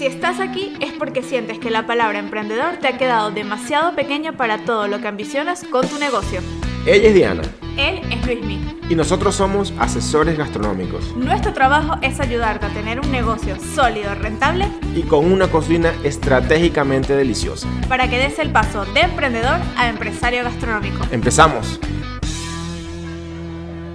Si 0.00 0.06
estás 0.06 0.40
aquí 0.40 0.72
es 0.80 0.94
porque 0.94 1.22
sientes 1.22 1.58
que 1.58 1.68
la 1.68 1.86
palabra 1.86 2.18
emprendedor 2.18 2.78
te 2.78 2.88
ha 2.88 2.96
quedado 2.96 3.32
demasiado 3.32 3.94
pequeña 3.94 4.32
para 4.32 4.64
todo 4.64 4.88
lo 4.88 4.98
que 5.02 5.08
ambicionas 5.08 5.62
con 5.64 5.86
tu 5.86 5.98
negocio. 5.98 6.40
Ella 6.86 7.08
es 7.08 7.14
Diana 7.14 7.42
Él 7.76 8.00
es 8.10 8.24
Luismi. 8.24 8.78
y 8.88 8.94
nosotros 8.94 9.34
somos 9.34 9.74
asesores 9.78 10.38
gastronómicos 10.38 11.14
Nuestro 11.16 11.52
trabajo 11.52 11.98
es 12.00 12.18
ayudarte 12.18 12.64
a 12.64 12.68
tener 12.70 12.98
un 12.98 13.12
negocio 13.12 13.56
sólido, 13.74 14.14
rentable, 14.14 14.68
y 14.96 15.02
con 15.02 15.30
una 15.30 15.48
cocina 15.48 15.92
estratégicamente 16.02 17.14
deliciosa. 17.14 17.68
para 17.86 18.08
que 18.08 18.16
des 18.16 18.38
el 18.38 18.50
paso 18.52 18.86
de 18.86 19.00
emprendedor 19.02 19.60
a 19.76 19.90
empresario 19.90 20.42
gastronómico. 20.44 21.04
Empezamos. 21.10 21.78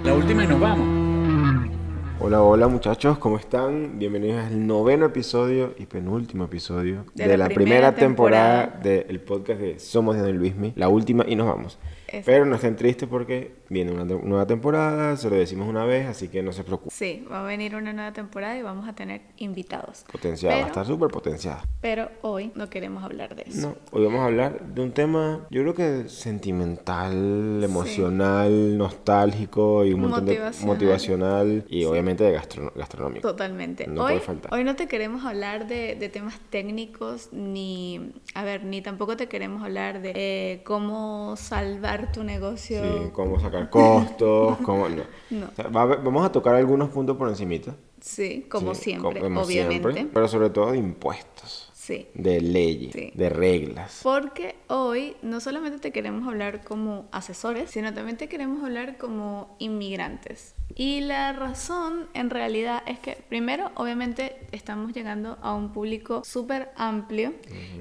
La 0.04 0.14
última 0.14 0.44
y 0.44 0.46
nos 0.46 0.60
vamos. 0.60 0.95
Hola, 2.26 2.42
hola 2.42 2.66
muchachos, 2.66 3.18
¿cómo 3.18 3.38
están? 3.38 4.00
Bienvenidos 4.00 4.44
al 4.46 4.66
noveno 4.66 5.06
episodio 5.06 5.74
y 5.78 5.86
penúltimo 5.86 6.46
episodio 6.46 7.04
De 7.14 7.28
de, 7.28 7.36
la 7.36 7.44
primera 7.44 7.54
primera, 7.54 7.94
temporada, 7.94 8.72
temporada. 8.72 9.04
del 9.06 9.20
podcast 9.20 9.60
de 9.60 9.78
Somos 9.78 10.16
Diana 10.16 10.30
y 10.30 10.32
Luismi, 10.32 10.72
la 10.74 10.88
última 10.88 11.24
y 11.28 11.36
nos 11.36 11.46
vamos. 11.46 11.78
Exacto. 12.06 12.26
Pero 12.26 12.44
no 12.46 12.54
estén 12.56 12.76
tristes 12.76 13.08
porque 13.08 13.56
viene 13.68 13.90
una 13.92 14.04
nueva 14.04 14.46
temporada, 14.46 15.16
se 15.16 15.28
lo 15.28 15.36
decimos 15.36 15.68
una 15.68 15.84
vez, 15.84 16.06
así 16.06 16.28
que 16.28 16.42
no 16.42 16.52
se 16.52 16.62
preocupen. 16.64 16.92
Sí, 16.92 17.24
va 17.30 17.40
a 17.40 17.42
venir 17.44 17.74
una 17.74 17.92
nueva 17.92 18.12
temporada 18.12 18.56
y 18.56 18.62
vamos 18.62 18.88
a 18.88 18.94
tener 18.94 19.22
invitados. 19.38 20.04
Potenciada, 20.10 20.56
va 20.58 20.64
a 20.64 20.66
estar 20.68 20.86
súper 20.86 21.08
potenciada. 21.10 21.64
Pero 21.80 22.08
hoy 22.22 22.52
no 22.54 22.70
queremos 22.70 23.02
hablar 23.04 23.34
de 23.34 23.42
eso. 23.48 23.68
No, 23.68 23.76
hoy 23.90 24.04
vamos 24.04 24.20
a 24.20 24.26
hablar 24.26 24.60
de 24.74 24.80
un 24.82 24.92
tema, 24.92 25.46
yo 25.50 25.62
creo 25.62 25.74
que 25.74 26.08
sentimental, 26.08 27.60
emocional, 27.62 28.78
nostálgico 28.78 29.84
y 29.84 29.92
un 29.92 30.00
montón 30.02 30.26
de 30.26 30.32
Motivacional. 30.34 30.66
motivacional 30.66 31.64
y 31.68 31.84
obviamente 31.84 32.24
de 32.24 32.32
gastro- 32.32 32.72
gastronómico. 32.74 33.28
Totalmente. 33.28 33.86
No 33.86 34.02
hoy, 34.04 34.12
puede 34.12 34.20
faltar. 34.20 34.54
hoy 34.54 34.64
no 34.64 34.76
te 34.76 34.86
queremos 34.86 35.24
hablar 35.24 35.66
de, 35.66 35.94
de 35.96 36.08
temas 36.08 36.38
técnicos, 36.50 37.28
ni, 37.32 38.12
a 38.34 38.44
ver, 38.44 38.64
ni 38.64 38.80
tampoco 38.82 39.16
te 39.16 39.28
queremos 39.28 39.62
hablar 39.62 40.00
de 40.02 40.12
eh, 40.14 40.62
cómo 40.64 41.34
salvar 41.36 41.95
tu 42.12 42.22
negocio. 42.24 42.82
Sí, 42.82 43.10
cómo 43.12 43.40
sacar 43.40 43.70
costos, 43.70 44.58
cómo 44.64 44.88
no. 44.88 45.02
No. 45.30 45.46
O 45.46 45.54
sea, 45.54 45.68
va 45.68 45.84
vamos 45.86 46.24
a 46.24 46.30
tocar 46.32 46.54
algunos 46.54 46.88
puntos 46.90 47.16
por 47.16 47.28
encimita. 47.28 47.74
Sí, 48.00 48.46
como 48.48 48.74
Sí, 48.74 48.82
siempre, 48.84 49.20
como 49.20 49.40
obviamente. 49.42 49.92
siempre, 49.92 50.10
pero 50.12 50.28
sobre 50.28 50.50
todo 50.50 50.72
de 50.72 50.78
impuestos, 50.78 51.65
Sí. 51.86 52.08
de 52.14 52.40
leyes, 52.40 52.92
Sí. 52.92 53.12
de 53.14 53.28
reglas. 53.28 54.00
Porque 54.02 54.56
hoy 54.66 55.14
no 55.22 55.38
solamente 55.38 55.78
te 55.78 55.92
queremos 55.92 56.26
hablar 56.26 56.64
como 56.64 57.06
asesores, 57.12 57.70
sino 57.70 57.94
también 57.94 58.16
te 58.16 58.28
queremos 58.28 58.64
hablar 58.64 58.98
como 58.98 59.54
inmigrantes. 59.60 60.56
Y 60.74 61.00
la 61.02 61.32
razón 61.32 62.08
en 62.12 62.28
realidad 62.30 62.82
es 62.86 62.98
que 62.98 63.16
primero 63.28 63.70
obviamente 63.76 64.36
estamos 64.50 64.92
llegando 64.94 65.38
a 65.42 65.54
un 65.54 65.72
público 65.72 66.22
súper 66.24 66.70
amplio 66.76 67.32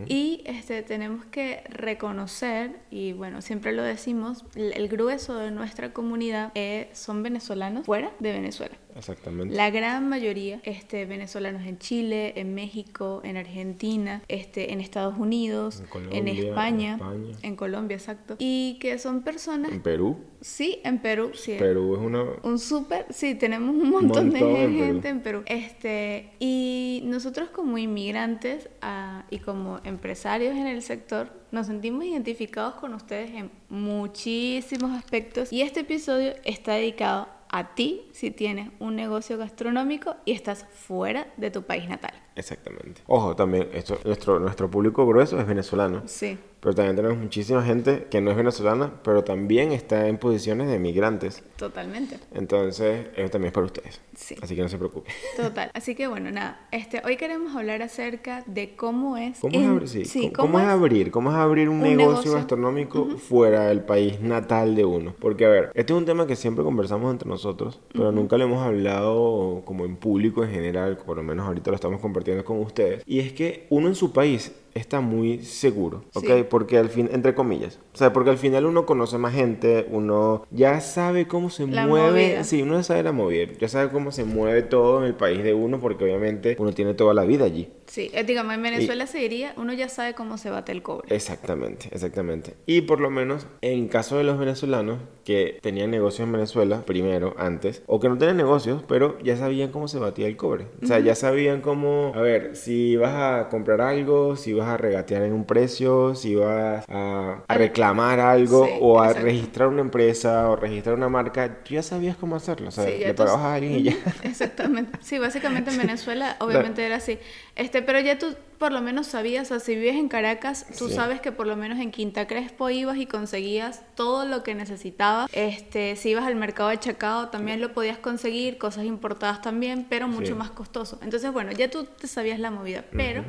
y 0.05 0.43
este, 0.45 0.83
tenemos 0.83 1.25
que 1.25 1.63
reconocer, 1.67 2.75
y 2.91 3.13
bueno, 3.13 3.41
siempre 3.41 3.73
lo 3.73 3.81
decimos, 3.81 4.45
el, 4.55 4.87
grueso 4.87 5.35
de 5.39 5.49
nuestra 5.49 5.93
comunidad 5.93 6.51
eh, 6.53 6.89
son 6.93 7.23
venezolanos 7.23 7.87
fuera 7.87 8.11
de 8.19 8.31
Venezuela. 8.33 8.77
Exactamente. 8.95 9.53
La 9.53 9.69
gran 9.69 10.07
mayoría 10.07 10.61
este, 10.63 11.05
venezolanos 11.05 11.65
en 11.67 11.77
Chile, 11.77 12.33
en 12.37 12.55
México, 12.55 13.21
en 13.23 13.37
Argentina, 13.37 14.21
este, 14.27 14.71
en 14.71 14.79
Estados 14.81 15.17
Unidos, 15.17 15.81
En 15.81 15.87
Colombia, 15.87 16.19
en 16.19 16.27
España, 16.27 16.93
España. 16.95 17.37
en 17.41 17.55
Colombia, 17.55 17.97
exacto. 17.97 18.35
Y 18.39 18.77
que 18.79 18.97
son 18.97 19.21
personas, 19.23 19.71
En 19.71 19.81
Perú, 19.81 20.17
sí, 20.41 20.79
en 20.83 20.99
Perú, 20.99 21.31
sí. 21.33 21.55
Perú 21.59 21.95
es 21.95 22.01
una... 22.01 22.23
Un 22.43 22.57
súper, 22.57 23.05
sí, 23.09 23.35
tenemos 23.35 23.75
un 23.75 23.89
montón, 23.89 24.29
montón 24.29 24.29
de 24.31 24.63
en 24.63 24.71
Perú. 24.71 24.85
gente 24.85 25.09
en 25.09 25.21
Perú. 25.21 25.43
Este, 25.45 26.31
y 26.39 27.01
nosotros 27.05 27.49
como 27.49 27.77
inmigrantes 27.77 28.69
ah, 28.81 29.25
y 29.29 29.39
como 29.39 29.79
empresarios 29.83 30.55
en 30.55 30.67
el 30.67 30.81
sector, 30.81 31.31
nos 31.51 31.67
sentimos 31.67 32.05
identificados 32.05 32.75
con 32.75 32.93
ustedes 32.93 33.31
en 33.31 33.51
muchísimos 33.69 34.91
aspectos. 34.91 35.51
Y 35.51 35.61
este 35.61 35.81
episodio 35.81 36.33
está 36.43 36.73
dedicado 36.73 37.34
a 37.49 37.75
ti 37.75 38.09
si 38.11 38.31
tienes 38.31 38.69
un 38.79 38.95
negocio 38.95 39.37
gastronómico 39.37 40.15
y 40.25 40.33
estás 40.33 40.65
fuera 40.73 41.27
de 41.37 41.51
tu 41.51 41.63
país 41.63 41.87
natal. 41.87 42.13
Exactamente. 42.35 43.01
Ojo, 43.07 43.35
también, 43.35 43.69
esto, 43.73 43.97
nuestro, 44.03 44.39
nuestro 44.39 44.69
público 44.69 45.05
grueso 45.07 45.39
es 45.39 45.47
venezolano. 45.47 46.03
Sí, 46.05 46.37
Pero 46.65 46.73
también 46.73 46.95
tenemos 46.95 47.19
muchísima 47.19 47.61
gente 47.63 48.07
que 48.09 48.21
no 48.21 48.31
es 48.31 48.37
venezolana, 48.37 48.91
pero 49.03 49.23
también 49.23 49.71
está 49.71 50.07
en 50.07 50.17
posiciones 50.17 50.67
de 50.67 50.79
migrantes. 50.79 51.43
totalmente. 51.57 52.17
Entonces, 52.33 53.05
eso 53.15 53.29
también 53.29 53.49
es 53.49 53.53
para 53.53 53.67
ustedes. 53.67 54.01
Sí. 54.15 54.35
Así 54.41 54.55
que 54.55 54.63
no 54.63 54.67
se 54.69 54.79
preocupen. 54.79 55.13
Total. 55.37 55.69
Así 55.75 55.93
que 55.93 56.07
bueno, 56.07 56.31
nada, 56.31 56.67
este, 56.71 57.03
hoy 57.05 57.17
queremos 57.17 57.55
hablar 57.55 57.83
acerca 57.83 58.43
de 58.47 58.75
cómo 58.75 59.15
es... 59.15 59.37
¿Cómo, 59.41 59.59
es, 59.59 59.67
abrir, 59.67 59.87
sí, 59.87 60.05
sí, 60.05 60.19
¿cómo, 60.31 60.33
cómo 60.33 60.47
cómo 60.53 60.59
es 60.59 60.65
es- 60.65 60.71
abrir? 60.71 61.11
¿Cómo 61.11 61.29
es 61.29 61.35
abrir 61.35 61.69
un, 61.69 61.75
un 61.75 61.81
negocio, 61.83 62.07
negocio. 62.07 62.33
gastronómico 62.33 63.05
fuera 63.17 63.67
del 63.67 63.81
país 63.81 64.19
natal 64.19 64.73
de 64.75 64.85
uno? 64.85 65.13
Porque, 65.19 65.45
a 65.45 65.49
ver, 65.49 65.71
este 65.75 65.93
es 65.93 65.99
un 65.99 66.05
tema 66.05 66.25
que 66.25 66.35
siempre 66.35 66.63
conversamos 66.63 67.11
entre 67.11 67.29
nosotros, 67.29 67.79
pero 67.93 68.11
nunca 68.11 68.39
lo 68.39 68.45
hemos 68.45 68.65
hablado 68.65 69.61
como 69.65 69.85
en 69.85 69.97
público 69.97 70.43
en 70.43 70.49
general, 70.49 70.97
por 70.97 71.17
lo 71.17 71.21
menos 71.21 71.45
ahorita 71.45 71.69
lo 71.69 71.75
estamos 71.75 72.01
compartiendo 72.01 72.43
con 72.43 72.59
ustedes. 72.59 73.03
Y 73.05 73.19
es 73.19 73.33
que 73.33 73.67
uno 73.69 73.87
en 73.87 73.93
su 73.93 74.11
país 74.11 74.51
está 74.75 74.99
muy 74.99 75.39
seguro, 75.39 76.03
¿ok? 76.13 76.25
Sí. 76.25 76.45
Porque 76.49 76.77
al 76.77 76.89
fin, 76.89 77.09
entre 77.11 77.33
comillas, 77.33 77.79
o 77.93 77.97
sea, 77.97 78.11
porque 78.13 78.29
al 78.29 78.37
final 78.37 78.65
uno 78.65 78.85
conoce 78.85 79.17
más 79.17 79.33
gente, 79.33 79.87
uno 79.89 80.45
ya 80.51 80.81
sabe 80.81 81.27
cómo 81.27 81.49
se 81.49 81.65
La 81.65 81.87
mueve, 81.87 82.27
movida. 82.27 82.43
sí, 82.43 82.61
uno 82.61 82.75
ya 82.75 82.83
sabe 82.83 83.01
la 83.03 83.13
movida, 83.13 83.51
ya 83.57 83.69
sabe 83.69 83.89
cómo 83.89 84.11
se 84.11 84.25
mueve 84.25 84.61
todo 84.61 84.99
en 84.99 85.05
el 85.05 85.15
país 85.15 85.43
de 85.43 85.53
uno, 85.53 85.79
porque 85.79 86.03
obviamente 86.03 86.55
uno 86.59 86.73
tiene 86.73 86.93
toda 86.93 87.13
la 87.13 87.23
vida 87.23 87.45
allí. 87.45 87.69
Sí, 87.87 88.09
eh, 88.13 88.23
digamos, 88.23 88.53
en 88.53 88.63
Venezuela 88.63 89.07
se 89.07 89.19
diría, 89.19 89.53
uno 89.57 89.71
ya 89.71 89.87
sabe 89.87 90.13
cómo 90.13 90.37
se 90.37 90.49
bate 90.49 90.71
el 90.73 90.81
cobre. 90.81 91.15
Exactamente, 91.15 91.87
exactamente. 91.91 92.55
Y 92.65 92.81
por 92.81 92.99
lo 92.99 93.09
menos 93.09 93.47
en 93.61 93.87
caso 93.87 94.17
de 94.17 94.23
los 94.25 94.37
venezolanos 94.37 94.99
que 95.23 95.59
tenían 95.61 95.89
negocios 95.91 96.25
en 96.27 96.33
Venezuela 96.33 96.83
primero, 96.85 97.33
antes, 97.37 97.81
o 97.87 97.99
que 97.99 98.09
no 98.09 98.17
tenían 98.17 98.37
negocios, 98.37 98.83
pero 98.87 99.17
ya 99.23 99.37
sabían 99.37 99.71
cómo 99.71 99.87
se 99.87 99.99
batía 99.99 100.27
el 100.27 100.35
cobre. 100.35 100.67
O 100.83 100.85
sea, 100.85 100.99
ya 100.99 101.15
sabían 101.15 101.61
cómo, 101.61 102.11
a 102.13 102.21
ver, 102.21 102.55
si 102.55 102.95
vas 102.97 103.13
a 103.15 103.49
comprar 103.49 103.81
algo, 103.81 104.35
si 104.35 104.53
vas 104.53 104.64
a 104.67 104.77
regatear 104.77 105.23
en 105.23 105.33
un 105.33 105.45
precio, 105.45 106.15
si 106.15 106.35
vas 106.35 106.85
a, 106.89 107.43
a 107.47 107.53
reclamar 107.55 108.19
algo 108.19 108.65
Sí, 108.65 108.71
o 108.81 108.99
a 109.01 109.05
exacto. 109.07 109.25
registrar 109.25 109.67
una 109.69 109.81
empresa 109.81 110.49
o 110.49 110.55
registrar 110.55 110.95
una 110.95 111.09
marca, 111.09 111.63
tú 111.63 111.73
ya 111.75 111.83
sabías 111.83 112.15
cómo 112.17 112.35
hacerlo. 112.35 112.69
O 112.69 112.71
sea, 112.71 112.85
Sí, 112.85 112.97
le 112.99 113.13
tú- 113.13 113.23
pagabas 113.23 113.41
a 113.45 113.53
alguien 113.55 113.73
y 113.79 113.83
ya. 113.83 113.93
Exactamente. 114.23 114.97
Sí, 115.01 115.17
básicamente 115.19 115.71
en 115.71 115.77
Venezuela 115.85 116.37
obviamente 116.39 116.85
era 116.85 116.95
así. 116.97 117.19
Este, 117.55 117.81
pero 117.81 117.99
ya 117.99 118.17
tú 118.19 118.35
por 118.57 118.71
lo 118.71 118.81
menos 118.81 119.07
sabías, 119.07 119.47
o 119.51 119.55
sea, 119.55 119.59
si 119.59 119.75
vives 119.75 119.95
en 119.95 120.07
Caracas, 120.07 120.65
tú 120.77 120.87
Sí. 120.87 120.95
sabes 120.95 121.19
que 121.19 121.33
por 121.33 121.45
lo 121.45 121.57
menos 121.57 121.77
en 121.79 121.91
Quinta 121.91 122.25
Crespo 122.25 122.69
ibas 122.69 122.95
y 122.97 123.05
conseguías 123.05 123.81
todo 123.95 124.25
lo 124.25 124.43
que 124.43 124.55
necesitabas. 124.55 125.29
Este, 125.33 125.97
si 125.97 126.11
ibas 126.11 126.25
al 126.25 126.35
mercado 126.35 126.69
de 126.69 126.79
Chacao 126.79 127.27
también 127.29 127.59
lo 127.59 127.73
podías 127.73 127.97
conseguir, 127.97 128.57
cosas 128.57 128.85
importadas 128.85 129.41
también, 129.41 129.85
pero 129.89 130.07
mucho 130.07 130.37
más 130.37 130.51
costoso. 130.51 130.99
Entonces, 131.03 131.33
bueno, 131.33 131.51
ya 131.51 131.69
tú 131.69 131.83
te 131.83 132.07
sabías 132.07 132.39
la 132.39 132.49
movida, 132.49 132.85
pero 132.93 133.25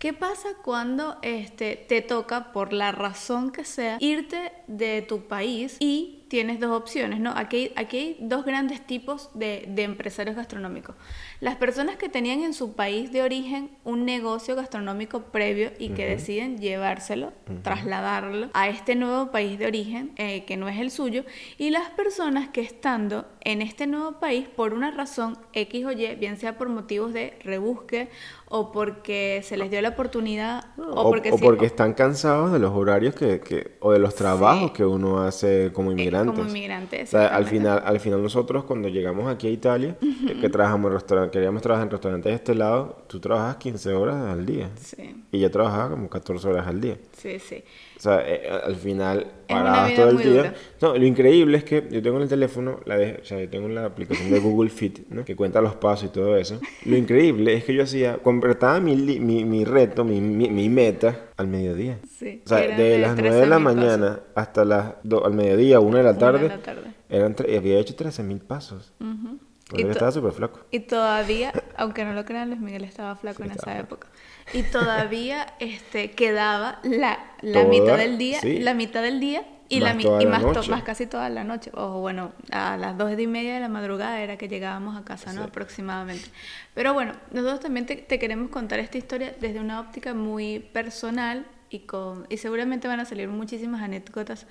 ¿qué 0.00 0.14
pasa 0.14 0.48
cuando 0.64 1.18
este 1.20 1.76
te 1.76 2.00
toca 2.00 2.52
por 2.52 2.72
la 2.72 2.90
razón 2.90 3.52
que 3.52 3.64
sea 3.64 3.98
irte 4.00 4.50
de 4.66 5.02
tu 5.02 5.28
país 5.28 5.76
y 5.78 6.19
tienes 6.30 6.60
dos 6.60 6.70
opciones, 6.70 7.18
¿no? 7.18 7.32
Aquí, 7.36 7.56
hay- 7.56 7.72
aquí 7.84 7.96
hay 7.98 8.16
dos 8.20 8.44
grandes 8.44 8.86
tipos 8.86 9.30
de, 9.34 9.64
de 9.68 9.82
empresarios 9.82 10.36
gastronómicos. 10.36 10.94
Las 11.40 11.56
personas 11.56 11.96
que 11.96 12.08
tenían 12.08 12.40
en 12.44 12.54
su 12.54 12.74
país 12.74 13.10
de 13.10 13.22
origen 13.22 13.70
un 13.82 14.04
negocio 14.04 14.54
gastronómico 14.54 15.22
previo 15.24 15.72
y 15.78 15.88
que 15.90 16.06
deciden 16.06 16.58
llevárselo, 16.58 17.32
trasladarlo 17.64 18.48
a 18.52 18.68
este 18.68 18.94
nuevo 18.94 19.30
país 19.32 19.58
de 19.58 19.66
origen, 19.66 20.12
eh, 20.16 20.44
que 20.44 20.56
no 20.56 20.68
es 20.68 20.78
el 20.78 20.90
suyo, 20.92 21.24
y 21.58 21.70
las 21.70 21.90
personas 21.90 22.48
que 22.48 22.60
estando 22.60 23.26
en 23.42 23.60
este 23.60 23.86
nuevo 23.88 24.20
país 24.20 24.46
por 24.48 24.72
una 24.72 24.90
razón 24.92 25.36
X 25.52 25.84
o 25.86 25.90
Y, 25.92 26.14
bien 26.14 26.36
sea 26.36 26.56
por 26.58 26.68
motivos 26.68 27.12
de 27.12 27.34
rebusque 27.42 28.08
o 28.48 28.70
porque 28.72 29.40
se 29.44 29.56
les 29.56 29.70
dio 29.70 29.80
la 29.80 29.90
oportunidad 29.90 30.64
o, 30.78 30.82
O, 31.02 31.10
porque, 31.10 31.32
o 31.32 31.38
sí- 31.38 31.42
porque 31.44 31.66
están 31.66 31.94
cansados 31.94 32.52
de 32.52 32.58
los 32.58 32.72
horarios 32.72 33.14
que, 33.14 33.40
que- 33.40 33.76
o 33.80 33.92
de 33.92 33.98
los 33.98 34.14
trabajos 34.14 34.70
Sí. 34.70 34.76
que 34.76 34.84
uno 34.84 35.22
hace 35.22 35.70
como 35.72 35.92
eh, 35.92 35.94
inmigrantes. 36.28 36.44
como 36.44 36.48
inmigrante. 36.56 37.02
O 37.02 37.06
sea, 37.06 37.26
al 37.36 37.44
final, 37.46 37.82
al 37.84 38.00
final 38.00 38.22
nosotros 38.22 38.64
cuando 38.64 38.88
llegamos 38.88 39.28
aquí 39.30 39.46
a 39.48 39.50
Italia, 39.50 39.96
que 40.40 40.48
trabajamos 40.48 40.88
en 40.90 40.94
restaurantes, 40.98 41.32
queríamos 41.32 41.62
trabajar 41.62 41.86
en 41.86 41.90
restaurantes 41.90 42.30
de 42.30 42.36
este 42.36 42.54
lado, 42.54 43.02
tú 43.08 43.20
trabajas 43.20 43.56
15 43.56 43.92
horas 43.94 44.16
al 44.16 44.44
día. 44.46 44.70
Sí, 44.76 45.24
Y 45.32 45.38
yo 45.40 45.50
trabajaba 45.50 45.90
como 45.90 46.08
14 46.08 46.48
horas 46.48 46.66
al 46.66 46.80
día. 46.80 46.96
sí, 47.16 47.38
sí. 47.38 47.62
O 48.00 48.02
sea, 48.02 48.22
eh, 48.26 48.48
al 48.64 48.76
final 48.76 49.26
parabas 49.46 49.94
todo 49.94 50.08
el 50.08 50.16
día. 50.16 50.26
dura. 50.30 50.54
No, 50.80 50.96
lo 50.96 51.04
increíble 51.04 51.58
es 51.58 51.64
que 51.64 51.86
yo 51.90 52.00
tengo 52.00 52.16
en 52.16 52.22
el 52.22 52.30
teléfono, 52.30 52.80
la 52.86 52.96
de- 52.96 53.18
o 53.20 53.24
sea, 53.26 53.38
yo 53.38 53.46
tengo 53.50 53.68
la 53.68 53.84
aplicación 53.84 54.30
de 54.30 54.38
Google 54.40 54.70
Fit, 54.70 55.00
¿no? 55.10 55.22
Que 55.22 55.36
cuenta 55.36 55.60
los 55.60 55.74
pasos 55.74 56.06
y 56.08 56.12
todo 56.12 56.34
eso. 56.38 56.58
Lo 56.86 56.96
increíble 56.96 57.52
es 57.52 57.64
que 57.64 57.74
yo 57.74 57.82
hacía, 57.82 58.16
completaba 58.16 58.80
mi, 58.80 58.96
mi, 58.96 59.44
mi 59.44 59.64
reto, 59.66 60.02
mi, 60.02 60.18
mi, 60.18 60.48
mi 60.48 60.70
meta 60.70 61.26
al 61.36 61.48
mediodía. 61.48 61.98
Sí, 62.18 62.40
O 62.46 62.48
sea, 62.48 62.64
eran 62.64 62.78
de 62.78 62.98
las 63.00 63.16
9 63.18 63.36
de 63.36 63.46
la 63.46 63.56
13.000 63.58 63.60
mañana 63.60 64.20
hasta 64.34 64.64
las 64.64 64.94
do- 65.02 65.26
al 65.26 65.34
mediodía, 65.34 65.78
1 65.80 65.98
de 65.98 66.02
la 66.02 66.10
Una 66.12 66.18
de 66.18 66.20
tarde, 66.24 66.48
la 66.48 66.58
tarde. 66.62 66.94
eran 67.10 67.36
había 67.54 67.78
hecho 67.80 67.94
13 67.94 68.22
mil 68.22 68.38
pasos. 68.40 68.94
Ujú. 68.98 69.36
Porque 69.68 69.84
él 69.84 69.90
estaba 69.90 70.10
súper 70.10 70.32
flaco. 70.32 70.60
Y 70.72 70.80
todavía, 70.80 71.52
aunque 71.76 72.04
no 72.04 72.12
lo 72.14 72.24
crean, 72.24 72.48
Luis 72.48 72.60
Miguel 72.60 72.82
estaba 72.82 73.14
flaco 73.14 73.44
en 73.44 73.52
esa 73.52 73.78
época. 73.78 74.08
Y 74.52 74.62
todavía 74.64 75.46
este, 75.58 76.10
quedaba 76.12 76.80
la, 76.82 77.18
la 77.40 77.64
mitad 77.64 77.96
del 77.96 78.18
día, 78.18 78.40
la 78.42 78.74
mitad 78.74 79.02
del 79.02 79.20
día 79.20 79.44
y, 79.68 79.80
más, 79.80 80.02
la, 80.02 80.22
y 80.22 80.26
más, 80.26 80.68
más, 80.68 80.82
casi 80.82 81.06
toda 81.06 81.28
la 81.28 81.44
noche. 81.44 81.70
O 81.74 82.00
bueno, 82.00 82.32
a 82.50 82.76
las 82.76 82.98
dos 82.98 83.12
y 83.18 83.26
media 83.26 83.54
de 83.54 83.60
la 83.60 83.68
madrugada 83.68 84.20
era 84.20 84.36
que 84.36 84.48
llegábamos 84.48 84.96
a 84.96 85.04
casa, 85.04 85.32
¿no? 85.32 85.44
Aproximadamente. 85.44 86.28
Pero 86.74 86.92
bueno, 86.92 87.12
nosotros 87.30 87.60
también 87.60 87.86
te, 87.86 87.96
te, 87.96 88.18
queremos 88.18 88.50
contar 88.50 88.80
esta 88.80 88.98
historia 88.98 89.34
desde 89.40 89.60
una 89.60 89.80
óptica 89.80 90.12
muy 90.12 90.58
personal 90.58 91.46
y, 91.70 91.80
con, 91.80 92.26
y 92.28 92.36
seguramente 92.36 92.88
van 92.88 93.00
a 93.00 93.04
salir 93.04 93.28
muchísimas 93.28 93.80
anécdotas 93.82 94.46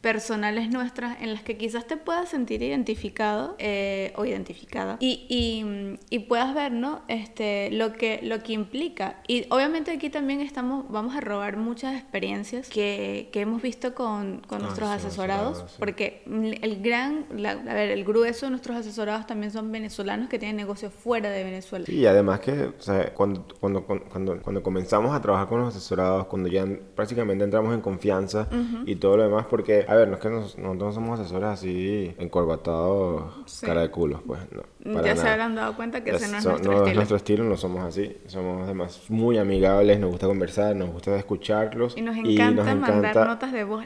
personales 0.00 0.70
nuestras 0.70 1.20
en 1.20 1.32
las 1.32 1.42
que 1.42 1.56
quizás 1.56 1.86
te 1.86 1.96
puedas 1.96 2.30
sentir 2.30 2.62
identificado 2.62 3.54
eh, 3.58 4.12
o 4.16 4.24
identificada 4.24 4.96
y, 4.98 5.26
y, 5.28 5.98
y, 6.10 6.20
puedas 6.20 6.54
ver 6.54 6.72
¿no? 6.72 7.02
este, 7.08 7.70
lo, 7.70 7.92
que, 7.92 8.20
lo 8.22 8.42
que 8.42 8.54
implica. 8.54 9.20
Y 9.28 9.46
obviamente 9.50 9.90
aquí 9.90 10.08
también 10.08 10.40
estamos, 10.40 10.86
vamos 10.88 11.14
a 11.14 11.20
robar 11.20 11.56
muchas 11.58 11.94
experiencias 11.94 12.68
que, 12.68 13.28
que 13.32 13.42
hemos 13.42 13.60
visto 13.60 13.94
con, 13.94 14.40
con 14.46 14.60
ah, 14.60 14.64
nuestros 14.64 14.88
asesorados, 14.88 15.64
porque 15.78 16.22
el 16.26 16.82
gran, 16.82 17.26
a 17.44 17.74
ver, 17.74 17.90
el 17.90 18.04
grueso 18.04 18.46
de 18.46 18.50
nuestros 18.50 18.76
asesorados 18.76 19.26
también 19.26 19.52
son 19.52 19.70
venezolanos 19.70 20.28
que 20.28 20.38
tienen 20.38 20.56
negocios 20.56 20.92
fuera 20.92 21.30
de 21.30 21.44
Venezuela. 21.44 21.84
Y 21.88 22.06
además 22.06 22.40
que 22.40 22.72
o 22.78 22.80
sea, 22.80 23.12
cuando, 23.12 23.46
cuando, 23.60 23.84
cuando, 23.84 24.40
cuando 24.40 24.62
comenzamos 24.62 25.14
a 25.14 25.20
trabajar 25.20 25.48
con 25.48 25.60
los 25.60 25.74
asesorados, 25.74 26.26
cuando 26.26 26.48
ya 26.54 26.66
prácticamente 26.94 27.44
entramos 27.44 27.74
en 27.74 27.80
confianza 27.80 28.48
y 28.86 28.96
todo 28.96 29.16
lo 29.16 29.24
demás, 29.24 29.46
porque, 29.50 29.84
a 29.86 29.94
ver, 29.94 30.08
no 30.08 30.14
es 30.14 30.20
que 30.20 30.30
nosotros 30.30 30.76
no 30.76 30.92
somos 30.92 31.20
asesores 31.20 31.48
así 31.48 32.14
encorbatados, 32.18 33.60
cara 33.60 33.82
de 33.82 33.90
culos, 33.90 34.20
pues, 34.26 34.40
no. 34.52 34.62
Ya 34.84 35.16
se 35.16 35.28
habrán 35.28 35.54
dado 35.54 35.74
cuenta 35.76 36.04
que 36.04 36.10
ese 36.10 36.28
no 36.28 36.38
es 36.38 36.44
nuestro 36.44 36.72
no, 36.72 36.78
estilo. 36.78 36.94
nuestro 36.94 37.16
estilo, 37.16 37.44
no 37.44 37.56
somos 37.56 37.84
así. 37.84 38.16
Somos 38.26 38.62
además 38.64 39.02
muy 39.08 39.38
amigables, 39.38 39.98
nos 39.98 40.10
gusta 40.10 40.26
conversar, 40.26 40.76
nos 40.76 40.90
gusta 40.90 41.16
escucharlos. 41.16 41.96
Y 41.96 42.02
nos 42.02 42.16
encanta, 42.16 42.74
mandar 42.74 43.26
notas 43.26 43.52
de 43.52 43.64
voz 43.64 43.84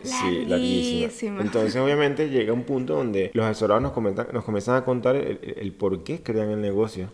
larguísimas. 0.49 1.45
Entonces, 1.45 1.77
obviamente, 1.77 2.29
llega 2.29 2.53
un 2.53 2.65
punto 2.65 2.97
donde 2.97 3.31
los 3.35 3.47
asesorados 3.47 3.83
nos, 3.83 3.93
comentan, 3.93 4.29
nos 4.33 4.45
comienzan 4.45 4.77
a 4.77 4.85
contar 4.85 5.17
el, 5.17 5.73
por 5.73 6.03
qué 6.05 6.23
crean 6.23 6.51
el 6.51 6.61
negocio. 6.61 7.11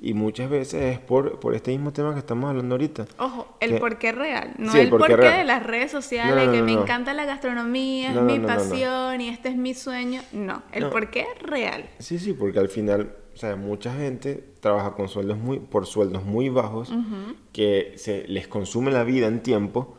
Y 0.00 0.14
muchas 0.14 0.48
veces 0.50 0.94
es 0.94 0.98
por, 0.98 1.40
por 1.40 1.54
este 1.54 1.70
mismo 1.70 1.92
tema 1.92 2.12
que 2.12 2.20
estamos 2.20 2.48
hablando 2.50 2.74
ahorita. 2.74 3.06
Ojo, 3.18 3.56
el 3.60 3.78
por 3.78 3.98
qué 3.98 4.12
real, 4.12 4.54
no 4.58 4.74
el, 4.74 4.88
por 4.88 5.06
qué 5.06 5.16
de 5.16 5.44
las 5.44 5.62
redes 5.62 5.90
sociales, 5.90 6.48
que 6.48 6.62
me 6.62 6.72
encanta 6.72 7.14
la 7.14 7.24
gastronomía, 7.24 8.12
es 8.12 8.20
mi 8.20 8.38
pasión 8.40 9.20
y 9.20 9.28
este 9.28 9.48
es 9.50 9.56
mi 9.56 9.74
sueño. 9.74 10.22
No, 10.32 10.62
el 10.72 10.88
por 10.88 11.10
qué 11.10 11.20
es 11.20 11.42
real. 11.42 11.84
Sí, 11.98 12.18
sí, 12.18 12.32
porque 12.32 12.58
al 12.58 12.68
final, 12.68 13.14
o 13.36 13.38
sea, 13.38 13.54
mucha 13.54 13.92
gente 13.92 14.42
trabaja 14.60 14.94
con 14.94 15.10
sueldos 15.10 15.36
muy, 15.36 15.58
por 15.58 15.84
sueldos 15.84 16.24
muy 16.24 16.48
bajos 16.48 16.90
que 17.52 17.92
se 17.96 18.26
les 18.28 18.48
consume 18.48 18.90
la 18.90 19.04
vida 19.04 19.26
en 19.26 19.42
tiempo 19.42 19.98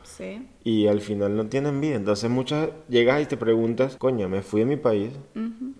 y 0.63 0.87
al 0.87 1.01
final 1.01 1.37
no 1.37 1.45
tienen 1.45 1.79
vida. 1.79 1.97
Entonces 1.97 2.31
muchas 2.31 2.69
llegas 2.89 3.21
y 3.21 3.27
te 3.27 3.37
preguntas, 3.37 3.95
coño, 3.97 4.27
me 4.27 4.41
fui 4.41 4.61
de 4.61 4.65
mi 4.65 4.75
país 4.75 5.11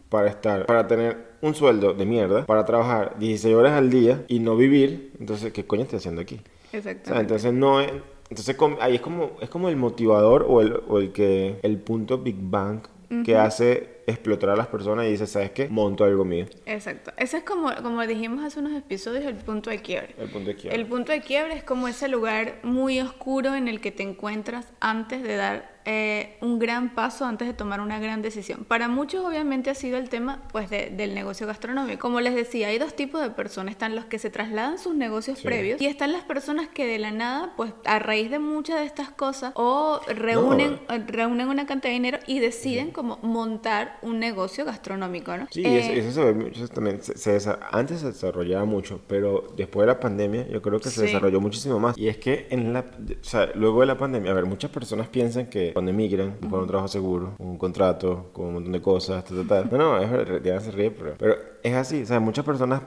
para 0.09 0.29
estar, 0.29 0.67
para 0.67 0.85
tener 0.85 1.31
un 1.41 1.55
sueldo 1.55 1.95
de 1.95 2.05
mierda, 2.05 2.45
para 2.45 2.63
trabajar 2.63 3.17
16 3.17 3.55
horas 3.55 3.73
al 3.73 3.89
día 3.89 4.23
y 4.27 4.37
no 4.37 4.55
vivir. 4.55 5.13
Entonces, 5.19 5.51
¿qué 5.51 5.65
coño 5.65 5.81
estoy 5.81 5.97
haciendo 5.97 6.21
aquí? 6.21 6.39
Exactamente. 6.71 7.21
entonces 7.21 7.53
no 7.53 7.81
es 7.81 7.91
entonces 8.29 8.57
ahí 8.81 8.95
es 8.95 9.01
como, 9.01 9.31
es 9.41 9.49
como 9.49 9.69
el 9.69 9.77
motivador 9.77 10.45
o 10.47 10.61
el, 10.61 10.81
o 10.87 10.99
el 10.99 11.11
que, 11.11 11.59
el 11.63 11.77
punto 11.79 12.17
Big 12.17 12.35
Bang 12.37 12.81
que 13.23 13.37
hace 13.37 14.01
explotar 14.07 14.51
a 14.51 14.55
las 14.55 14.67
personas 14.67 15.05
y 15.05 15.11
dice, 15.11 15.27
¿sabes 15.27 15.51
qué? 15.51 15.67
Monto 15.67 16.03
algo 16.03 16.25
mío. 16.25 16.45
Exacto. 16.65 17.11
Ese 17.17 17.37
es 17.37 17.43
como, 17.43 17.73
como 17.81 18.05
dijimos 18.05 18.43
hace 18.43 18.59
unos 18.59 18.73
episodios, 18.73 19.25
el 19.25 19.35
punto 19.35 19.69
de 19.69 19.79
quiebre. 19.79 20.15
El 20.17 20.29
punto 20.29 20.49
de 20.49 20.55
quiebre. 20.55 20.79
El 20.79 20.87
punto 20.87 21.11
de 21.11 21.21
quiebre 21.21 21.53
es 21.55 21.63
como 21.63 21.87
ese 21.87 22.07
lugar 22.07 22.59
muy 22.63 22.99
oscuro 22.99 23.55
en 23.55 23.67
el 23.67 23.81
que 23.81 23.91
te 23.91 24.03
encuentras 24.03 24.67
antes 24.79 25.23
de 25.23 25.35
dar 25.35 25.76
eh, 25.89 26.35
un 26.41 26.59
gran 26.59 26.93
paso 26.93 27.23
antes 27.23 27.47
de 27.47 27.53
tomar 27.53 27.79
una 27.79 27.97
gran 27.97 28.21
decisión. 28.21 28.65
Para 28.67 28.89
muchos 28.89 29.25
obviamente 29.25 29.69
ha 29.69 29.73
sido 29.73 29.97
el 29.97 30.09
tema 30.09 30.43
pues 30.51 30.69
del 30.69 31.15
negocio 31.15 31.47
gastronómico. 31.47 31.99
Como 31.99 32.19
les 32.19 32.35
decía, 32.35 32.67
hay 32.67 32.77
dos 32.77 32.93
tipos 32.93 33.21
de 33.21 33.29
personas. 33.29 33.71
Están 33.71 33.95
los 33.95 34.03
que 34.03 34.19
se 34.19 34.29
trasladan 34.29 34.79
sus 34.79 34.95
negocios 34.95 35.41
previos 35.41 35.79
y 35.79 35.85
están 35.85 36.11
las 36.11 36.25
personas 36.25 36.67
que 36.67 36.85
de 36.85 36.99
la 36.99 37.11
nada, 37.11 37.53
pues 37.55 37.71
a 37.85 37.99
raíz 37.99 38.29
de 38.29 38.37
muchas 38.37 38.81
de 38.81 38.85
estas 38.85 39.11
cosas, 39.11 39.53
o 39.55 40.01
reúnen, 40.07 40.77
reúnen 41.07 41.47
una 41.47 41.65
cantidad 41.65 41.91
de 41.91 41.93
dinero 41.93 42.19
y 42.27 42.39
deciden 42.39 42.91
como 42.91 43.19
montar 43.21 43.97
un 44.01 44.19
negocio 44.19 44.65
gastronómico, 44.65 45.37
¿no? 45.37 45.47
Sí, 45.51 45.63
eso, 45.65 45.91
eh, 45.93 46.11
se 46.11 46.23
ve 46.25 46.33
mucho 46.33 46.67
también. 46.67 47.01
Se, 47.01 47.39
antes 47.71 48.01
se 48.01 48.07
desarrollaba 48.07 48.65
mucho, 48.65 48.99
pero 49.07 49.53
después 49.55 49.87
de 49.87 49.93
la 49.93 50.01
pandemia 50.01 50.49
yo 50.49 50.61
creo 50.61 50.81
que 50.81 50.89
se 50.89 51.03
desarrolló 51.03 51.39
muchísimo 51.39 51.79
más. 51.79 51.97
Y 51.97 52.09
es 52.09 52.17
que 52.17 52.47
en 52.49 52.73
la, 52.73 52.81
o 52.81 53.23
sea, 53.23 53.51
luego 53.55 53.79
de 53.79 53.85
la 53.85 53.97
pandemia, 53.97 54.31
a 54.31 54.33
ver, 54.33 54.45
muchas 54.45 54.69
personas 54.69 55.07
piensan 55.07 55.47
que 55.47 55.76
cuando 55.77 55.91
emigran, 55.91 56.35
buscan 56.41 56.61
un 56.61 56.67
trabajo 56.67 56.87
seguro, 56.87 57.33
un 57.37 57.55
contrato, 57.59 58.31
con 58.33 58.47
un 58.47 58.53
montón 58.55 58.71
de 58.71 58.81
cosas, 58.81 59.23
tal, 59.23 59.45
tal, 59.45 59.69
No, 59.71 59.77
no, 59.77 59.99
es, 59.99 60.43
ya 60.43 60.59
se 60.59 60.71
ríe, 60.71 60.89
pero, 60.89 61.13
pero 61.19 61.35
es 61.61 61.75
así. 61.75 62.01
O 62.01 62.05
sea, 62.07 62.19
muchas 62.19 62.43
personas 62.43 62.81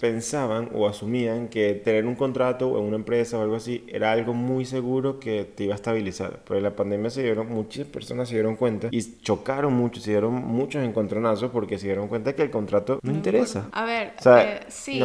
pensaban 0.00 0.70
o 0.74 0.86
asumían 0.86 1.48
que 1.48 1.74
tener 1.74 2.06
un 2.06 2.14
contrato 2.14 2.78
en 2.78 2.84
una 2.84 2.96
empresa 2.96 3.38
o 3.38 3.42
algo 3.42 3.56
así 3.56 3.84
era 3.88 4.12
algo 4.12 4.32
muy 4.32 4.64
seguro 4.64 5.18
que 5.18 5.44
te 5.44 5.64
iba 5.64 5.74
a 5.74 5.76
estabilizar. 5.76 6.40
Pero 6.46 6.58
en 6.58 6.64
la 6.64 6.76
pandemia 6.76 7.10
se 7.10 7.22
dieron, 7.22 7.48
muchas 7.48 7.86
personas 7.86 8.28
se 8.28 8.34
dieron 8.34 8.56
cuenta 8.56 8.88
y 8.90 9.20
chocaron 9.20 9.72
mucho, 9.72 10.00
se 10.00 10.12
dieron 10.12 10.34
muchos 10.34 10.82
encontronazos 10.84 11.50
porque 11.50 11.78
se 11.78 11.86
dieron 11.86 12.08
cuenta 12.08 12.34
que 12.34 12.42
el 12.42 12.50
contrato 12.50 13.00
no 13.02 13.12
interesa. 13.12 13.68
A 13.72 13.84
ver, 13.84 14.14
eh, 14.24 14.60
sí. 14.68 15.02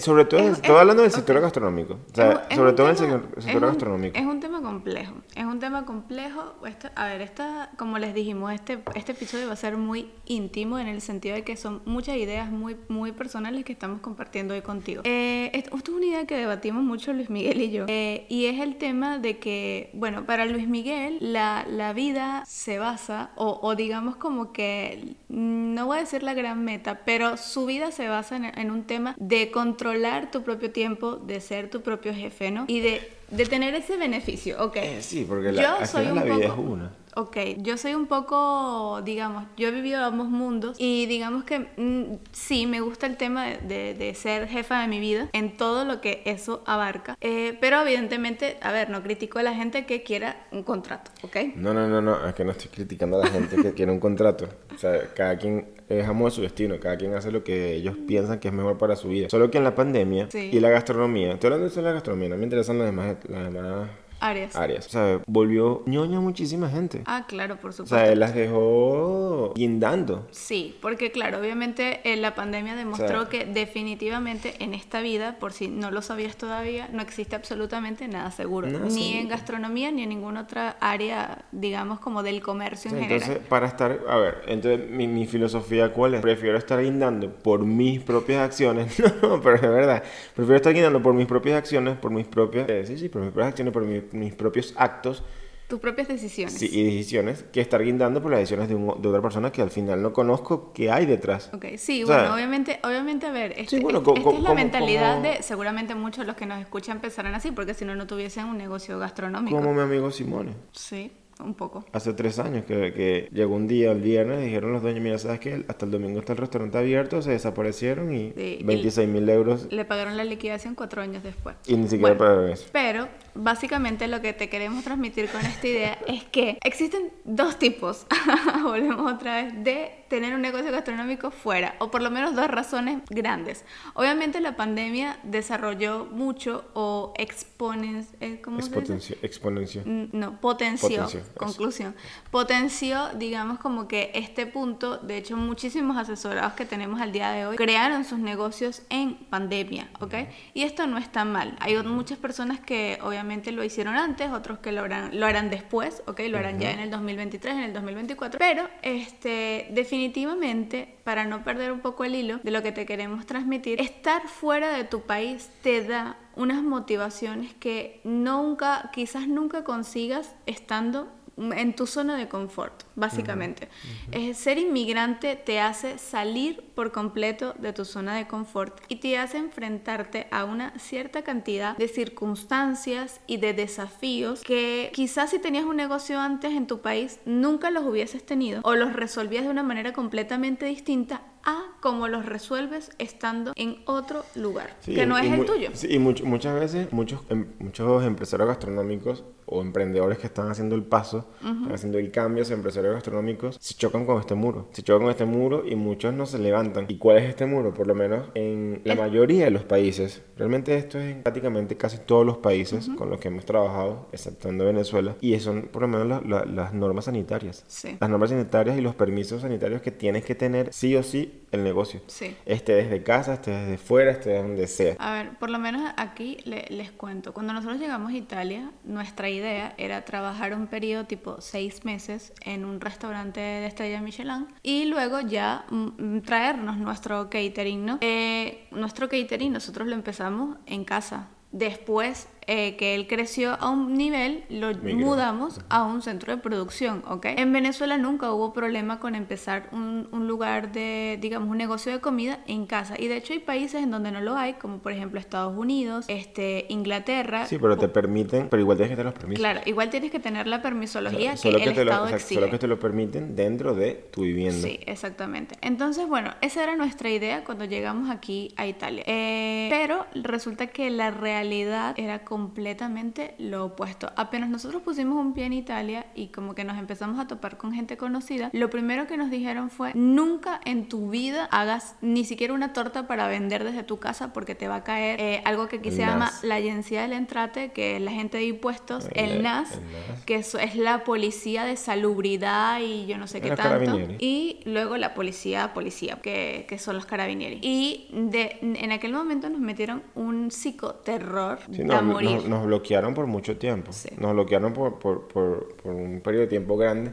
sobre 0.00 0.24
todo, 0.24 0.40
estoy 0.40 0.76
hablando 0.76 1.02
del 1.02 1.12
sector 1.12 1.40
gastronómico. 1.40 1.94
O 1.94 2.14
sea, 2.14 2.48
sobre 2.54 2.72
todo 2.72 2.88
en 2.90 2.96
el 2.96 3.42
sector 3.42 3.66
gastronómico. 3.66 4.16
Es 4.16 4.24
un 4.24 4.40
tema 4.40 4.47
complejo. 4.78 5.14
Es 5.34 5.44
un 5.44 5.58
tema 5.58 5.84
complejo. 5.84 6.54
a 6.94 7.06
ver, 7.06 7.20
esta, 7.20 7.70
como 7.76 7.98
les 7.98 8.14
dijimos, 8.14 8.52
este, 8.52 8.78
este 8.94 9.12
episodio 9.12 9.48
va 9.48 9.54
a 9.54 9.56
ser 9.56 9.76
muy 9.76 10.10
íntimo 10.26 10.78
en 10.78 10.86
el 10.86 11.00
sentido 11.00 11.34
de 11.34 11.42
que 11.42 11.56
son 11.56 11.82
muchas 11.84 12.16
ideas 12.16 12.50
muy, 12.50 12.76
muy 12.88 13.10
personales 13.10 13.64
que 13.64 13.72
estamos 13.72 14.00
compartiendo 14.00 14.54
hoy 14.54 14.62
contigo. 14.62 15.02
Eh, 15.04 15.50
esto, 15.52 15.76
es 15.76 15.88
una 15.88 16.06
idea 16.06 16.26
que 16.26 16.36
debatimos 16.36 16.84
mucho 16.84 17.12
Luis 17.12 17.28
Miguel 17.28 17.60
y 17.60 17.70
yo, 17.70 17.86
eh, 17.88 18.26
y 18.28 18.46
es 18.46 18.60
el 18.60 18.76
tema 18.76 19.18
de 19.18 19.38
que, 19.38 19.90
bueno, 19.94 20.26
para 20.26 20.44
Luis 20.44 20.68
Miguel 20.68 21.18
la, 21.20 21.66
la 21.68 21.92
vida 21.92 22.44
se 22.46 22.78
basa, 22.78 23.30
o, 23.34 23.58
o, 23.60 23.74
digamos 23.74 24.16
como 24.16 24.52
que, 24.52 25.16
no 25.28 25.86
voy 25.86 25.98
a 25.98 26.00
decir 26.00 26.22
la 26.22 26.34
gran 26.34 26.64
meta, 26.64 27.00
pero 27.04 27.36
su 27.36 27.66
vida 27.66 27.90
se 27.90 28.08
basa 28.08 28.36
en, 28.36 28.44
en 28.44 28.70
un 28.70 28.84
tema 28.84 29.16
de 29.18 29.50
controlar 29.50 30.30
tu 30.30 30.42
propio 30.42 30.70
tiempo, 30.70 31.16
de 31.16 31.40
ser 31.40 31.68
tu 31.68 31.80
propio 31.80 32.14
jefe, 32.14 32.52
¿no? 32.52 32.64
Y 32.68 32.80
de 32.80 33.17
de 33.30 33.46
tener 33.46 33.74
ese 33.74 33.96
beneficio, 33.96 34.62
ok. 34.64 34.76
Eh, 34.76 34.98
sí, 35.02 35.24
porque 35.28 35.52
la, 35.52 35.86
soy 35.86 36.06
la 36.06 36.22
vida 36.22 36.46
es 36.46 36.52
una 36.56 36.90
ok, 37.18 37.36
yo 37.58 37.76
soy 37.76 37.94
un 37.94 38.06
poco, 38.06 39.02
digamos, 39.04 39.44
yo 39.56 39.68
he 39.68 39.70
vivido 39.72 40.04
ambos 40.04 40.28
mundos 40.28 40.76
y 40.78 41.06
digamos 41.06 41.42
que 41.42 41.66
mm, 41.76 42.18
sí, 42.30 42.66
me 42.66 42.80
gusta 42.80 43.06
el 43.06 43.16
tema 43.16 43.46
de, 43.46 43.94
de, 43.94 44.14
ser 44.14 44.46
jefa 44.46 44.80
de 44.80 44.88
mi 44.88 45.00
vida 45.00 45.28
en 45.32 45.56
todo 45.56 45.84
lo 45.84 46.00
que 46.00 46.22
eso 46.26 46.62
abarca, 46.64 47.18
eh, 47.20 47.58
pero 47.60 47.82
evidentemente, 47.82 48.56
a 48.62 48.70
ver, 48.70 48.90
no 48.90 49.02
critico 49.02 49.40
a 49.40 49.42
la 49.42 49.54
gente 49.54 49.84
que 49.84 50.04
quiera 50.04 50.46
un 50.52 50.62
contrato, 50.62 51.10
¿ok? 51.22 51.36
No, 51.56 51.74
no, 51.74 51.88
no, 51.88 52.00
no, 52.00 52.26
es 52.26 52.34
que 52.34 52.44
no 52.44 52.52
estoy 52.52 52.70
criticando 52.70 53.20
a 53.20 53.24
la 53.24 53.30
gente 53.30 53.56
que 53.56 53.74
quiere 53.74 53.90
un 53.90 54.00
contrato, 54.00 54.48
o 54.72 54.78
sea, 54.78 55.12
cada 55.14 55.36
quien 55.38 55.66
es 55.88 56.06
amo 56.06 56.26
de 56.26 56.30
su 56.30 56.42
destino, 56.42 56.78
cada 56.78 56.96
quien 56.96 57.14
hace 57.14 57.32
lo 57.32 57.42
que 57.42 57.74
ellos 57.74 57.96
piensan 58.06 58.38
que 58.38 58.48
es 58.48 58.54
mejor 58.54 58.78
para 58.78 58.94
su 58.94 59.08
vida. 59.08 59.28
Solo 59.28 59.50
que 59.50 59.58
en 59.58 59.64
la 59.64 59.74
pandemia 59.74 60.28
y 60.32 60.60
la 60.60 60.70
gastronomía, 60.70 61.32
estoy 61.32 61.52
hablando 61.52 61.74
de 61.74 61.82
la 61.82 61.92
gastronomía, 61.92 62.28
no 62.28 62.36
me 62.36 62.44
interesan 62.44 62.78
las 62.78 62.86
demás, 62.86 63.16
las 63.28 63.52
demás 63.52 63.88
Arias. 64.20 64.56
Arias. 64.56 64.86
O 64.86 64.90
sea, 64.90 65.20
volvió 65.26 65.82
ñoña 65.86 66.20
muchísima 66.20 66.68
gente. 66.68 67.02
Ah, 67.06 67.24
claro, 67.28 67.56
por 67.56 67.72
supuesto. 67.72 67.94
O 67.94 67.98
sea, 67.98 68.10
él 68.10 68.20
las 68.20 68.34
dejó 68.34 69.52
guindando. 69.54 70.26
Sí, 70.30 70.76
porque 70.80 71.10
claro, 71.10 71.38
obviamente 71.38 72.00
eh, 72.04 72.16
la 72.16 72.34
pandemia 72.34 72.74
demostró 72.74 73.28
que 73.28 73.44
definitivamente 73.44 74.54
en 74.60 74.74
esta 74.74 75.00
vida, 75.00 75.36
por 75.38 75.52
si 75.52 75.68
no 75.68 75.90
lo 75.90 76.02
sabías 76.02 76.36
todavía, 76.36 76.88
no 76.92 77.02
existe 77.02 77.36
absolutamente 77.36 78.08
nada 78.08 78.30
seguro. 78.30 78.68
ni 78.68 79.14
en 79.14 79.28
gastronomía 79.28 79.90
ni 79.90 80.02
en 80.02 80.08
ninguna 80.08 80.42
otra 80.42 80.76
área, 80.80 81.44
digamos, 81.52 82.00
como 82.00 82.22
del 82.22 82.40
comercio 82.42 82.90
en 82.90 82.96
general. 82.98 83.22
Entonces, 83.22 83.46
para 83.48 83.66
estar, 83.66 84.00
a 84.08 84.16
ver, 84.16 84.42
entonces 84.46 84.90
mi, 84.90 85.06
mi 85.06 85.26
filosofía 85.26 85.92
cuál 85.92 86.14
es? 86.14 86.20
Prefiero 86.20 86.58
estar 86.58 86.82
guindando 86.82 87.32
por 87.32 87.64
mis 87.64 88.00
propias 88.00 88.42
acciones. 88.42 88.98
no, 89.22 89.40
pero 89.40 89.56
es 89.56 89.62
verdad. 89.62 90.02
Prefiero 90.34 90.56
estar 90.56 90.72
guindando 90.72 91.02
por 91.02 91.14
mis 91.14 91.26
propias 91.26 91.56
acciones, 91.56 91.96
por 91.96 92.10
mis 92.10 92.26
propias... 92.26 92.68
Eh, 92.68 92.84
sí, 92.86 92.98
sí, 92.98 93.08
por 93.08 93.22
mis 93.22 93.30
propias 93.30 93.48
acciones, 93.48 93.72
por 93.72 93.84
mis 93.84 94.02
mis 94.12 94.34
propios 94.34 94.74
actos. 94.76 95.22
Tus 95.68 95.80
propias 95.80 96.08
decisiones. 96.08 96.54
Sí, 96.54 96.70
y 96.72 96.82
decisiones 96.82 97.42
que 97.52 97.60
estar 97.60 97.84
guindando 97.84 98.22
por 98.22 98.30
las 98.30 98.40
decisiones 98.40 98.70
de, 98.70 98.74
de, 98.74 99.08
otra 99.08 99.20
persona 99.20 99.52
que 99.52 99.60
al 99.60 99.70
final 99.70 100.00
no 100.00 100.14
conozco 100.14 100.72
qué 100.72 100.90
hay 100.90 101.04
detrás. 101.04 101.50
Ok, 101.52 101.66
sí, 101.76 102.04
bueno, 102.04 102.34
obviamente, 102.34 102.80
obviamente, 102.84 103.26
a 103.26 103.32
ver, 103.32 103.52
este, 103.54 103.76
esta 103.76 104.12
es 104.32 104.40
la 104.40 104.54
mentalidad 104.54 105.20
de, 105.20 105.42
seguramente 105.42 105.94
muchos 105.94 106.20
de 106.20 106.26
los 106.26 106.36
que 106.36 106.46
nos 106.46 106.58
escuchan 106.60 107.00
pensarán 107.00 107.34
así, 107.34 107.50
porque 107.50 107.74
si 107.74 107.84
no, 107.84 107.94
no 107.94 108.06
tuviesen 108.06 108.46
un 108.46 108.56
negocio 108.56 108.98
gastronómico. 108.98 109.54
Como 109.58 109.74
mi 109.74 109.82
amigo 109.82 110.10
Simone. 110.10 110.52
Sí. 110.72 111.12
un 111.38 111.52
poco. 111.54 111.84
Hace 111.92 112.14
tres 112.14 112.38
años 112.38 112.64
que, 112.64 112.92
que 112.94 113.28
llegó 113.30 113.54
un 113.54 113.68
día, 113.68 113.92
el 113.92 114.00
viernes, 114.00 114.40
dijeron 114.42 114.72
los 114.72 114.80
dueños, 114.82 115.02
mira, 115.02 115.18
¿sabes 115.18 115.38
qué? 115.38 115.64
Hasta 115.68 115.84
el 115.84 115.90
domingo 115.92 116.18
está 116.18 116.32
el 116.32 116.38
restaurante 116.38 116.78
abierto, 116.78 117.20
se 117.22 117.30
desaparecieron 117.32 118.12
y 118.12 118.32
Sí, 118.32 118.56
y 118.60 118.64
26 118.64 119.06
mil 119.08 119.28
euros 119.28 119.68
Le 119.70 119.84
pagaron 119.84 120.16
la 120.16 120.24
liquidación 120.24 120.74
cuatro 120.74 121.00
años 121.02 121.22
después. 121.22 121.54
y 121.66 121.76
ni 121.76 121.84
siquiera 121.84 122.14
Bueno, 122.14 122.18
pagaron 122.18 122.50
eso. 122.50 122.64
Pero 122.72 123.06
básicamente 123.38 124.08
lo 124.08 124.20
que 124.20 124.32
te 124.32 124.48
queremos 124.48 124.84
transmitir 124.84 125.28
con 125.30 125.40
esta 125.46 125.66
idea 125.66 125.98
es 126.06 126.24
que 126.24 126.58
existen 126.62 127.12
dos 127.24 127.58
tipos, 127.58 128.06
volvemos 128.62 129.10
otra 129.12 129.42
vez, 129.42 129.64
de 129.64 130.04
tener 130.08 130.34
un 130.34 130.40
negocio 130.40 130.72
gastronómico 130.72 131.30
fuera, 131.30 131.76
o 131.78 131.90
por 131.90 132.02
lo 132.02 132.10
menos 132.10 132.34
dos 132.34 132.48
razones 132.48 132.98
grandes. 133.10 133.64
Obviamente 133.94 134.40
la 134.40 134.56
pandemia 134.56 135.20
desarrolló 135.22 136.06
mucho 136.06 136.64
o 136.74 137.12
exponen, 137.16 138.06
eh, 138.20 138.40
¿cómo 138.42 138.60
se 138.60 138.68
dice? 138.68 138.78
Expotencio, 138.78 139.16
exponencia. 139.22 139.82
Mm, 139.84 140.08
No, 140.12 140.40
potenció, 140.40 140.88
Potenció, 140.88 141.20
eso. 141.20 141.32
conclusión. 141.36 141.94
Potenció, 142.30 143.10
digamos, 143.14 143.58
como 143.58 143.86
que 143.86 144.10
este 144.14 144.46
punto, 144.46 144.96
de 144.98 145.18
hecho, 145.18 145.36
muchísimos 145.36 145.96
asesorados 145.96 146.54
que 146.54 146.64
tenemos 146.64 147.00
al 147.00 147.12
día 147.12 147.30
de 147.30 147.46
hoy 147.46 147.56
crearon 147.56 148.04
sus 148.04 148.18
negocios 148.18 148.82
en 148.88 149.14
pandemia, 149.14 149.90
¿ok? 150.00 150.14
Y 150.54 150.62
esto 150.62 150.86
no 150.86 150.98
está 150.98 151.24
mal. 151.24 151.56
Hay 151.60 151.76
muchas 151.82 152.18
personas 152.18 152.58
que 152.60 152.98
obviamente 153.02 153.27
lo 153.52 153.64
hicieron 153.64 153.96
antes, 153.96 154.30
otros 154.30 154.58
que 154.58 154.72
lo 154.72 154.82
harán, 154.82 155.18
lo 155.18 155.26
harán 155.26 155.50
después, 155.50 156.02
¿ok? 156.06 156.20
Lo 156.28 156.38
harán 156.38 156.58
ya 156.58 156.70
en 156.72 156.80
el 156.80 156.90
2023, 156.90 157.54
en 157.54 157.62
el 157.62 157.72
2024. 157.72 158.38
Pero, 158.38 158.68
este, 158.82 159.68
definitivamente, 159.70 160.96
para 161.04 161.24
no 161.24 161.44
perder 161.44 161.72
un 161.72 161.80
poco 161.80 162.04
el 162.04 162.14
hilo 162.14 162.40
de 162.42 162.50
lo 162.50 162.62
que 162.62 162.72
te 162.72 162.86
queremos 162.86 163.26
transmitir, 163.26 163.80
estar 163.80 164.26
fuera 164.28 164.72
de 164.72 164.84
tu 164.84 165.02
país 165.02 165.50
te 165.62 165.82
da 165.82 166.16
unas 166.36 166.62
motivaciones 166.62 167.54
que 167.54 168.00
nunca, 168.04 168.90
quizás 168.92 169.26
nunca 169.26 169.64
consigas 169.64 170.34
estando 170.46 171.08
en 171.38 171.74
tu 171.74 171.86
zona 171.86 172.16
de 172.16 172.28
confort, 172.28 172.84
básicamente. 172.94 173.68
Es 174.12 174.38
ser 174.38 174.58
inmigrante 174.58 175.36
te 175.36 175.60
hace 175.60 175.98
salir 175.98 176.64
por 176.74 176.92
completo 176.92 177.54
de 177.58 177.72
tu 177.72 177.84
zona 177.84 178.16
de 178.16 178.26
confort 178.26 178.80
y 178.88 178.96
te 178.96 179.18
hace 179.18 179.38
enfrentarte 179.38 180.26
a 180.30 180.44
una 180.44 180.78
cierta 180.78 181.22
cantidad 181.22 181.76
de 181.76 181.88
circunstancias 181.88 183.20
y 183.26 183.38
de 183.38 183.54
desafíos 183.54 184.42
que 184.42 184.90
quizás 184.92 185.30
si 185.30 185.38
tenías 185.38 185.64
un 185.64 185.76
negocio 185.76 186.20
antes 186.20 186.52
en 186.52 186.66
tu 186.66 186.80
país 186.80 187.20
nunca 187.24 187.70
los 187.70 187.84
hubieses 187.84 188.24
tenido 188.24 188.60
o 188.64 188.74
los 188.74 188.92
resolvías 188.92 189.44
de 189.44 189.50
una 189.50 189.62
manera 189.62 189.92
completamente 189.92 190.66
distinta 190.66 191.22
a 191.48 191.62
como 191.80 192.08
los 192.08 192.26
resuelves 192.26 192.90
estando 192.98 193.52
en 193.56 193.76
otro 193.86 194.22
lugar, 194.34 194.76
Sí, 194.80 194.94
que 194.94 195.06
no 195.06 195.16
es 195.16 195.32
el 195.32 195.44
tuyo. 195.46 195.70
sí, 195.72 195.86
y 195.90 195.98
much- 195.98 196.22
muchas 196.24 196.58
veces, 196.60 196.92
muchos, 196.92 197.20
em- 197.30 197.46
muchos 197.58 198.04
empresarios 198.04 198.48
gastronómicos 198.48 199.24
o 199.46 199.62
emprendedores 199.62 200.18
que 200.18 200.26
están 200.26 200.50
haciendo 200.50 200.74
el 200.74 200.82
paso, 200.82 201.30
están 201.36 201.72
haciendo 201.72 201.96
el 201.98 202.10
cambio, 202.10 202.42
esos 202.42 202.52
empresarios 202.54 202.92
gastronómicos, 202.92 203.56
se 203.60 203.74
chocan 203.74 204.04
con 204.04 204.20
este 204.20 204.34
muro. 204.34 204.68
Se 204.72 204.82
chocan 204.82 205.02
con 205.04 205.10
este 205.10 205.24
muro 205.24 205.62
y 205.66 205.74
muchos 205.74 206.12
no 206.12 206.26
se 206.26 206.38
levantan. 206.38 206.84
¿Y 206.88 206.98
cuál 206.98 207.16
es 207.18 207.30
este 207.30 207.46
muro? 207.46 207.72
Por 207.72 207.86
lo 207.86 207.94
menos 207.94 208.26
en 208.34 208.82
la 208.84 208.94
mayoría 208.94 209.44
de 209.46 209.50
los 209.50 209.62
países. 209.64 210.22
Realmente 210.36 210.76
esto 210.76 210.98
es 210.98 211.12
en 211.16 211.22
prácticamente 211.22 211.78
casi 211.78 211.96
todos 211.96 212.26
los 212.26 212.36
países 212.38 212.90
con 212.98 213.08
los 213.08 213.20
que 213.20 213.28
hemos 213.28 213.46
trabajado, 213.46 214.08
exceptuando 214.12 214.66
Venezuela. 214.66 215.16
Y 215.22 215.38
son 215.40 215.62
por 215.72 215.80
lo 215.82 215.88
menos 215.88 216.06
la- 216.08 216.20
la- 216.20 216.44
las 216.44 216.74
normas 216.74 217.06
sanitarias. 217.06 217.64
Sí. 217.68 217.96
Las 218.00 218.10
normas 218.10 218.28
sanitarias 218.28 218.76
y 218.76 218.82
los 218.82 218.94
permisos 218.96 219.40
sanitarios 219.40 219.80
que 219.80 219.92
tienes 219.92 220.24
que 220.26 220.34
tener 220.34 220.72
sí 220.74 220.94
o 220.94 221.02
sí 221.02 221.37
el 221.52 221.64
negocio. 221.64 222.00
Sí. 222.06 222.36
Esté 222.46 222.74
desde 222.74 223.02
casa, 223.02 223.34
esté 223.34 223.50
desde 223.50 223.78
fuera, 223.78 224.10
esté 224.12 224.30
de 224.30 224.38
donde 224.42 224.66
sea. 224.66 224.96
A 224.98 225.12
ver, 225.14 225.38
por 225.38 225.50
lo 225.50 225.58
menos 225.58 225.92
aquí 225.96 226.38
le- 226.44 226.66
les 226.70 226.90
cuento. 226.92 227.32
Cuando 227.34 227.52
nosotros 227.52 227.78
llegamos 227.80 228.12
a 228.12 228.16
Italia, 228.16 228.70
nuestra 228.84 229.28
idea 229.30 229.74
era 229.78 230.04
trabajar 230.04 230.54
un 230.54 230.66
periodo 230.66 231.04
tipo 231.04 231.40
seis 231.40 231.84
meses 231.84 232.32
en 232.44 232.64
un 232.64 232.80
restaurante 232.80 233.40
de 233.40 233.66
estrella 233.66 234.00
Michelin 234.00 234.46
y 234.62 234.84
luego 234.86 235.20
ya 235.20 235.64
mm, 235.70 236.20
traernos 236.20 236.76
nuestro 236.78 237.30
catering, 237.30 237.84
¿no? 237.84 237.98
Eh, 238.00 238.66
nuestro 238.70 239.08
catering 239.08 239.52
nosotros 239.52 239.88
lo 239.88 239.94
empezamos 239.94 240.56
en 240.66 240.84
casa. 240.84 241.28
Después 241.50 242.28
eh, 242.50 242.76
que 242.76 242.94
él 242.94 243.06
creció 243.06 243.58
a 243.60 243.68
un 243.68 243.92
nivel, 243.92 244.44
lo 244.48 244.72
mudamos 244.74 245.60
a 245.68 245.84
un 245.84 246.00
centro 246.00 246.34
de 246.34 246.40
producción, 246.40 247.02
¿ok? 247.06 247.26
En 247.36 247.52
Venezuela 247.52 247.98
nunca 247.98 248.32
hubo 248.32 248.54
problema 248.54 248.98
con 249.00 249.14
empezar 249.14 249.68
un, 249.70 250.08
un 250.12 250.26
lugar 250.26 250.72
de, 250.72 251.18
digamos, 251.20 251.50
un 251.50 251.58
negocio 251.58 251.92
de 251.92 252.00
comida 252.00 252.40
en 252.46 252.64
casa. 252.64 252.94
Y 252.98 253.08
de 253.08 253.18
hecho 253.18 253.34
hay 253.34 253.40
países 253.40 253.82
en 253.82 253.90
donde 253.90 254.12
no 254.12 254.22
lo 254.22 254.34
hay, 254.34 254.54
como 254.54 254.78
por 254.78 254.92
ejemplo 254.92 255.20
Estados 255.20 255.56
Unidos, 255.56 256.06
este, 256.08 256.64
Inglaterra. 256.70 257.46
Sí, 257.46 257.58
pero 257.58 257.76
te 257.76 257.88
permiten, 257.88 258.48
pero 258.48 258.62
igual 258.62 258.78
tienes 258.78 258.92
que 258.92 258.96
tener 258.96 259.12
los 259.12 259.18
permisos. 259.20 259.40
Claro, 259.40 259.60
igual 259.66 259.90
tienes 259.90 260.10
que 260.10 260.20
tener 260.20 260.46
la 260.46 260.62
permisología 260.62 261.36
Solo 261.36 261.58
que 261.58 261.64
el 261.64 261.74
te 261.74 261.84
lo, 261.84 261.90
Estado 261.90 262.08
exige. 262.08 262.34
solo 262.40 262.50
que 262.50 262.58
te 262.58 262.66
lo 262.66 262.78
permiten 262.78 263.36
dentro 263.36 263.74
de 263.74 264.08
tu 264.10 264.22
vivienda. 264.22 264.66
Sí, 264.66 264.80
exactamente. 264.86 265.56
Entonces, 265.60 266.08
bueno, 266.08 266.32
esa 266.40 266.62
era 266.62 266.76
nuestra 266.76 267.10
idea 267.10 267.44
cuando 267.44 267.66
llegamos 267.66 268.10
aquí 268.10 268.54
a 268.56 268.66
Italia. 268.66 269.04
Eh, 269.06 269.66
pero 269.68 270.06
resulta 270.14 270.68
que 270.68 270.88
la 270.90 271.10
realidad 271.10 271.94
era 271.98 272.24
completamente 272.42 273.34
lo 273.38 273.64
opuesto. 273.66 274.10
Apenas 274.16 274.48
nosotros 274.48 274.80
pusimos 274.82 275.16
un 275.18 275.34
pie 275.34 275.46
en 275.46 275.52
Italia 275.52 276.06
y 276.14 276.28
como 276.28 276.54
que 276.54 276.62
nos 276.64 276.78
empezamos 276.78 277.18
a 277.18 277.26
topar 277.26 277.56
con 277.58 277.72
gente 277.72 277.96
conocida, 277.96 278.50
lo 278.52 278.70
primero 278.70 279.06
que 279.08 279.16
nos 279.16 279.28
dijeron 279.30 279.70
fue, 279.70 279.90
nunca 279.94 280.60
en 280.64 280.88
tu 280.88 281.10
vida 281.10 281.46
hagas 281.50 281.96
ni 282.00 282.24
siquiera 282.24 282.54
una 282.54 282.72
torta 282.72 283.06
para 283.08 283.26
vender 283.26 283.64
desde 283.64 283.82
tu 283.82 283.98
casa 283.98 284.32
porque 284.32 284.54
te 284.54 284.68
va 284.68 284.76
a 284.76 284.84
caer 284.84 285.20
eh, 285.20 285.42
algo 285.44 285.66
que 285.68 285.76
aquí 285.76 285.88
El 285.88 285.94
se 285.96 286.00
llama 286.02 286.30
la 286.42 286.56
agencia 286.56 287.02
del 287.02 287.12
entrate, 287.12 287.72
que 287.72 287.96
es 287.96 288.02
la 288.02 288.12
gente 288.12 288.36
de 288.38 288.44
impuestos, 288.46 289.08
el, 289.14 289.30
El- 289.30 289.42
NAS, 289.42 289.72
el 289.72 289.80
NAS. 289.82 290.24
que 290.24 290.36
eso 290.36 290.58
es 290.58 290.76
la 290.76 291.02
policía 291.04 291.64
de 291.64 291.76
salubridad 291.76 292.80
y 292.80 293.06
yo 293.06 293.18
no 293.18 293.26
sé 293.26 293.40
qué 293.40 293.50
tanto. 293.56 293.98
Y 294.20 294.60
luego 294.64 294.96
la 294.96 295.14
policía, 295.14 295.74
policía, 295.74 296.18
que, 296.22 296.66
que 296.68 296.78
son 296.78 296.94
los 296.96 297.04
carabinieri. 297.06 297.58
Y 297.62 298.08
de, 298.12 298.58
en 298.62 298.92
aquel 298.92 299.12
momento 299.12 299.48
nos 299.50 299.60
metieron 299.60 300.02
un 300.14 300.50
psicoterror 300.50 301.58
Sí, 301.72 301.82
a 301.82 301.84
no, 301.84 302.02
morir. 302.02 302.27
Nos, 302.34 302.44
nos 302.46 302.66
bloquearon 302.66 303.14
por 303.14 303.26
mucho 303.26 303.56
tiempo. 303.56 303.92
Sí. 303.92 304.08
Nos 304.18 304.32
bloquearon 304.32 304.72
por, 304.72 304.98
por, 304.98 305.28
por, 305.28 305.76
por 305.76 305.92
un 305.92 306.20
periodo 306.20 306.42
de 306.42 306.48
tiempo 306.48 306.76
grande. 306.76 307.12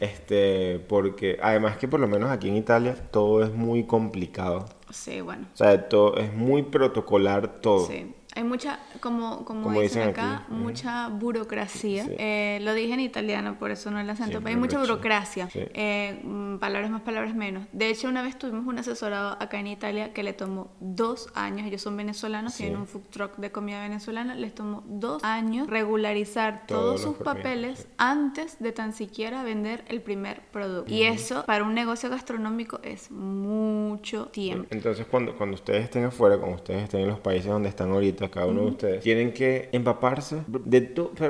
este, 0.00 0.80
porque 0.88 1.38
además 1.42 1.76
que 1.76 1.88
por 1.88 2.00
lo 2.00 2.08
menos 2.08 2.30
aquí 2.30 2.48
en 2.48 2.56
Italia 2.56 2.94
todo 3.10 3.42
es 3.42 3.52
muy 3.52 3.84
complicado. 3.84 4.66
Sí, 4.90 5.20
bueno. 5.20 5.46
O 5.52 5.56
sea, 5.56 5.88
todo 5.88 6.16
es 6.16 6.32
muy 6.32 6.62
protocolar 6.62 7.60
todo. 7.60 7.86
Sí. 7.86 8.14
Hay 8.36 8.44
mucha, 8.44 8.80
como, 9.00 9.44
como, 9.44 9.62
Como 9.62 9.80
dicen, 9.80 10.08
dicen 10.08 10.10
acá, 10.10 10.36
aquí, 10.44 10.52
mucha 10.52 11.08
burocracia. 11.08 12.04
Sí. 12.04 12.14
Eh, 12.18 12.58
lo 12.62 12.74
dije 12.74 12.94
en 12.94 13.00
italiano, 13.00 13.58
por 13.58 13.70
eso 13.70 13.90
no 13.90 14.00
el 14.00 14.10
acento, 14.10 14.40
hay 14.44 14.56
mucha 14.56 14.78
burocracia. 14.78 15.48
Sí. 15.50 15.60
Eh, 15.72 16.20
mm, 16.22 16.58
palabras 16.58 16.90
más, 16.90 17.02
palabras 17.02 17.34
menos. 17.34 17.66
De 17.72 17.88
hecho, 17.88 18.08
una 18.08 18.22
vez 18.22 18.36
tuvimos 18.38 18.66
un 18.66 18.78
asesorado 18.78 19.36
acá 19.40 19.60
en 19.60 19.68
Italia 19.68 20.12
que 20.12 20.22
le 20.22 20.32
tomó 20.32 20.72
dos 20.80 21.28
años, 21.34 21.66
ellos 21.66 21.82
son 21.82 21.96
venezolanos, 21.96 22.56
tienen 22.56 22.78
un 22.78 22.86
food 22.86 23.02
truck 23.10 23.36
de 23.36 23.52
comida 23.52 23.80
venezolana, 23.82 24.34
les 24.34 24.54
tomó 24.54 24.82
dos 24.86 25.22
años 25.22 25.68
regularizar 25.68 26.66
Todos 26.66 27.02
sus 27.02 27.16
papeles 27.16 27.86
antes 27.98 28.58
de 28.58 28.72
tan 28.72 28.92
siquiera 28.92 29.42
vender 29.42 29.84
el 29.88 30.00
primer 30.00 30.42
producto. 30.50 30.92
Y 30.92 31.02
eso, 31.02 31.44
para 31.46 31.64
un 31.64 31.74
negocio 31.74 32.10
gastronómico, 32.10 32.80
es 32.82 33.10
mucho 33.10 34.26
tiempo. 34.26 34.66
Entonces, 34.70 35.06
cuando, 35.06 35.36
cuando 35.36 35.54
ustedes 35.54 35.84
estén 35.84 36.04
afuera, 36.04 36.38
cuando 36.38 36.56
ustedes 36.56 36.84
estén 36.84 37.00
en 37.00 37.08
los 37.08 37.20
países 37.20 37.46
donde 37.50 37.68
están 37.68 37.90
ahorita, 37.92 38.23
cada 38.30 38.46
uno 38.46 38.62
de 38.62 38.66
ustedes, 38.68 39.02
tienen 39.02 39.32
que 39.32 39.68
empaparse, 39.72 40.42
de 40.46 40.80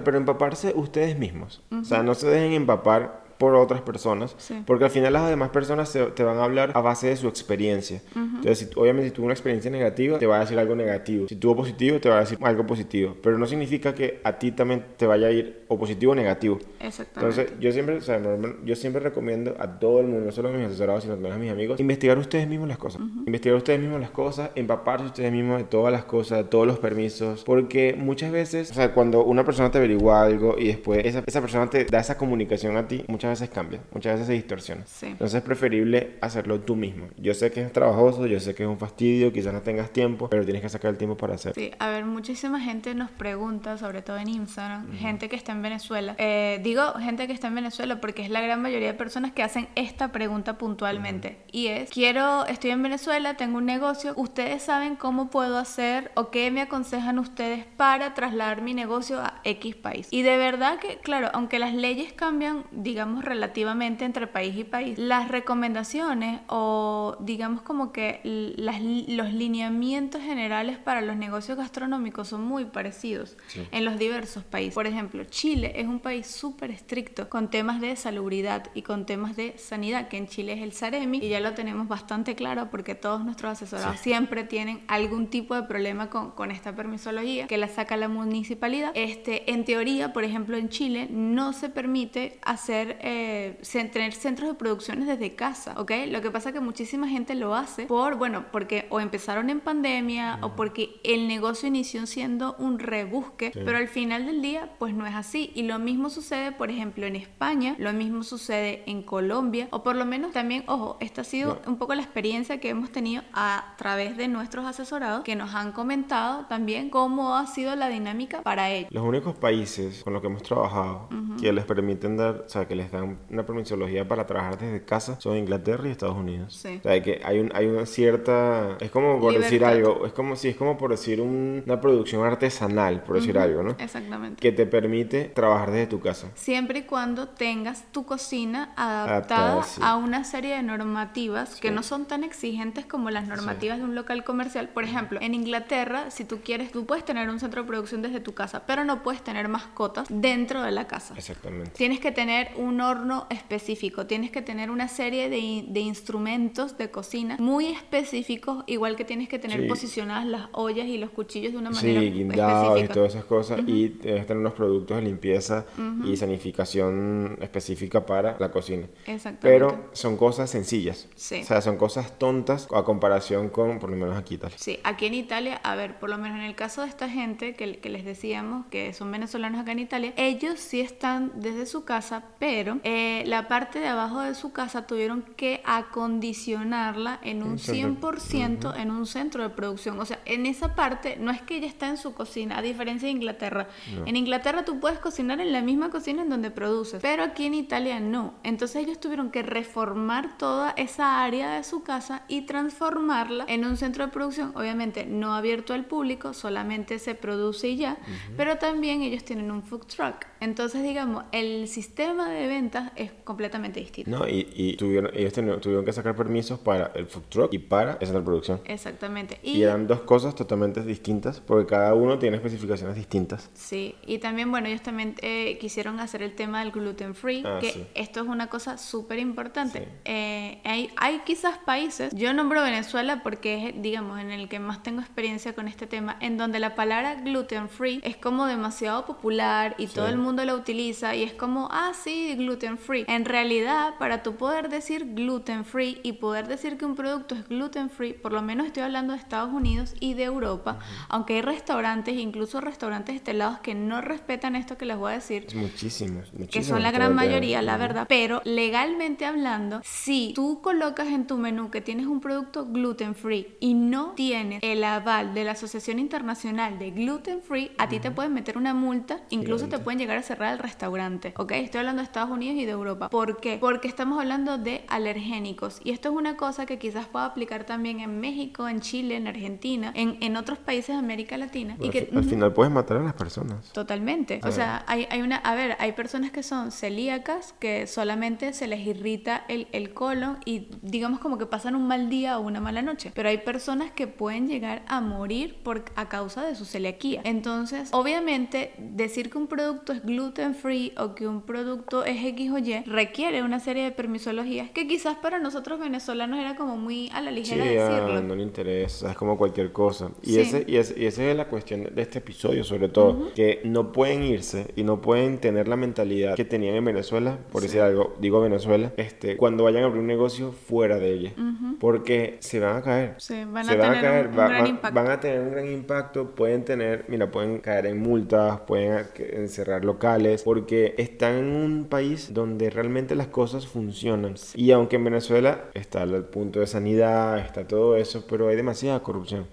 pero 0.05 0.17
empaparse 0.17 0.73
ustedes 0.77 1.19
mismos. 1.19 1.63
O 1.71 1.85
sea, 1.85 2.03
no 2.03 2.15
se 2.15 2.29
dejen 2.29 2.53
empapar 2.53 3.24
por 3.45 3.55
otras 3.57 3.83
personas, 3.83 4.35
Sí. 4.39 4.63
porque 4.67 4.85
al 4.85 4.91
final 4.91 5.13
las 5.13 5.29
demás 5.29 5.51
personas 5.51 5.89
se- 5.89 6.07
te 6.07 6.23
van 6.23 6.39
a 6.39 6.45
hablar 6.45 6.73
a 6.75 6.81
base 6.81 7.09
de 7.09 7.17
su 7.17 7.29
experiencia. 7.29 8.01
Entonces, 8.15 8.59
si, 8.59 8.67
obviamente, 8.79 9.09
si 9.11 9.15
tuvo 9.15 9.27
una 9.27 9.35
experiencia 9.35 9.71
negativa, 9.71 10.19
te 10.19 10.27
va 10.27 10.37
a 10.37 10.41
decir 10.41 10.59
algo 10.59 10.75
negativo. 10.75 11.29
Si 11.29 11.37
tuvo 11.37 11.57
positivo, 11.57 11.99
te 12.01 12.09
va 12.09 12.17
a 12.17 12.21
decir 12.21 12.39
algo 12.43 12.67
positivo. 12.67 13.17
Pero 13.23 13.39
no 13.39 13.47
significa 13.47 13.95
que 13.95 14.21
a 14.25 14.39
ti 14.39 14.53
también 14.53 14.85
te 14.97 15.07
vaya 15.07 15.27
a 15.27 15.31
ir 15.31 15.65
o 15.69 15.79
positivo 15.79 16.13
o 16.13 16.15
negativo. 16.15 16.59
Exactamente. 16.81 17.41
Entonces, 17.43 17.61
yo 17.61 17.73
siempre, 17.73 17.97
o 17.97 18.01
sea, 18.01 18.21
yo 18.65 18.77
siempre 18.77 19.01
recomiendo 19.03 19.55
a 19.59 19.79
todo 19.79 20.01
el 20.01 20.07
mundo, 20.07 20.27
no 20.27 20.33
solo 20.33 20.49
a 20.49 20.53
mis 20.53 20.67
asesorados, 20.67 21.03
sino 21.03 21.15
también 21.15 21.35
a 21.35 21.39
mis 21.39 21.51
amigos, 21.51 21.81
investigar 21.81 22.19
ustedes 22.19 22.49
mismos 22.49 22.69
las 22.69 22.79
cosas. 22.79 23.03
Investigar 23.27 23.57
ustedes 23.57 23.81
mismos 23.81 24.01
las 24.01 24.11
cosas, 24.11 24.51
empaparse 24.55 25.07
ustedes 25.07 25.33
mismos 25.33 25.59
de 25.59 25.65
todas 25.65 25.93
las 25.93 26.05
cosas, 26.05 26.39
de 26.39 26.45
todos 26.45 26.67
los 26.67 26.79
permisos, 26.79 27.45
porque 27.45 27.95
muchas 27.99 28.31
veces, 28.33 28.71
o 28.71 28.75
sea, 28.75 28.93
cuando 28.95 29.25
una 29.25 29.45
persona 29.45 29.71
te 29.71 29.79
averigua 29.79 30.23
algo 30.23 30.57
y 30.59 30.69
después 30.69 31.05
esa, 31.05 31.23
esa 31.27 31.41
persona 31.41 31.69
te 31.71 31.85
da 31.85 32.01
esa 32.01 32.17
comunicación 32.17 32.77
a 32.77 32.87
ti, 32.89 33.05
muchas 33.09 33.31
veces 33.31 33.34
cambia, 33.53 33.81
muchas 33.93 34.15
veces 34.15 34.27
se 34.27 34.33
distorsiona. 34.33 34.87
Sí. 34.87 35.07
Entonces 35.07 35.39
es 35.39 35.43
preferible 35.43 36.17
hacerlo 36.21 36.61
tú 36.61 36.77
mismo. 36.77 37.09
Yo 37.17 37.35
sé 37.35 37.51
que 37.51 37.63
es 37.63 37.73
trabajoso, 37.73 38.27
yo 38.27 38.41
sé 38.41 38.55
que 38.55 38.63
es 38.63 38.69
un 38.69 38.79
fastidio, 38.79 39.33
quizás 39.33 39.53
no 39.53 39.63
tengas 39.63 39.91
tiempo, 39.91 40.29
pero 40.29 40.45
tienes 40.45 40.63
que 40.63 40.69
sacar 40.69 40.91
el 40.91 40.97
tiempo 40.97 41.17
para 41.17 41.35
hacerlo. 41.35 41.55
Sí, 41.55 41.71
a 41.79 41.89
ver, 41.89 42.05
muchísima 42.05 42.61
gente 42.61 42.95
nos 42.95 43.11
pregunta, 43.11 43.77
sobre 43.79 44.03
todo 44.03 44.17
en 44.19 44.29
Instagram, 44.29 44.93
gente 44.93 45.29
que 45.29 45.37
está 45.37 45.53
en 45.53 45.63
Venezuela. 45.63 46.15
Eh, 46.19 46.61
digo 46.63 46.95
gente 46.95 47.27
que 47.27 47.33
está 47.33 47.49
en 47.49 47.55
Venezuela 47.55 48.01
porque 48.01 48.23
es 48.23 48.31
la 48.31 48.41
gran 48.41 48.61
mayoría 48.63 48.89
de 48.89 48.95
personas 48.95 49.33
que 49.33 49.43
hacen 49.43 49.69
esta 49.75 50.13
pregunta 50.13 50.59
puntualmente. 50.59 51.39
Y 51.53 51.69
es, 51.69 51.91
quiero, 51.91 52.47
estoy 52.47 52.71
en 52.71 52.83
Venezuela, 52.83 53.37
tengo 53.37 53.59
un 53.59 53.67
negocio, 53.67 54.15
¿ustedes 54.17 54.63
saben 54.63 54.97
cómo 54.97 55.31
puedo 55.31 55.59
hacer 55.59 56.11
o 56.15 56.31
qué 56.31 56.51
me 56.51 56.63
aconsejan 56.63 57.19
ustedes 57.19 57.65
para 57.77 58.15
trasladar 58.15 58.63
mi 58.63 58.75
negocio 58.75 59.21
a 59.21 59.41
X 59.45 59.77
país? 59.77 60.09
Y 60.11 60.23
de 60.23 60.37
verdad 60.37 60.79
que, 60.79 60.99
claro, 60.99 61.29
aunque 61.33 61.59
las 61.59 61.75
leyes 61.75 62.13
cambian, 62.13 62.65
digamos, 62.73 63.14
relativamente 63.23 64.05
entre 64.05 64.27
país 64.27 64.57
y 64.57 64.65
país, 64.65 64.99
las 64.99 65.29
recomendaciones 65.29 66.41
o 66.49 67.17
digamos 67.21 67.63
como 67.63 67.93
que 67.93 68.21
las, 68.57 68.81
los 68.81 69.33
lineamientos 69.33 70.23
generales 70.23 70.79
para 70.79 71.01
los 71.03 71.17
negocios 71.17 71.59
gastronómicos 71.59 72.29
son 72.29 72.45
muy 72.45 72.65
parecidos 72.65 73.37
Sí. 73.49 73.63
en 73.73 73.85
los 73.85 73.99
diversos 73.99 74.45
países. 74.45 74.75
Por 74.75 74.87
ejemplo, 74.87 75.25
Chile 75.25 75.73
es 75.77 75.87
un 75.87 76.01
país 76.01 76.27
súper 76.27 76.71
estricto 76.71 77.29
con 77.29 77.51
temas 77.51 77.81
de 77.81 77.95
salubridad 77.97 78.65
y 78.75 78.83
con 78.83 79.07
temas 79.07 79.37
de 79.37 79.57
sanidad, 79.59 80.09
que 80.09 80.17
en 80.17 80.27
Chile 80.27 80.55
es 80.55 80.63
el 80.63 80.73
Saremi, 80.73 81.19
y 81.19 81.29
ya 81.29 81.41
lo 81.41 81.55
tenemos 81.55 81.89
bastante 81.89 82.35
claro 82.35 82.71
porque 82.71 82.95
todos 82.95 83.25
nuestros 83.25 83.53
asesorados 83.53 83.97
Sí. 84.01 84.05
siempre 84.11 84.45
tienen 84.45 84.81
algún 84.89 85.29
tipo 85.29 85.55
de 85.55 85.63
problema 85.65 86.11
con, 86.11 86.31
con 86.33 86.51
esta 86.51 86.75
permisología 86.75 87.47
que 87.47 87.59
la 87.59 87.69
saca 87.69 87.97
la 87.97 88.09
municipalidad. 88.09 88.93
Este, 88.95 89.51
en 89.53 89.65
teoría, 89.65 90.13
por 90.13 90.25
ejemplo, 90.25 90.57
en 90.57 90.69
Chile 90.69 91.09
no 91.11 91.53
se 91.53 91.69
permite 91.69 92.39
hacer, 92.43 92.97
eh, 93.07 93.61
tener 93.93 94.15
centros 94.15 94.49
de 94.49 94.55
producciones 94.55 95.07
desde 95.07 95.35
casa, 95.35 95.75
¿ok? 95.79 95.91
Lo 96.09 96.23
que 96.23 96.31
pasa 96.31 96.49
es 96.49 96.55
que 96.55 96.61
muchísima 96.61 97.07
gente 97.07 97.35
lo 97.35 97.55
hace 97.55 97.85
por, 97.87 98.17
bueno, 98.17 98.47
porque 98.51 98.87
o 98.89 98.99
empezaron 98.99 99.51
en 99.51 99.61
pandemia 99.61 100.39
o 100.41 100.57
porque 100.57 101.01
el 101.05 101.29
negocio 101.29 101.69
inició 101.69 102.07
siendo 102.07 102.57
un 102.59 102.79
rebusque, 102.79 103.51
Sí. 103.53 103.61
pero 103.65 103.77
al 103.77 103.89
final 103.89 104.25
del 104.27 104.41
día, 104.41 104.71
pues 104.79 104.95
no 104.95 105.07
es 105.07 105.15
así. 105.15 105.53
Y 105.55 105.65
lo 105.65 105.79
mismo 105.79 106.09
sucede, 106.09 106.51
por 106.53 106.71
ejemplo, 106.71 107.05
en 107.05 107.17
España, 107.17 107.77
lo 107.79 107.93
mismo 107.93 108.23
sucede 108.23 108.83
en 108.87 109.03
Colombia, 109.03 109.69
o 109.71 109.83
por 109.83 109.97
lo 109.97 110.07
menos 110.07 110.33
también, 110.33 110.65
ojo, 110.67 110.97
esta 111.01 111.21
ha 111.21 111.25
sido 111.25 111.61
No. 111.67 111.73
un 111.73 111.77
poco 111.79 111.95
la 111.95 112.03
experiencia 112.03 112.59
que 112.59 112.71
hemos 112.71 112.91
tenido 112.91 113.23
a 113.35 113.75
través 113.77 114.17
de 114.17 114.29
nuestros 114.29 114.65
asesorados 114.65 115.23
que 115.25 115.37
nos 115.37 115.55
han 115.55 115.73
comentado 115.73 116.47
también 116.47 116.89
cómo 116.89 117.37
ha 117.37 117.47
sido 117.47 117.77
la 117.77 117.89
dinámica 117.89 118.41
para 118.43 118.71
ellos. 118.71 118.91
Los 118.91 119.05
únicos 119.05 119.35
países 119.37 120.03
con 120.03 120.13
los 120.15 120.23
que 120.23 120.29
hemos 120.29 120.43
trabajado 120.43 121.09
que 121.41 121.53
les 121.53 121.65
permiten 121.67 122.17
dar, 122.17 122.45
o 122.47 122.49
sea, 122.49 122.67
que 122.67 122.75
les 122.75 122.91
dan 122.99 123.19
una 123.31 123.45
permisología 123.47 124.07
para 124.07 124.27
trabajar 124.27 124.59
desde 124.59 124.85
casa 124.85 125.21
son 125.21 125.37
Inglaterra 125.37 125.89
y 125.89 125.91
Estados 125.93 126.17
Unidos. 126.17 126.55
Sí. 126.55 126.79
O 126.81 126.83
sea, 126.83 127.03
que 127.03 127.21
hay, 127.25 127.39
un, 127.41 127.51
hay 127.55 127.67
una 127.67 127.87
cierta, 127.87 128.77
es 128.81 128.91
como 128.91 129.21
por 129.21 129.39
decir 129.39 129.65
algo, 129.65 130.07
es 130.07 130.13
como 130.13 130.37
si 130.37 130.49
es 130.49 130.57
como 130.57 130.77
por 130.79 130.91
decir 130.91 131.21
un- 131.21 131.63
una 131.67 131.81
producción 131.81 132.25
artesanal, 132.25 133.03
por 133.03 133.17
decir 133.17 133.39
algo, 133.39 133.63
¿no? 133.63 133.77
Exactamente. 133.79 134.41
Que 134.41 134.53
te 134.53 134.67
permite 134.67 135.25
trabajar 135.25 135.71
desde 135.71 135.87
tu 135.87 136.01
casa. 136.01 136.29
Siempre 136.35 136.81
y 136.81 136.83
cuando 136.83 137.29
tengas 137.29 137.85
tu 137.93 138.05
cocina 138.05 138.73
adaptada 138.77 139.15
Adaptada, 139.15 139.63
sí. 139.65 139.81
a 139.85 139.97
una 139.97 140.25
serie 140.25 140.57
de 140.57 140.63
normativas 140.63 141.57
que 141.61 141.69
Sí. 141.69 141.75
no 141.75 141.83
son 141.83 142.07
tan 142.07 142.25
exigentes 142.25 142.87
como 142.87 143.11
las 143.11 143.27
normativas 143.27 143.79
de 143.79 143.85
un 143.85 143.95
local 143.95 144.25
comercial. 144.25 144.69
Por 144.69 144.85
ejemplo, 144.85 145.19
en 145.23 145.35
Inglaterra, 145.35 146.11
si 146.11 146.25
tú 146.25 146.41
quieres, 146.45 146.71
tú 146.73 146.87
puedes 146.87 147.05
tener 147.05 147.29
un 147.29 147.41
centro 147.41 147.63
de 147.63 147.69
producción 147.69 148.03
desde 148.03 148.21
tu 148.21 148.35
casa, 148.35 148.65
pero 148.67 148.85
no 148.85 149.03
puedes 149.03 149.23
tener 149.23 149.49
mascotas 149.49 150.07
dentro 150.11 150.63
de 150.63 150.71
la 150.71 150.87
casa. 150.87 151.15
Exactamente. 151.17 151.71
Tienes 151.71 152.01
que 152.01 152.13
tener 152.13 152.49
un 152.57 152.81
horno 152.89 153.27
específico, 153.31 154.07
tienes 154.07 154.31
que 154.31 154.43
tener 154.43 154.71
una 154.71 154.89
serie 154.89 155.29
de, 155.29 155.39
in- 155.39 155.73
de 155.73 155.81
instrumentos 155.81 156.77
de 156.79 156.91
cocina 156.91 157.37
muy 157.41 157.67
específicos, 157.67 158.65
igual 158.67 158.97
que 158.97 159.05
tienes 159.05 159.29
que 159.29 159.39
tener 159.39 159.63
Sí. 159.63 159.69
posicionadas 159.69 160.27
las 160.27 160.49
ollas 160.53 160.87
y 160.87 160.99
los 160.99 161.11
cuchillos 161.11 161.53
de 161.53 161.59
una 161.59 161.71
manera 161.71 162.01
Sí, 162.01 162.11
guindados 162.11 162.83
y 162.83 162.89
todas 162.89 163.11
esas 163.15 163.25
cosas. 163.25 163.61
Y 163.67 163.89
debes 163.89 164.27
tener 164.27 164.41
unos 164.41 164.53
productos 164.55 164.97
de 164.97 165.03
limpieza 165.03 165.65
y 166.05 166.17
sanificación 166.17 167.39
específica 167.41 168.05
para 168.07 168.37
la 168.39 168.51
cocina. 168.51 168.87
Exactamente. 169.07 169.41
Pero 169.43 169.89
son 169.93 170.17
cosas 170.17 170.51
sencillas. 170.51 171.09
Sí. 171.15 171.41
O 171.43 171.45
sea, 171.45 171.61
son 171.61 171.77
cosas 171.77 172.19
tontas 172.19 172.69
a 172.75 172.83
comparación 172.85 173.49
con, 173.49 173.79
por 173.79 173.91
lo 173.91 173.97
menos 173.97 174.17
aquí 174.17 174.39
tal. 174.39 174.53
Sí, 174.57 174.79
aquí 174.85 175.07
en 175.07 175.15
Italia, 175.15 175.61
a 175.63 175.75
ver, 175.77 175.99
por 175.99 176.11
lo 176.11 176.19
menos 176.19 176.39
en 176.39 176.45
el 176.45 176.55
caso 176.55 176.83
de 176.83 176.89
esta 176.89 177.09
gente 177.09 177.55
que, 177.55 177.79
que 177.79 177.89
les 177.89 178.05
decíamos 178.05 178.67
que 178.67 178.93
son 178.93 179.11
venezolanos 179.11 179.61
acá 179.61 179.73
en 179.73 179.79
Italia, 179.81 180.13
ellos 180.17 180.59
sí 180.61 180.81
están 180.81 181.33
desde 181.37 181.67
su 181.67 181.85
casa, 181.85 182.25
pero 182.39 182.74
eh, 182.83 183.23
la 183.27 183.47
parte 183.49 183.79
de 183.79 183.87
abajo 183.89 184.21
de 184.21 184.35
su 184.35 184.53
casa 184.53 184.87
tuvieron 184.87 185.23
que 185.37 185.63
acondicionarla 185.65 187.19
en 187.23 187.43
un 187.43 187.53
Un 187.53 187.59
centro- 187.59 188.19
100% 188.19 188.75
en 188.77 188.91
un 188.91 189.07
centro 189.07 189.43
de 189.43 189.51
producción. 189.51 189.99
O 190.01 190.05
sea, 190.05 190.19
en 190.25 190.47
esa 190.47 190.75
parte 190.75 191.17
no 191.19 191.31
es 191.31 191.43
que 191.43 191.57
ella 191.57 191.67
está 191.67 191.89
en 191.89 191.97
su 191.97 192.15
cocina, 192.15 192.59
a 192.59 192.63
diferencia 192.63 193.07
de 193.07 193.13
Inglaterra. 193.13 193.69
En 194.07 194.17
Inglaterra 194.17 194.65
tú 194.65 194.81
puedes 194.81 194.99
cocinar 194.99 195.41
en 195.41 195.53
la 195.53 195.61
misma 195.63 195.91
cocina 195.91 196.23
en 196.23 196.29
donde 196.31 196.51
produces, 196.51 197.01
pero 197.03 197.23
aquí 197.23 197.47
en 197.47 197.55
Italia 197.55 198.01
no. 198.01 198.35
Entonces 198.43 198.77
ellos 198.83 198.99
tuvieron 199.01 199.31
que 199.31 199.43
reformar 199.43 200.37
toda 200.39 200.71
esa 200.77 201.23
área 201.23 201.53
de 201.57 201.65
su 201.65 201.83
casa 201.83 202.23
y 202.29 202.43
transformarla 202.43 203.45
en 203.49 203.65
un 203.65 203.77
centro 203.77 204.05
de 204.07 204.13
producción, 204.13 204.53
obviamente 204.55 205.07
no 205.07 205.35
abierto 205.35 205.75
al 205.75 205.85
público, 205.85 206.33
solamente 206.33 206.99
se 206.99 207.15
produce 207.15 207.69
y 207.69 207.77
ya, 207.77 207.97
pero 208.37 208.57
también 208.59 209.03
ellos 209.03 209.25
tienen 209.25 209.51
un 209.51 209.63
food 209.63 209.87
truck. 209.87 210.27
Entonces, 210.41 210.83
digamos, 210.83 211.25
el 211.33 211.69
sistema 211.69 212.29
de 212.29 212.47
ventas 212.65 212.93
es 212.97 213.13
completamente 213.25 213.81
distinto. 213.81 214.11
No, 214.11 214.29
y, 214.29 214.49
y 214.55 214.77
tuvieron, 214.77 215.11
ellos 215.15 215.33
tuvieron, 215.33 215.61
tuvieron 215.61 215.85
que 215.85 215.93
sacar 215.93 216.15
permisos 216.17 216.59
para 216.59 216.91
el 216.95 217.07
food 217.07 217.25
truck 217.29 217.53
y 217.55 217.59
para 217.59 217.97
de 217.97 218.21
producción. 218.21 218.61
Exactamente. 218.65 219.39
Y 219.43 219.63
eran 219.63 219.87
dos 219.87 220.01
cosas 220.03 220.35
totalmente 220.35 220.83
distintas 220.83 221.41
porque 221.41 221.67
cada 221.67 221.95
uno 221.95 222.19
tiene 222.19 222.37
especificaciones 222.37 222.97
distintas. 222.97 223.51
Sí, 223.55 223.95
y 224.07 224.19
también, 224.19 224.51
bueno, 224.51 224.69
ellos 224.69 224.83
también 224.83 225.15
eh, 225.21 225.59
quisieron 225.61 226.01
hacer 226.01 226.23
el 226.23 226.35
tema 226.35 226.61
del 226.61 226.71
gluten 226.71 227.15
free, 227.15 227.43
Ah, 227.45 227.59
que 227.61 227.71
sí. 227.73 227.87
esto 227.95 228.21
es 228.21 228.27
una 228.29 228.49
cosa 228.49 228.79
súper 228.79 229.19
importante. 229.19 229.81
Sí. 229.81 229.85
Eh, 230.05 230.61
hay, 230.65 230.91
hay 230.97 231.21
quizás 231.27 231.59
países, 231.59 232.15
yo 232.15 232.33
nombro 232.33 232.63
Venezuela 232.63 233.23
porque 233.23 233.69
es, 233.69 233.83
digamos, 233.83 234.21
en 234.21 234.31
el 234.31 234.49
que 234.49 234.59
más 234.59 234.83
tengo 234.83 235.01
experiencia 235.01 235.55
con 235.55 235.69
este 235.69 235.87
tema, 235.87 236.17
en 236.21 236.37
donde 236.37 236.59
la 236.61 236.75
palabra 236.75 237.17
gluten 237.17 237.69
free 237.69 238.01
es 238.05 238.17
como 238.17 238.47
demasiado 238.47 239.05
popular 239.07 239.75
y 239.79 239.89
Sí. 239.89 239.95
todo 239.95 240.09
el 240.09 240.17
mundo 240.19 240.45
la 240.45 240.55
utiliza 240.55 241.15
y 241.15 241.23
es 241.23 241.33
como, 241.33 241.69
ah, 241.71 241.93
sí, 241.95 242.35
gluten 242.37 242.54
free. 242.79 243.05
En 243.09 243.25
realidad, 243.25 243.95
para 243.99 244.23
tú 244.23 244.37
poder 244.37 244.69
decir 244.69 245.15
gluten 245.15 245.65
free 245.65 246.01
y 246.03 246.13
poder 246.15 246.47
decir 246.49 246.77
que 246.79 246.85
un 246.85 246.95
producto 246.97 247.35
es 247.35 247.49
gluten 247.49 247.91
free, 247.91 248.13
por 248.13 248.33
lo 248.33 248.43
menos 248.43 248.67
estoy 248.67 248.83
hablando 248.83 249.13
de 249.13 249.19
Estados 249.19 249.53
Unidos 249.53 249.95
y 250.01 250.15
de 250.15 250.25
Europa, 250.25 250.79
aunque 251.09 251.35
hay 251.35 251.43
restaurantes, 251.43 252.17
incluso 252.17 252.61
restaurantes 252.61 253.15
estelados 253.17 253.59
que 253.59 253.75
no 253.75 254.01
respetan 254.01 254.57
esto 254.57 254.77
que 254.79 254.87
les 254.87 254.97
voy 254.97 255.13
a 255.13 255.15
decir, 255.17 255.45
Es 255.49 255.55
muchísimos, 255.55 256.33
muchísimos. 256.33 256.51
que 256.51 256.63
son 256.63 256.83
la 256.83 256.91
gran 256.91 257.15
mayoría, 257.15 257.63
la 257.63 257.77
verdad. 257.77 258.07
Pero 258.09 258.41
legalmente 258.45 259.27
hablando, 259.27 259.81
si 259.85 260.33
tú 260.35 260.61
colocas 260.63 261.09
en 261.09 261.27
tu 261.27 261.37
menú 261.37 261.71
que 261.71 261.81
tienes 261.81 262.07
un 262.07 262.21
producto 262.21 262.67
gluten 262.67 263.15
free 263.15 263.57
y 263.61 263.75
no 263.75 264.13
tienes 264.13 264.61
el 264.63 264.85
aval 264.85 265.35
de 265.35 265.45
la 265.45 265.53
Asociación 265.53 265.99
Internacional 265.99 266.79
de 266.79 266.91
Gluten 266.91 267.41
Free, 267.43 267.73
a 267.79 267.89
ti 267.89 268.01
te 268.01 268.11
pueden 268.11 268.35
meter 268.35 268.59
una 268.59 268.75
multa, 268.75 269.21
incluso 269.31 269.69
te 269.69 269.79
pueden 269.79 269.99
llegar 269.99 270.19
a 270.19 270.23
cerrar 270.23 270.53
el 270.53 270.59
restaurante. 270.59 271.35
¿Ok? 271.37 271.53
Estoy 271.53 271.81
hablando 271.81 272.01
de 272.03 272.07
Estados 272.07 272.31
Unidos 272.31 272.44
y 272.53 272.65
de 272.65 272.73
Europa. 272.73 273.09
¿Por 273.11 273.39
qué? 273.39 273.59
Porque 273.59 273.89
estamos 273.89 274.19
hablando 274.21 274.59
de 274.59 274.85
alergénicos. 274.89 275.81
Y 275.85 275.91
esto 275.91 276.11
es 276.11 276.15
una 276.15 276.37
cosa 276.37 276.67
que 276.67 276.79
quizás 276.79 277.07
pueda 277.07 277.25
aplicar 277.27 277.65
también 277.65 278.01
en 278.01 278.21
México, 278.21 278.69
en 278.69 278.81
Chile, 278.81 279.17
en 279.17 279.27
Argentina, 279.27 279.93
en, 279.95 280.19
en 280.21 280.37
otros 280.37 280.59
países 280.59 280.89
de 280.89 280.95
América 280.99 281.37
Latina. 281.39 281.75
Pero 281.79 281.89
y 281.89 281.93
que, 281.93 281.99
al, 282.01 282.07
fi- 282.07 282.17
al 282.17 282.25
final 282.25 282.53
puedes 282.53 282.73
matar 282.73 282.99
a 282.99 283.03
las 283.03 283.15
personas. 283.15 283.73
Totalmente. 283.73 284.41
O 284.45 284.49
A 284.49 284.53
sea, 284.53 284.85
hay, 284.87 285.07
hay 285.11 285.23
una, 285.23 285.37
a 285.37 285.55
ver, 285.55 285.77
hay 285.79 285.93
personas 285.93 286.31
que 286.31 286.43
son 286.43 286.71
celíacas 286.73 287.55
que 287.59 287.87
solamente 287.87 288.53
se 288.53 288.67
les 288.67 288.87
irrita 288.87 289.45
el, 289.49 289.69
el 289.73 289.95
colon 289.95 290.39
y 290.45 290.69
digamos 290.83 291.21
como 291.21 291.39
que 291.39 291.47
pasan 291.47 291.75
un 291.75 291.87
mal 291.87 292.09
día 292.11 292.39
o 292.39 292.43
una 292.43 292.61
mala 292.61 292.83
noche. 292.83 293.13
Pero 293.15 293.29
hay 293.29 293.39
personas 293.39 293.91
que 293.93 294.07
pueden 294.07 294.49
llegar 294.49 294.83
a 294.89 295.01
morir 295.01 295.57
por, 295.63 295.85
a 295.97 296.09
causa 296.09 296.43
de 296.45 296.55
su 296.55 296.65
celiaquía. 296.65 297.21
Entonces, 297.25 297.91
obviamente, 297.93 298.73
decir 298.79 299.31
que 299.31 299.39
un 299.39 299.47
producto 299.47 299.93
es 299.93 300.03
gluten 300.03 300.55
free 300.55 300.93
o 300.99 301.15
que 301.15 301.27
un 301.27 301.43
producto 301.43 302.05
es 302.05 302.25
X 302.35 302.51
o 302.53 302.59
Y 302.59 302.83
requiere 302.87 303.43
una 303.43 303.61
serie 303.61 303.85
de 303.85 303.91
permisologías 303.93 304.71
que 304.71 304.87
quizás 304.87 305.17
para 305.17 305.39
nosotros 305.39 305.81
venezolanos 305.81 306.39
era 306.39 306.57
como 306.57 306.77
muy 306.77 307.09
a 307.13 307.21
la 307.21 307.31
Sí, 307.31 307.37
ligera 307.37 307.65
ah, 307.65 307.91
decirlo. 307.91 308.23
no 308.23 308.35
le 308.37 308.43
interesa, 308.43 309.11
es 309.11 309.17
como 309.17 309.37
cualquier 309.39 309.73
cosa. 309.73 310.11
Y, 310.23 310.35
Sí. 310.35 310.41
ese, 310.41 310.65
y, 310.67 310.77
ese, 310.77 311.01
y 311.01 311.07
esa 311.07 311.25
es 311.25 311.37
la 311.37 311.49
cuestión 311.49 311.89
de 311.95 312.03
este 312.03 312.19
episodio, 312.19 312.65
sobre 312.65 312.89
todo, 312.89 313.33
que 313.35 313.61
no 313.65 313.93
pueden 313.93 314.23
irse 314.23 314.67
y 314.77 314.83
no 314.85 315.01
pueden 315.01 315.39
tener 315.39 315.69
la 315.69 315.77
mentalidad 315.77 316.35
que 316.35 316.45
tenían 316.45 316.75
en 316.77 316.85
Venezuela, 316.85 317.39
por 317.53 317.63
decir 317.63 317.81
algo, 317.81 318.15
digo 318.21 318.41
Venezuela, 318.41 318.93
este, 318.97 319.37
cuando 319.37 319.65
vayan 319.65 319.83
a 319.85 319.87
abrir 319.87 320.01
un 320.01 320.07
negocio 320.07 320.53
fuera 320.53 320.99
de 320.99 321.13
ella. 321.13 321.33
Porque 321.81 322.37
se 322.41 322.61
van 322.61 322.77
a 322.77 322.83
caer. 322.83 323.15
Sí, 323.19 323.35
van 323.45 323.69
a 323.69 323.73
se 323.73 323.77
van 323.77 323.95
a 323.95 324.01
caer, 324.01 324.27
un- 324.27 324.33
un 324.33 324.39
va- 324.39 324.49
gran 324.49 324.65
va- 324.65 324.69
impacto. 324.69 324.95
van 324.95 325.11
a 325.11 325.21
tener 325.21 325.41
un 325.41 325.51
gran 325.51 325.67
impacto, 325.73 326.31
pueden 326.35 326.65
tener, 326.65 327.05
mira, 327.09 327.31
pueden 327.31 327.59
caer 327.59 327.87
en 327.87 327.99
multas, 328.01 328.61
pueden 328.61 329.07
encerrar 329.33 329.85
locales, 329.85 330.43
porque 330.43 330.95
están 330.99 331.35
en 331.37 331.45
un 331.47 331.85
país 331.89 332.14
país 332.15 332.35
donde 332.35 332.71
realmente 332.71 333.15
las 333.15 333.29
cosas 333.29 333.67
funcionan. 333.67 334.35
Y 334.55 334.71
aunque 334.71 334.97
en 334.97 335.05
Venezuela 335.05 335.65
está 335.75 336.03
el 336.03 336.25
punto 336.25 336.61
de 336.61 336.67
sanidad, 336.67 337.39
está 337.39 337.67
todo 337.67 337.97
eso, 337.97 338.25
pero 338.29 338.49
hay 338.49 338.57
demasiada 338.57 339.03
corrupción. 339.03 339.47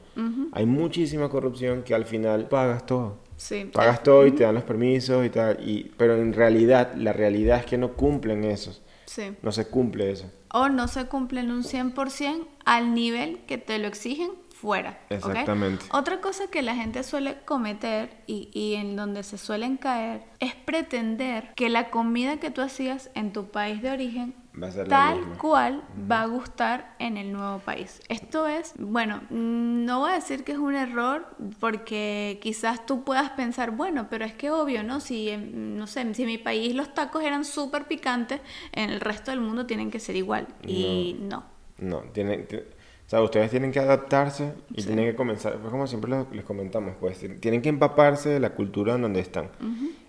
Hay 0.54 0.66
muchísima 0.66 1.30
corrupción 1.30 1.84
que 1.84 1.96
al 1.96 2.06
final 2.06 2.48
pagas 2.48 2.86
todo. 2.86 3.18
Sí. 3.38 3.70
Pagas 3.74 4.04
todo 4.04 4.28
y 4.28 4.32
te 4.32 4.44
dan 4.44 4.54
los 4.54 4.64
permisos 4.64 5.26
y 5.26 5.30
tal. 5.30 5.58
Y, 5.68 5.92
pero 5.98 6.16
en 6.16 6.34
realidad, 6.34 6.94
la 6.96 7.12
realidad 7.14 7.60
es 7.60 7.66
que 7.66 7.78
no 7.78 7.94
cumplen 7.94 8.44
esos. 8.44 8.82
Sí. 9.06 9.36
No 9.42 9.52
se 9.52 9.66
cumple 9.68 10.12
eso. 10.12 10.30
O 10.54 10.70
no 10.70 10.88
se 10.88 11.06
cumplen 11.06 11.50
un 11.50 11.64
100% 11.64 12.46
al 12.66 12.94
nivel 12.94 13.40
que 13.48 13.58
te 13.58 13.80
lo 13.80 13.88
exigen 13.88 14.32
fuera. 14.62 15.00
Exactamente. 15.10 15.86
Otra 15.92 16.22
cosa 16.22 16.48
que 16.52 16.62
la 16.62 16.76
gente 16.76 17.04
suele 17.04 17.38
cometer 17.46 18.12
y, 18.28 18.50
y 18.54 18.76
en 18.76 18.96
donde 18.96 19.24
se 19.24 19.38
suelen 19.40 19.78
caer 19.78 20.24
es 20.40 20.54
pretender 20.54 21.54
que 21.56 21.70
la 21.70 21.90
comida 21.90 22.38
que 22.38 22.52
tú 22.52 22.62
hacías 22.62 23.10
en 23.16 23.34
tu 23.34 23.50
país 23.50 23.82
de 23.82 23.90
origen 23.92 24.36
Va 24.62 24.68
a 24.68 24.72
ser 24.72 24.88
la 24.88 24.98
tal 24.98 25.18
misma. 25.20 25.38
cual 25.38 25.84
va 26.12 26.22
a 26.22 26.26
gustar 26.26 26.96
en 27.00 27.18
el 27.18 27.32
nuevo 27.32 27.60
país. 27.60 28.02
Esto 28.10 28.48
es, 28.48 28.74
bueno, 28.78 29.22
mm, 29.30 29.86
no 29.86 30.00
voy 30.02 30.12
a 30.12 30.16
decir 30.16 30.44
que 30.44 30.52
es 30.52 30.58
un 30.58 30.76
error 30.76 31.26
porque 31.60 32.38
quizás 32.42 32.86
tú 32.86 33.04
puedas 33.04 33.30
pensar, 33.32 33.72
bueno, 33.72 34.08
pero 34.10 34.26
es 34.26 34.34
que 34.34 34.52
obvio, 34.52 34.84
¿no? 34.84 35.00
Si, 35.00 35.30
en- 35.30 35.78
no 35.78 35.88
sé, 35.88 36.14
si 36.14 36.24
en 36.24 36.28
mi 36.28 36.38
país 36.38 36.76
los 36.76 36.94
tacos 36.94 37.24
eran 37.24 37.46
súper 37.46 37.86
picantes, 37.86 38.42
en 38.74 38.90
el 38.90 39.00
resto 39.00 39.32
del 39.32 39.40
mundo 39.42 39.66
tienen 39.66 39.90
que 39.90 40.00
ser 40.00 40.16
igual. 40.18 40.48
Y 40.68 41.16
no. 41.22 41.46
No, 41.80 42.02
tienen, 42.14 42.46
ti- 42.48 42.58
o 42.58 42.81
sea, 43.12 43.22
ustedes 43.22 43.52
tienen 43.52 43.72
que 43.72 43.80
adaptarse 43.80 44.54
y 44.74 44.84
tienen 44.84 45.06
que 45.06 45.16
comenzar, 45.16 45.58
pues 45.58 45.70
como 45.70 45.86
siempre 45.86 46.12
les 46.32 46.44
comentamos, 46.46 46.96
pues 47.00 47.20
ti- 47.20 47.28
tienen 47.40 47.62
que 47.62 47.70
empaparse 47.70 48.30
de 48.30 48.40
la 48.40 48.52
cultura 48.52 48.96
en 48.96 49.02
donde 49.02 49.20
están. 49.20 49.50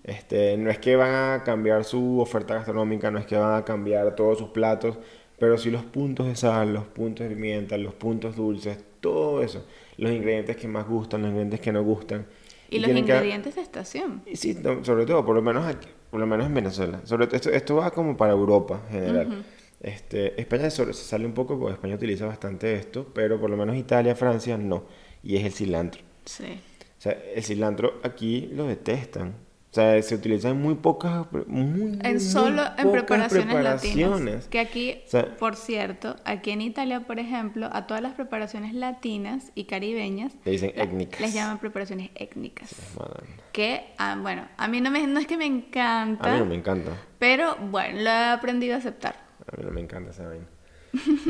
Este, 0.05 0.57
no 0.57 0.71
es 0.71 0.79
que 0.79 0.97
van 0.97 1.13
a 1.15 1.43
cambiar 1.45 1.85
su 1.85 2.21
oferta 2.21 2.55
gastronómica, 2.55 3.11
no 3.11 3.19
es 3.19 3.27
que 3.27 3.37
van 3.37 3.55
a 3.61 3.65
cambiar 3.65 4.15
todos 4.15 4.39
sus 4.39 4.49
platos, 4.51 4.99
pero 5.39 5.59
sí 5.59 5.71
los 5.71 5.83
puntos 5.85 6.27
de 6.27 6.37
sal, 6.37 6.73
los 6.73 6.85
puntos 6.85 7.29
de 7.29 7.35
pimienta, 7.35 7.77
los 7.77 7.95
puntos 7.95 8.37
dulces, 8.37 8.79
todo 9.01 9.43
eso, 9.43 9.65
los 9.97 10.11
ingredientes 10.13 10.57
que 10.57 10.69
más 10.69 10.87
gustan, 10.89 11.23
los 11.23 11.29
ingredientes 11.31 11.61
que 11.61 11.73
no 11.73 11.83
gustan. 11.83 12.27
Y 12.71 12.79
los 12.79 12.91
que- 12.91 12.99
ingredientes 12.99 13.55
de 13.57 13.61
estación. 13.63 14.23
y 14.27 14.37
sí, 14.37 14.57
sobre 14.83 15.05
todo, 15.07 15.25
por 15.27 15.35
lo 15.35 15.43
menos 15.43 15.67
aquí, 15.67 15.89
por 16.11 16.21
lo 16.21 16.27
menos 16.27 16.47
en 16.47 16.55
Venezuela. 16.55 17.01
Sobre 17.05 17.27
esto, 17.35 17.51
esto 17.51 17.77
va 17.77 17.91
como 17.91 18.17
para 18.17 18.33
Europa 18.33 18.81
en 18.91 18.95
general. 19.01 19.45
Este, 19.83 20.41
España 20.41 20.71
se 20.71 20.93
sale 20.95 21.27
un 21.27 21.35
poco 21.35 21.59
porque 21.59 21.75
España 21.75 21.97
utiliza 21.97 22.27
bastante 22.27 22.75
esto, 22.75 23.07
pero 23.13 23.41
por 23.41 23.51
lo 23.51 23.57
menos 23.57 23.77
Italia, 23.77 24.15
Francia 24.15 24.57
no. 24.57 24.85
Y 25.23 25.37
es 25.37 25.45
el 25.45 25.53
cilantro. 25.53 26.01
Sí. 26.25 26.45
O 26.99 27.01
sea, 27.03 27.13
el 27.35 27.43
cilantro 27.43 28.01
aquí 28.05 28.49
lo 28.53 28.67
detestan. 28.67 29.35
O 29.71 29.75
sea, 29.75 30.01
se 30.03 30.15
utiliza 30.15 30.51
en 30.51 30.61
muy 30.61 30.75
pocas, 30.75 31.27
muy, 31.47 31.99
En 32.03 32.13
muy 32.13 32.21
solo 32.21 32.63
en 32.77 32.93
preparaciones, 32.93 33.65
latinas. 33.65 34.47
Que 34.49 34.61
aquí, 34.61 35.01
O 35.07 35.09
sea- 35.09 35.35
por 35.39 35.57
cierto, 35.57 36.15
aquí 36.27 36.51
en 36.51 36.61
Italia, 36.61 37.01
por 37.01 37.19
ejemplo, 37.19 37.71
a 37.73 37.87
todas 37.87 38.03
las 38.03 38.13
preparaciones 38.13 38.75
latinas 38.75 39.51
y 39.55 39.65
caribeñas 39.65 40.35
Le 40.45 40.53
dicen 40.53 40.73
étnicas. 40.77 41.21
les 41.23 41.33
llaman 41.33 41.59
preparaciones 41.59 42.11
étnicas. 42.17 42.69
Que, 43.53 43.87
ah, 43.97 44.19
bueno, 44.21 44.47
a 44.59 44.69
mí 44.69 44.83
no, 44.83 44.91
me, 44.91 45.07
no 45.07 45.19
es 45.19 45.27
que 45.27 45.39
me 45.39 45.47
encanta, 45.47 46.29
A 46.31 46.35
mí 46.35 46.39
no 46.41 46.47
me 46.47 46.55
encanta. 46.57 46.91
pero 47.19 47.57
bueno, 47.57 47.99
lo 48.03 48.11
he 48.11 48.25
aprendido 48.31 48.75
a 48.75 48.79
aceptar. 48.79 49.22
A 49.51 49.57
mí 49.57 49.65
no 49.65 49.71
me 49.71 49.81
encanta 49.81 50.11
esa 50.11 50.27
vaina. 50.27 50.47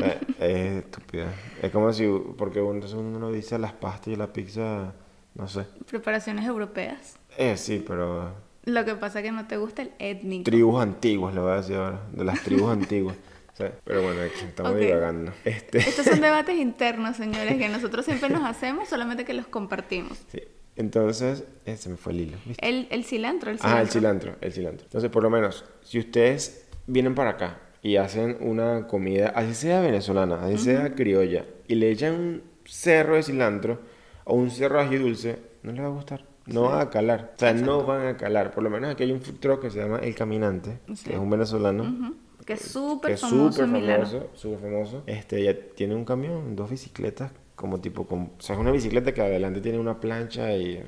Eh, 0.01 0.19
es 0.39 0.83
estúpida. 0.85 1.33
Es 1.61 1.71
como 1.71 1.91
si, 1.93 2.05
porque 2.37 2.59
entonces 2.59 2.93
uno 2.97 3.31
dice 3.31 3.57
las 3.57 3.73
pastas 3.73 4.09
y 4.09 4.15
la 4.15 4.31
pizza, 4.31 4.93
no 5.35 5.47
sé. 5.47 5.65
Preparaciones 5.89 6.45
europeas. 6.45 7.17
Eh, 7.37 7.55
sí, 7.57 7.83
pero 7.85 8.33
Lo 8.65 8.83
que 8.85 8.95
pasa 8.95 9.19
es 9.19 9.25
que 9.25 9.31
no 9.31 9.47
te 9.47 9.57
gusta 9.57 9.81
el 9.83 9.91
étnico. 9.99 10.43
tribus 10.43 10.81
antiguas, 10.81 11.33
le 11.33 11.41
voy 11.41 11.51
a 11.51 11.55
decir 11.55 11.75
ahora, 11.77 12.01
de 12.11 12.23
las 12.23 12.41
tribus 12.43 12.71
antiguas. 12.71 13.15
Sea, 13.53 13.71
pero 13.83 14.01
bueno, 14.01 14.19
aquí 14.21 14.45
estamos 14.45 14.71
Ok. 14.71 14.79
divagando. 14.79 15.31
Este, 15.45 15.77
Estos 15.77 16.07
son 16.07 16.19
debates 16.21 16.57
internos, 16.57 17.15
señores, 17.17 17.55
que 17.57 17.69
nosotros 17.69 18.03
siempre 18.03 18.27
nos 18.29 18.43
hacemos, 18.43 18.89
solamente 18.89 19.25
que 19.25 19.33
los 19.33 19.47
compartimos. 19.47 20.17
sí. 20.31 20.39
Entonces, 20.75 21.43
eh, 21.67 21.77
se 21.77 21.87
me 21.87 21.97
fue 21.97 22.13
el 22.13 22.21
hilo. 22.21 22.37
¿viste? 22.47 22.67
El, 22.67 22.87
el 22.89 23.03
cilantro, 23.05 23.51
el 23.51 23.59
cilantro. 23.59 23.77
Ah, 23.77 23.81
el 23.83 23.89
cilantro, 23.89 24.35
el 24.41 24.51
cilantro. 24.53 24.85
Entonces, 24.85 25.11
por 25.11 25.21
lo 25.21 25.29
menos, 25.29 25.63
si 25.83 25.99
ustedes 25.99 26.67
vienen 26.87 27.13
para 27.13 27.29
acá 27.29 27.59
y 27.83 27.97
hacen 27.97 28.37
una 28.39 28.87
comida, 28.87 29.27
así 29.35 29.53
sea 29.53 29.81
venezolana, 29.81 30.43
así 30.45 30.57
sea 30.57 30.95
criolla, 30.95 31.45
y 31.67 31.75
le 31.75 31.91
echan 31.91 32.13
un 32.15 32.41
cerro 32.65 33.15
de 33.15 33.21
cilantro 33.23 33.79
o 34.23 34.33
un 34.35 34.49
cerro 34.49 34.79
de 34.79 34.85
ají 34.85 34.97
dulce, 34.97 35.37
no 35.61 35.71
les 35.73 35.81
va 35.83 35.87
a 35.87 35.91
gustar. 35.91 36.25
No 36.45 36.63
van 36.63 36.81
a 36.81 36.89
calar. 36.89 37.33
O 37.35 37.39
sea, 37.39 37.53
no 37.53 37.85
van 37.85 38.05
a 38.07 38.17
calar. 38.17 38.51
Por 38.51 38.63
lo 38.63 38.69
menos 38.69 38.91
aquí 38.91 39.03
hay 39.03 39.11
un 39.13 39.21
food 39.21 39.35
truck 39.39 39.61
que 39.61 39.69
se 39.69 39.79
llama 39.79 39.99
El 39.99 40.13
Caminante, 40.13 40.79
Sí. 40.93 41.05
que 41.09 41.13
es 41.13 41.19
un 41.19 41.29
venezolano. 41.29 41.83
Ujú. 41.83 42.15
Que 42.45 42.53
es 42.53 42.61
súper 42.63 43.17
famoso 43.17 43.51
súper 43.65 43.81
famoso, 43.81 44.29
súper 44.33 44.59
famoso. 44.59 45.03
Este, 45.05 45.41
ya 45.41 45.55
tiene 45.75 45.95
un 45.95 46.03
camión, 46.03 46.57
dos 46.57 46.69
bicicletas, 46.69 47.31
como 47.55 47.79
tipo, 47.79 48.05
con, 48.05 48.23
o 48.23 48.31
sea, 48.41 48.55
es 48.55 48.61
una 48.61 48.71
bicicleta 48.71 49.13
que 49.13 49.21
adelante 49.21 49.61
tiene 49.61 49.79
una 49.79 50.01
plancha 50.01 50.53
y 50.53 50.83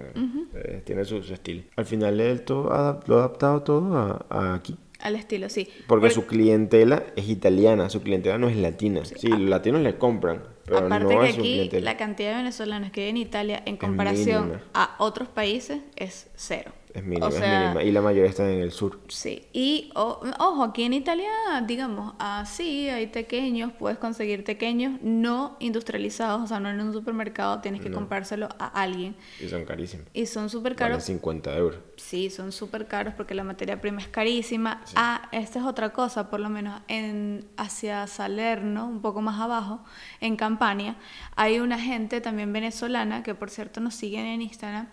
eh, 0.55 0.81
tiene 0.83 1.05
su, 1.05 1.23
su 1.23 1.33
estilo. 1.33 1.63
Al 1.77 1.85
final 1.85 2.19
él 2.19 2.41
todo, 2.41 2.65
lo 3.07 3.15
ha 3.15 3.19
adaptado 3.19 3.63
todo 3.63 3.95
a, 3.97 4.25
a 4.29 4.55
aquí. 4.55 4.77
Al 4.99 5.15
estilo, 5.15 5.49
sí. 5.49 5.67
Porque 5.87 6.07
Por- 6.07 6.13
su 6.13 6.25
clientela 6.25 7.03
es 7.15 7.27
italiana, 7.29 7.89
su 7.89 8.01
clientela 8.01 8.37
no 8.37 8.49
es 8.49 8.55
latina. 8.55 9.03
Sí, 9.05 9.27
los 9.27 9.41
latinos 9.41 9.81
le 9.81 9.97
compran, 9.97 10.43
pero 10.65 10.79
Aparte 10.85 11.13
no 11.13 11.21
que 11.21 11.29
es 11.29 11.37
aquí 11.37 11.69
la 11.81 11.97
cantidad 11.97 12.31
de 12.31 12.37
venezolanos 12.37 12.91
que 12.91 13.03
hay 13.03 13.09
en 13.09 13.17
Italia 13.17 13.61
en 13.65 13.77
comparación 13.77 14.61
a 14.73 14.95
otros 14.99 15.27
países 15.27 15.81
es 15.95 16.27
cero. 16.35 16.71
Es 16.95 17.03
mínima, 17.03 17.25
O 17.25 17.29
es 17.29 17.35
sea, 17.35 17.59
mínima. 17.59 17.83
Y 17.83 17.91
la 17.91 18.01
mayoría 18.01 18.29
está 18.29 18.49
en 18.49 18.61
el 18.61 18.71
sur. 18.71 19.01
Sí, 19.09 19.43
y 19.51 19.91
o- 19.95 20.21
ojo, 20.39 20.63
aquí 20.63 20.83
en 20.83 20.93
Italia, 20.93 21.29
digamos, 21.67 22.13
así 22.19 22.87
hay 22.89 23.07
tequeños, 23.07 23.73
puedes 23.73 23.97
conseguir 23.97 24.45
tequeños 24.45 25.01
no 25.01 25.57
industrializados, 25.59 26.41
o 26.43 26.47
sea, 26.47 26.61
no 26.61 26.69
en 26.69 26.79
un 26.79 26.93
supermercado, 26.93 27.59
tienes 27.59 27.81
que 27.81 27.91
comprárselo 27.91 28.47
a 28.59 28.67
alguien. 28.81 29.13
Y 29.41 29.49
son 29.49 29.65
carísimos. 29.65 30.07
Y 30.13 30.25
son 30.25 30.49
súper 30.49 30.75
caros. 30.77 31.03
50 31.03 31.53
euros. 31.57 31.79
Sí, 31.97 32.29
son 32.29 32.53
súper 32.53 32.87
caros 32.87 33.13
porque 33.15 33.35
la 33.35 33.43
materia 33.43 33.81
prima 33.81 33.99
es 33.99 34.07
carísima. 34.07 34.81
Ah, 34.95 35.27
esta 35.33 35.59
es 35.59 35.65
otra 35.65 35.89
cosa, 35.91 36.29
por 36.29 36.39
lo 36.39 36.49
menos 36.49 36.81
en 36.87 37.45
hacia 37.57 38.07
Salerno, 38.07 38.87
un 38.87 39.01
poco 39.01 39.21
más 39.21 39.39
abajo, 39.41 39.83
en 40.21 40.37
Campania, 40.37 40.95
hay 41.35 41.59
una 41.59 41.77
gente 41.77 42.21
también 42.21 42.53
venezolana 42.53 43.21
que 43.21 43.35
por 43.35 43.49
cierto 43.49 43.81
nos 43.81 43.95
siguen 43.95 44.25
en 44.25 44.41
Instagram. 44.41 44.87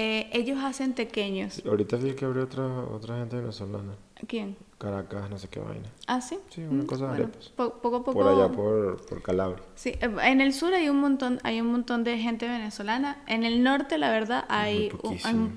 Eh, 0.00 0.30
ellos 0.32 0.58
hacen 0.62 0.94
tequeños. 0.94 1.60
Ahorita 1.66 1.96
vi 1.96 2.12
que 2.12 2.24
abrió 2.24 2.44
otra, 2.44 2.64
otra 2.84 3.18
gente 3.18 3.34
venezolana. 3.34 3.96
¿Quién? 4.28 4.56
Caracas, 4.78 5.28
no 5.28 5.38
sé 5.40 5.48
qué 5.48 5.58
vaina. 5.58 5.88
¿Ah, 6.06 6.20
sí? 6.20 6.38
Sí, 6.50 6.62
una 6.62 6.84
Mm, 6.84 6.86
cosa 6.86 7.02
de 7.06 7.08
bueno, 7.08 7.24
arepas. 7.24 7.48
po- 7.48 7.74
poco 7.82 7.96
a 7.96 8.04
poco. 8.04 8.12
Por 8.12 8.28
allá, 8.28 8.48
por, 8.48 9.04
por 9.06 9.22
Calabria. 9.22 9.58
Sí, 9.74 9.90
eh, 10.00 10.08
en 10.22 10.40
el 10.40 10.52
sur 10.52 10.72
hay 10.72 10.88
un 10.88 11.00
montón, 11.00 11.40
hay 11.42 11.60
un 11.60 11.66
montón 11.66 12.04
de 12.04 12.16
gente 12.18 12.46
venezolana. 12.46 13.18
En 13.26 13.42
el 13.42 13.64
norte, 13.64 13.98
la 13.98 14.08
verdad, 14.10 14.44
hay 14.48 14.92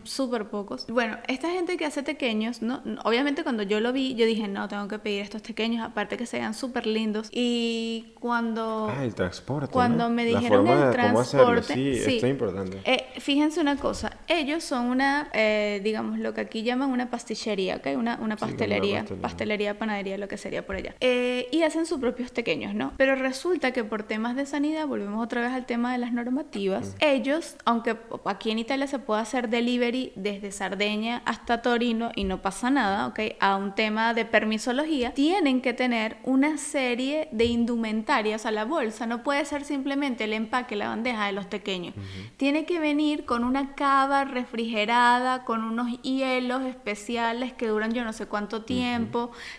súper 0.05 0.49
pocos. 0.49 0.87
Bueno, 0.87 1.17
esta 1.27 1.51
gente 1.51 1.77
que 1.77 1.85
hace 1.85 2.01
tequeños, 2.01 2.63
¿no? 2.63 2.81
Obviamente 3.05 3.43
cuando 3.43 3.61
yo 3.61 3.79
lo 3.79 3.93
vi, 3.93 4.15
yo 4.15 4.25
dije, 4.25 4.47
no, 4.47 4.67
tengo 4.67 4.87
que 4.87 4.97
pedir 4.97 5.21
estos 5.21 5.43
tequeños, 5.43 5.85
aparte 5.85 6.17
que 6.17 6.25
se 6.25 6.39
vean 6.39 6.55
súper 6.55 6.87
lindos. 6.87 7.29
Y 7.31 8.13
cuando... 8.19 8.87
Ah, 8.89 9.03
el 9.05 9.13
transporte. 9.13 9.71
Cuando 9.71 10.05
¿no? 10.05 10.15
me 10.15 10.25
La 10.31 10.39
dijeron 10.39 10.65
forma 10.65 10.85
el 10.87 10.91
transporte, 10.93 11.73
Sí, 11.75 11.93
sí. 11.93 12.15
esto 12.15 12.25
es 12.25 12.31
importante. 12.31 12.81
Eh, 12.85 13.05
fíjense 13.19 13.61
una 13.61 13.75
cosa, 13.77 14.17
ellos 14.27 14.63
son 14.63 14.87
una, 14.87 15.29
eh, 15.33 15.79
digamos, 15.83 16.17
lo 16.17 16.33
que 16.33 16.41
aquí 16.41 16.63
llaman 16.63 16.89
una 16.89 17.11
pastillería, 17.11 17.75
¿ok? 17.75 17.87
Una, 17.97 18.15
una 18.19 18.35
Sí, 18.37 18.45
una 18.45 19.10
pastelería, 19.17 19.71
pastelería. 19.73 19.79
panadería, 19.79 20.17
lo 20.17 20.27
que 20.27 20.37
sería 20.37 20.65
por 20.65 20.75
allá. 20.75 20.95
Eh, 20.99 21.47
y 21.51 21.63
hacen 21.63 21.85
sus 21.85 21.99
propios 21.99 22.31
pequeños, 22.31 22.73
¿no? 22.73 22.93
Pero 22.97 23.15
resulta 23.15 23.71
que 23.71 23.83
por 23.83 24.03
temas 24.03 24.35
de 24.35 24.45
sanidad, 24.45 24.87
volvemos 24.87 25.23
otra 25.23 25.41
vez 25.41 25.51
al 25.51 25.65
tema 25.65 25.91
de 25.91 25.97
las 25.97 26.13
normativas, 26.13 26.95
ellos, 26.99 27.55
aunque 27.65 27.97
aquí 28.25 28.51
en 28.51 28.59
Italia 28.59 28.87
se 28.87 28.99
puede 28.99 29.21
hacer 29.21 29.49
delivery 29.49 30.13
desde 30.15 30.51
Sardeña 30.51 31.21
hasta 31.25 31.61
Torino 31.61 32.11
y 32.15 32.23
no 32.23 32.41
pasa 32.41 32.69
nada, 32.69 33.07
¿ok? 33.07 33.19
A 33.39 33.55
un 33.55 33.75
tema 33.75 34.13
de 34.13 34.25
permisología, 34.25 35.13
tienen 35.13 35.61
que 35.61 35.73
tener 35.73 36.17
una 36.23 36.57
serie 36.57 37.27
de 37.31 37.45
indumentarias 37.45 38.45
a 38.45 38.51
la 38.51 38.65
bolsa, 38.65 39.05
no 39.05 39.23
puede 39.23 39.45
ser 39.45 39.63
simplemente 39.63 40.23
el 40.23 40.33
empaque, 40.33 40.75
la 40.75 40.89
bandeja 40.89 41.25
de 41.25 41.31
los 41.31 41.45
pequeños. 41.45 41.93
Tiene 42.37 42.65
que 42.65 42.79
venir 42.79 43.25
con 43.25 43.43
una 43.43 43.75
cava 43.75 44.23
refrigerada, 44.25 45.43
con 45.43 45.63
unos 45.63 46.01
hielos 46.01 46.63
especiales 46.63 47.53
que 47.53 47.67
duran 47.67 47.93
yo 47.93 48.03
no 48.03 48.13
sé 48.13 48.25
cuánto 48.25 48.63
tiempo, 48.63 49.00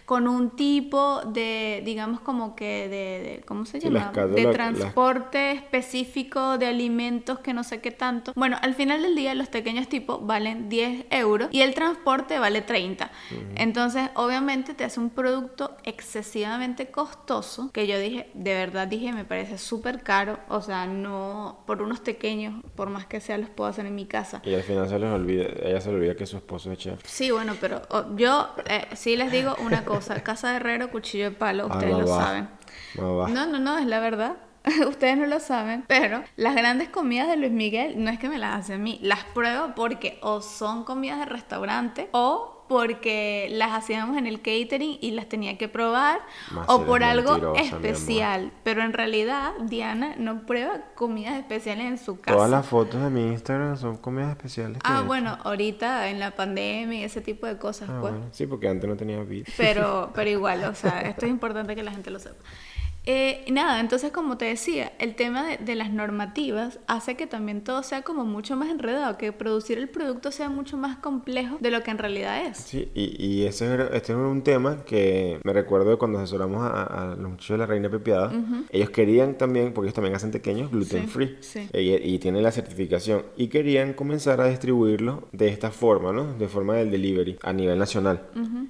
con 0.05 0.28
un 0.28 0.50
tipo 0.50 1.20
de, 1.26 1.83
digamos 1.85 2.20
como 2.20 2.55
que 2.55 2.88
de, 2.88 3.37
de- 3.38 3.42
¿cómo 3.46 3.64
se 3.66 3.78
llama? 3.81 3.98
de 4.37 4.42
transporte 4.52 5.52
específico 5.52 6.59
de 6.59 6.66
alimentos 6.66 7.38
que 7.40 7.52
no 7.55 7.64
sé 7.64 7.81
qué 7.81 7.90
tanto. 7.90 8.33
Bueno, 8.37 8.57
al 8.62 8.74
final 8.74 9.02
del 9.02 9.14
día 9.16 9.35
los 9.35 9.48
pequeños 9.48 9.88
tipos 9.88 10.24
valen 10.26 10.68
10 10.68 11.07
euros 11.11 11.48
y 11.52 11.62
el 11.62 11.74
transporte 11.74 12.38
vale 12.38 12.62
30. 12.62 13.11
Entonces, 13.57 14.11
obviamente 14.14 14.74
te 14.74 14.85
hace 14.85 15.00
un 15.00 15.11
producto 15.11 15.76
excesivamente 15.85 16.90
costoso 16.90 17.70
que 17.72 17.87
yo 17.87 17.98
dije, 17.98 18.31
de 18.35 18.55
verdad 18.55 18.87
dije, 18.87 19.12
me 19.12 19.24
parece 19.24 19.59
súper 19.59 20.02
caro. 20.02 20.38
O 20.48 20.61
sea, 20.61 20.87
no, 20.87 21.59
por 21.66 21.83
unos 21.83 22.00
pequeños, 22.00 22.62
por 22.76 22.90
más 22.90 23.07
que 23.07 23.20
sea, 23.20 23.38
los 23.38 23.48
puedo 23.50 23.68
hacer 23.70 23.87
en 23.87 23.94
mi 23.94 24.07
casa. 24.07 24.42
Y 24.44 24.55
al 24.55 24.62
final 24.62 24.88
se 24.88 24.98
les 24.98 25.11
olvida, 25.11 25.46
ella 25.62 25.81
se 25.81 25.88
le 25.90 25.96
olvida 25.96 26.14
que 26.14 26.26
su 26.26 26.37
esposo 26.37 26.70
es 26.70 26.78
chef. 26.78 27.00
Sí, 27.07 27.31
bueno, 27.31 27.55
pero 27.61 27.83
oh, 27.90 28.05
yo 28.16 28.48
eh, 28.66 28.87
sí 28.94 29.16
les 29.16 29.32
digo 29.33 29.57
una 29.64 29.85
cosa, 29.85 30.23
casa 30.23 30.51
de 30.51 30.57
herrero, 30.57 30.90
cuchillo 30.90 31.25
de 31.25 31.31
palo, 31.33 31.66
ustedes 31.66 31.99
lo 31.99 32.07
saben. 32.07 32.49
No, 32.97 33.27
no, 33.29 33.59
no, 33.59 33.79
es 33.79 33.87
la 33.87 34.01
verdad. 34.01 34.37
Ustedes 34.87 35.18
no 35.18 35.27
lo 35.27 35.40
saben, 35.40 35.85
pero 35.88 36.23
las 36.37 36.55
grandes 36.55 36.88
comidas 36.88 37.27
de 37.27 37.37
Luis 37.37 37.51
Miguel 37.51 37.95
no 37.97 38.12
es 38.12 38.21
que 38.21 38.29
me 38.29 38.38
las 38.38 38.61
hace 38.61 38.75
a 38.75 38.79
mí, 38.79 39.01
las 39.03 39.25
pruebo 39.25 39.75
porque 39.75 40.21
o 40.23 40.40
son 40.40 40.85
comidas 40.85 41.18
de 41.18 41.25
restaurante 41.25 42.09
o 42.12 42.62
porque 42.72 43.48
las 43.52 43.72
hacíamos 43.72 44.16
en 44.16 44.26
el 44.26 44.38
catering 44.38 44.98
y 45.00 45.11
las 45.12 45.28
tenía 45.28 45.58
que 45.58 45.68
probar 45.68 46.20
Más 46.52 46.66
o 46.68 46.85
por 46.85 47.04
algo 47.04 47.54
especial. 47.54 48.50
Pero 48.64 48.82
en 48.82 48.92
realidad 48.92 49.52
Diana 49.61 50.14
no 50.18 50.46
prueba 50.46 50.80
comidas 50.94 51.35
especiales 51.38 51.87
en 51.87 51.98
su 51.98 52.18
casa. 52.20 52.37
Todas 52.37 52.50
las 52.50 52.66
fotos 52.66 53.02
de 53.02 53.11
mi 53.11 53.22
Instagram 53.28 53.76
son 53.76 53.96
comidas 53.98 54.30
especiales. 54.30 54.78
que 54.78 54.80
Ah, 54.85 55.02
bueno, 55.06 55.38
ahorita 55.44 56.08
en 56.08 56.18
la 56.18 56.30
pandemia 56.32 57.00
y 57.00 57.04
ese 57.04 57.20
tipo 57.20 57.46
de 57.46 57.58
cosas, 57.58 57.88
Ah, 57.90 57.98
pues. 58.00 58.12
bueno. 58.14 58.26
Sí, 58.32 58.46
porque 58.46 58.68
antes 58.68 58.88
no 58.88 58.96
tenía 58.96 59.22
vida. 59.22 59.44
Pero, 59.56 60.11
pero 60.14 60.30
igual, 60.30 60.64
o 60.64 60.74
sea, 60.74 61.02
esto 61.02 61.26
es 61.26 61.30
importante 61.30 61.74
que 61.74 61.82
la 61.82 61.92
gente 61.92 62.11
lo 62.11 62.18
sepa. 62.18 62.42
Eh, 63.05 63.45
nada, 63.51 63.81
entonces 63.81 64.12
como 64.12 64.37
te 64.38 64.45
decía, 64.45 64.93
el 65.01 65.17
tema 65.17 65.45
de, 65.45 65.57
de 65.57 65.75
las 65.75 65.93
normativas 65.93 66.79
hace 66.87 67.17
que 67.17 67.27
también 67.27 67.65
todo 67.65 67.83
sea 67.83 68.03
como 68.03 68.25
mucho 68.25 68.55
más 68.55 68.69
enredado, 68.71 69.19
que 69.19 69.33
producir 69.33 69.79
el 69.79 69.88
producto 69.88 70.31
sea 70.31 70.49
mucho 70.49 70.77
más 70.77 70.99
complejo 70.99 71.57
de 71.61 71.71
lo 71.73 71.83
que 71.83 71.91
en 71.91 71.99
realidad 71.99 72.47
es. 72.47 72.59
Sí, 72.59 72.91
y, 72.95 73.17
y 73.25 73.47
ese 73.47 73.67
era, 73.67 73.88
este 73.88 74.12
era 74.12 74.21
un 74.23 74.43
tema 74.43 74.85
que 74.85 75.41
me 75.43 75.53
recuerdo 75.53 75.99
cuando 75.99 76.21
asesoramos 76.21 76.62
a, 76.62 76.83
a 76.85 77.07
los 77.17 77.31
muchachos 77.31 77.55
de 77.55 77.59
la 77.59 77.67
Reina 77.67 77.91
Pepiada. 77.91 78.33
Ellos 78.71 78.91
querían 78.91 79.37
también, 79.37 79.73
porque 79.73 79.87
ellos 79.88 79.95
también 79.95 80.15
hacen 80.15 80.31
pequeños, 80.31 80.71
gluten 80.71 81.03
Sí, 81.03 81.09
free. 81.09 81.37
sí. 81.41 81.69
Y, 81.75 81.95
y 82.15 82.19
tienen 82.21 82.43
la 82.45 82.53
certificación. 82.53 83.23
Y 83.37 83.49
querían 83.49 83.95
comenzar 83.95 84.41
a 84.41 84.47
distribuirlo 84.47 85.29
de 85.33 85.49
esta 85.49 85.71
forma, 85.73 86.12
¿no? 86.12 86.35
De 86.35 86.47
forma 86.47 86.75
del 86.77 86.91
delivery 86.93 87.38
a 87.43 87.53
nivel 87.53 87.79
nacional. 87.79 88.23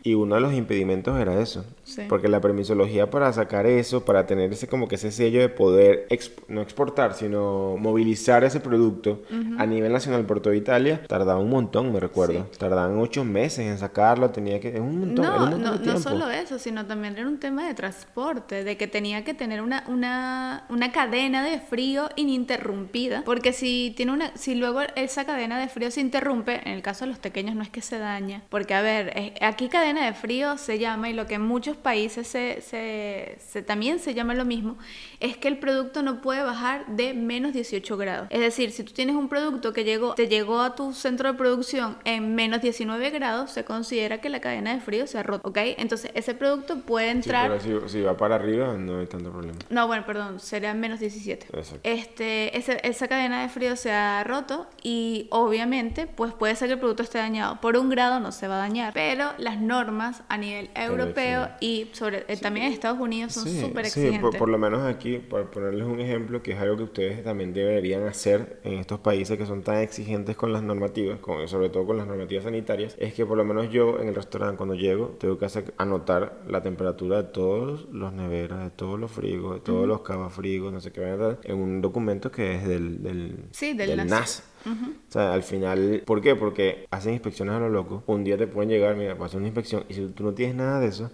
Y 0.02 0.14
uno 0.14 0.36
de 0.36 0.40
los 0.40 0.54
impedimentos 0.54 1.20
era 1.20 1.38
eso. 1.40 1.66
Sí. 1.84 2.02
Porque 2.08 2.28
la 2.28 2.40
permisología 2.40 3.10
para 3.10 3.30
sacar 3.32 3.66
eso, 3.66 4.04
para 4.04 4.21
tener 4.26 4.52
ese 4.52 4.66
como 4.68 4.88
que 4.88 4.96
ese 4.96 5.10
sello 5.12 5.40
de 5.40 5.48
poder, 5.48 6.06
exp- 6.10 6.44
no 6.48 6.60
exportar, 6.62 7.14
sino 7.14 7.76
movilizar 7.78 8.44
ese 8.44 8.60
producto 8.60 9.22
a 9.58 9.66
nivel 9.66 9.92
nacional 9.92 10.24
por 10.26 10.40
toda 10.40 10.54
Italia, 10.56 11.02
tardaba 11.06 11.40
un 11.40 11.50
montón, 11.50 11.92
me 11.92 12.00
recuerdo. 12.00 12.46
Tardaban 12.58 12.98
ocho 12.98 13.24
meses 13.24 13.60
en 13.66 13.78
sacarlo, 13.78 14.30
tenía 14.30 14.60
que... 14.60 14.68
Es 14.68 14.80
un 14.80 15.00
montón, 15.00 15.24
era 15.24 15.34
un 15.34 15.50
No, 15.50 15.50
montón 15.52 15.72
no, 15.72 15.78
de 15.78 15.86
no 15.86 15.98
solo 15.98 16.30
eso, 16.30 16.58
sino 16.58 16.86
también 16.86 17.16
era 17.16 17.26
un 17.28 17.38
tema 17.38 17.66
de 17.66 17.74
transporte, 17.74 18.64
de 18.64 18.76
que 18.76 18.86
tenía 18.86 19.24
que 19.24 19.34
tener 19.34 19.60
una, 19.62 19.84
una, 19.88 20.64
una 20.68 20.92
cadena 20.92 21.44
de 21.44 21.58
frío 21.60 22.08
ininterrumpida, 22.16 23.22
porque 23.24 23.52
si 23.52 23.92
tiene 23.96 24.12
una, 24.12 24.36
si 24.36 24.54
luego 24.54 24.80
esa 24.96 25.24
cadena 25.24 25.58
de 25.58 25.68
frío 25.68 25.90
se 25.90 26.00
interrumpe, 26.00 26.60
en 26.64 26.72
el 26.74 26.82
caso 26.82 27.04
de 27.04 27.10
los 27.10 27.18
pequeños 27.18 27.54
no 27.54 27.62
es 27.62 27.70
que 27.70 27.80
se 27.82 27.98
daña, 27.98 28.42
porque 28.48 28.74
a 28.74 28.82
ver, 28.82 29.32
aquí 29.40 29.68
cadena 29.68 30.04
de 30.06 30.12
frío 30.12 30.58
se 30.58 30.78
llama 30.78 31.08
y 31.10 31.12
lo 31.12 31.26
que 31.26 31.34
en 31.34 31.42
muchos 31.42 31.76
países 31.76 32.26
se, 32.26 32.60
se, 32.60 33.36
se- 33.38 33.62
también 33.62 33.98
se 33.98 34.11
llama 34.14 34.34
lo 34.34 34.44
mismo, 34.44 34.78
es 35.22 35.36
que 35.38 35.48
el 35.48 35.58
producto 35.58 36.02
no 36.02 36.20
puede 36.20 36.42
bajar 36.42 36.84
de 36.86 37.14
menos 37.14 37.52
18 37.54 37.96
grados. 37.96 38.26
Es 38.30 38.40
decir, 38.40 38.72
si 38.72 38.82
tú 38.84 38.92
tienes 38.92 39.16
un 39.16 39.28
producto 39.28 39.72
que 39.72 39.84
llegó, 39.84 40.14
te 40.14 40.28
llegó 40.28 40.60
a 40.60 40.74
tu 40.74 40.92
centro 40.92 41.30
de 41.32 41.38
producción 41.38 41.96
en 42.04 42.34
menos 42.34 42.60
19 42.60 43.10
grados, 43.10 43.50
se 43.52 43.64
considera 43.64 44.20
que 44.20 44.28
la 44.28 44.40
cadena 44.40 44.74
de 44.74 44.80
frío 44.80 45.06
se 45.06 45.18
ha 45.18 45.22
roto, 45.22 45.48
¿ok? 45.48 45.58
Entonces 45.78 46.10
ese 46.14 46.34
producto 46.34 46.80
puede 46.80 47.06
Sí, 47.06 47.16
entrar... 47.18 47.58
pero 47.60 47.88
si, 47.88 47.92
si 47.92 48.00
va 48.02 48.16
para 48.16 48.34
arriba 48.34 48.74
no 48.76 48.98
hay 48.98 49.06
tanto 49.06 49.30
problema. 49.30 49.58
No, 49.70 49.86
bueno, 49.86 50.04
perdón, 50.04 50.40
sería 50.40 50.74
menos 50.74 51.00
17. 51.00 51.46
Exacto. 51.56 51.80
Este, 51.82 52.56
ese- 52.58 52.80
esa 52.82 53.08
cadena 53.08 53.42
de 53.42 53.48
frío 53.48 53.76
se 53.76 53.92
ha 53.92 54.22
roto 54.24 54.66
y 54.82 55.28
obviamente 55.30 56.06
pues 56.06 56.32
puede 56.34 56.56
ser 56.56 56.68
que 56.68 56.74
el 56.74 56.80
producto 56.80 57.02
esté 57.02 57.18
dañado. 57.18 57.60
Por 57.60 57.76
un 57.76 57.88
grado 57.90 58.18
no 58.20 58.32
se 58.32 58.48
va 58.48 58.56
a 58.56 58.58
dañar, 58.58 58.92
pero 58.92 59.30
las 59.38 59.60
normas 59.60 60.22
a 60.28 60.36
nivel 60.36 60.70
europeo 60.74 61.48
y 61.60 61.88
sobre 61.92 62.24
eh, 62.28 62.36
también 62.36 62.66
en 62.66 62.72
Estados 62.72 62.98
Unidos 62.98 63.32
son 63.34 63.44
Sí, 63.44 63.60
súper 63.60 63.86
sí, 63.86 64.00
exigentes. 64.00 64.20
por, 64.20 64.36
por 64.38 64.48
lo 64.48 64.58
menos 64.58 64.82
aquí, 64.86 65.11
por 65.20 65.50
ponerles 65.50 65.86
un 65.86 66.00
ejemplo, 66.00 66.42
que 66.42 66.52
es 66.52 66.58
algo 66.58 66.76
que 66.76 66.82
ustedes 66.84 67.22
también 67.22 67.52
deberían 67.52 68.04
hacer 68.06 68.60
en 68.64 68.74
estos 68.74 69.00
países 69.00 69.38
que 69.38 69.46
son 69.46 69.62
tan 69.62 69.76
exigentes 69.78 70.36
con 70.36 70.52
las 70.52 70.62
normativas, 70.62 71.18
con, 71.20 71.46
sobre 71.48 71.68
todo 71.70 71.86
con 71.86 71.96
las 71.96 72.06
normativas 72.06 72.44
sanitarias, 72.44 72.96
es 72.98 73.14
que 73.14 73.24
por 73.26 73.36
lo 73.36 73.44
menos 73.44 73.70
yo 73.70 74.00
en 74.00 74.08
el 74.08 74.14
restaurante 74.14 74.56
cuando 74.56 74.74
llego 74.74 75.16
tengo 75.20 75.38
que 75.38 75.44
hacer- 75.46 75.74
anotar 75.76 76.42
la 76.48 76.62
temperatura 76.62 77.22
de 77.22 77.28
todos 77.30 77.86
los 77.92 78.12
neveras, 78.12 78.64
de 78.64 78.70
todos 78.70 78.98
los 78.98 79.10
frigos, 79.10 79.54
de 79.54 79.60
todos 79.60 79.86
los 79.86 80.00
cavafrigos, 80.02 80.72
no 80.72 80.80
sé 80.80 80.90
qué 80.90 81.02
en 81.44 81.56
un 81.58 81.80
documento 81.82 82.30
que 82.30 82.54
es 82.54 82.66
del, 82.66 83.02
del, 83.02 83.36
Sí, 83.50 83.74
del 83.74 84.06
NAS. 84.06 84.42
O 84.64 85.12
sea, 85.12 85.34
al 85.34 85.42
final, 85.42 86.02
¿por 86.06 86.20
qué? 86.20 86.36
Porque 86.36 86.86
hacen 86.90 87.12
inspecciones 87.14 87.54
a 87.54 87.58
lo 87.58 87.68
loco. 87.68 88.02
Un 88.06 88.24
día 88.24 88.38
te 88.38 88.46
pueden 88.46 88.70
llegar, 88.70 88.94
mira, 88.96 89.16
hacer 89.20 89.38
una 89.38 89.48
inspección, 89.48 89.84
y 89.88 89.94
si 89.94 90.06
tú 90.08 90.24
no 90.24 90.32
tienes 90.32 90.56
nada 90.56 90.80
de 90.80 90.86
eso, 90.88 91.10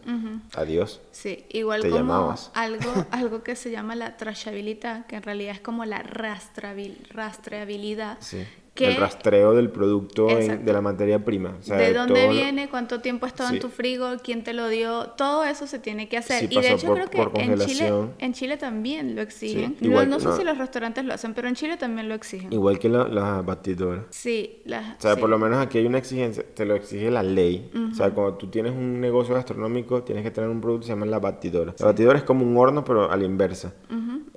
adiós. 0.55 1.01
Sí, 1.11 1.45
igual 1.51 1.83
Te 1.83 1.89
como 1.89 2.01
llamabas. 2.01 2.51
algo, 2.55 2.91
algo 3.11 3.43
que 3.43 3.57
se 3.57 3.71
llama 3.71 3.97
la 3.97 4.17
trashabilidad, 4.17 5.07
que 5.07 5.17
en 5.17 5.23
realidad 5.23 5.55
es 5.55 5.61
como 5.61 5.85
la 5.85 6.03
rastreabilidad. 6.03 8.19
Sí. 8.21 8.45
El 8.87 8.97
rastreo 8.97 9.55
del 9.55 9.71
producto 9.71 10.29
en- 10.31 10.65
de 10.65 10.73
la 10.73 10.81
materia 10.81 11.25
prima. 11.25 11.57
O 11.59 11.63
sea, 11.63 11.77
de 11.77 11.93
dónde 11.93 12.15
todo 12.21 12.31
viene, 12.33 12.69
cuánto 12.69 13.01
tiempo 13.01 13.27
ha 13.27 13.29
estado 13.29 13.51
Sí. 13.51 13.57
en 13.57 13.61
tu 13.63 13.69
frigo, 13.69 14.09
quién 14.23 14.45
te 14.45 14.53
lo 14.53 14.69
dio, 14.69 15.09
todo 15.17 15.45
eso 15.45 15.67
se 15.67 15.79
tiene 15.79 16.09
que 16.09 16.17
hacer. 16.19 16.41
Sí, 16.41 16.49
y 16.51 16.61
de 16.61 16.73
hecho 16.73 16.87
por- 16.89 17.09
creo 17.11 17.33
que 17.33 17.43
en 17.43 17.59
Chile, 17.59 17.93
en 18.19 18.33
Chile 18.33 18.57
también 18.57 19.15
lo 19.17 19.23
exigen. 19.23 19.71
Sí, 19.79 19.85
no, 19.85 19.89
igual 19.89 20.09
no 20.11 20.21
sé 20.21 20.33
si 20.33 20.45
los 20.45 20.59
restaurantes 20.59 21.05
lo 21.05 21.15
hacen, 21.15 21.35
pero 21.35 21.49
en 21.49 21.55
Chile 21.55 21.77
también 21.77 22.09
lo 22.09 22.15
exigen. 22.15 22.53
Igual 22.53 22.79
que 22.79 22.89
la- 22.89 23.09
las 23.09 23.45
batidoras. 23.45 24.05
Sí, 24.11 24.61
las, 24.65 24.99
O 24.99 25.01
sea, 25.01 25.17
por 25.17 25.29
lo 25.29 25.39
menos 25.39 25.59
aquí 25.59 25.79
hay 25.79 25.87
una 25.87 25.99
exigencia, 25.99 26.45
te 26.55 26.65
lo 26.65 26.75
exige 26.75 27.11
la 27.11 27.23
ley. 27.23 27.71
O 27.91 27.95
sea, 27.95 28.11
cuando 28.11 28.35
tú 28.35 28.49
tienes 28.49 28.73
un 28.73 29.01
negocio 29.01 29.35
gastronómico, 29.35 30.03
tienes 30.03 30.25
que 30.25 30.31
tener 30.31 30.51
un 30.51 30.61
producto 30.61 30.81
que 30.83 30.87
se 30.87 30.93
llama 30.93 31.07
la 31.07 31.19
batidora. 31.19 31.75
La 31.79 31.87
batidora 31.87 32.19
es 32.19 32.25
como 32.25 32.45
un 32.45 32.57
horno, 32.57 32.85
pero 32.85 33.11
a 33.11 33.17
la 33.17 33.25
inversa. 33.25 33.73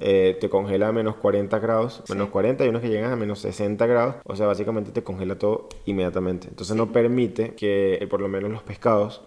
Eh, 0.03 0.35
te 0.41 0.49
congela 0.49 0.87
a 0.87 0.91
menos 0.91 1.15
40 1.17 1.59
grados, 1.59 2.01
menos 2.09 2.29
40, 2.29 2.65
y 2.65 2.69
unos 2.69 2.81
que 2.81 2.89
llegan 2.89 3.11
a 3.11 3.15
menos 3.15 3.37
60 3.39 3.85
grados. 3.85 4.15
O 4.31 4.35
sea, 4.37 4.47
básicamente 4.47 4.91
te 4.91 5.03
congela 5.03 5.37
todo 5.37 5.67
inmediatamente. 5.85 6.47
Entonces 6.47 6.75
no 6.77 6.93
permite 6.93 7.53
que, 7.53 7.95
eh, 7.95 8.07
por 8.07 8.21
lo 8.21 8.29
menos 8.29 8.49
los 8.49 8.63
pescados, 8.63 9.21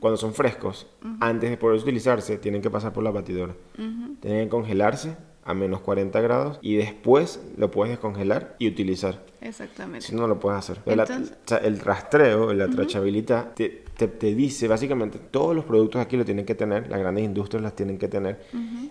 cuando 0.00 0.16
son 0.16 0.32
frescos, 0.32 0.86
antes 1.20 1.50
de 1.50 1.58
poder 1.58 1.78
utilizarse, 1.78 2.38
tienen 2.38 2.62
que 2.62 2.70
pasar 2.70 2.94
por 2.94 3.04
la 3.04 3.10
batidora. 3.10 3.54
Tienen 4.20 4.44
que 4.44 4.48
congelarse 4.48 5.18
a 5.44 5.52
menos 5.52 5.80
40 5.80 6.18
grados 6.22 6.58
y 6.62 6.76
después 6.76 7.44
lo 7.58 7.70
puedes 7.70 7.90
descongelar 7.90 8.56
y 8.58 8.68
utilizar. 8.68 9.24
Exactamente. 9.40 10.06
Si 10.06 10.14
no 10.14 10.26
lo 10.26 10.38
puedes 10.40 10.58
hacer. 10.58 10.78
La- 10.86 11.02
Entonces- 11.04 11.32
o 11.44 11.48
sea, 11.48 11.58
el 11.58 11.78
rastreo, 11.80 12.52
la 12.54 12.68
trachabilidad, 12.68 13.54
te, 13.54 13.84
te, 13.96 14.08
te 14.08 14.34
dice 14.34 14.68
básicamente 14.68 15.18
todos 15.18 15.54
los 15.54 15.64
productos 15.64 16.00
aquí 16.00 16.16
lo 16.16 16.24
tienen 16.24 16.44
que 16.44 16.54
tener, 16.54 16.88
las 16.88 16.98
grandes 17.00 17.24
industrias 17.24 17.62
las 17.62 17.74
tienen 17.74 17.98
que 17.98 18.08
tener. 18.08 18.40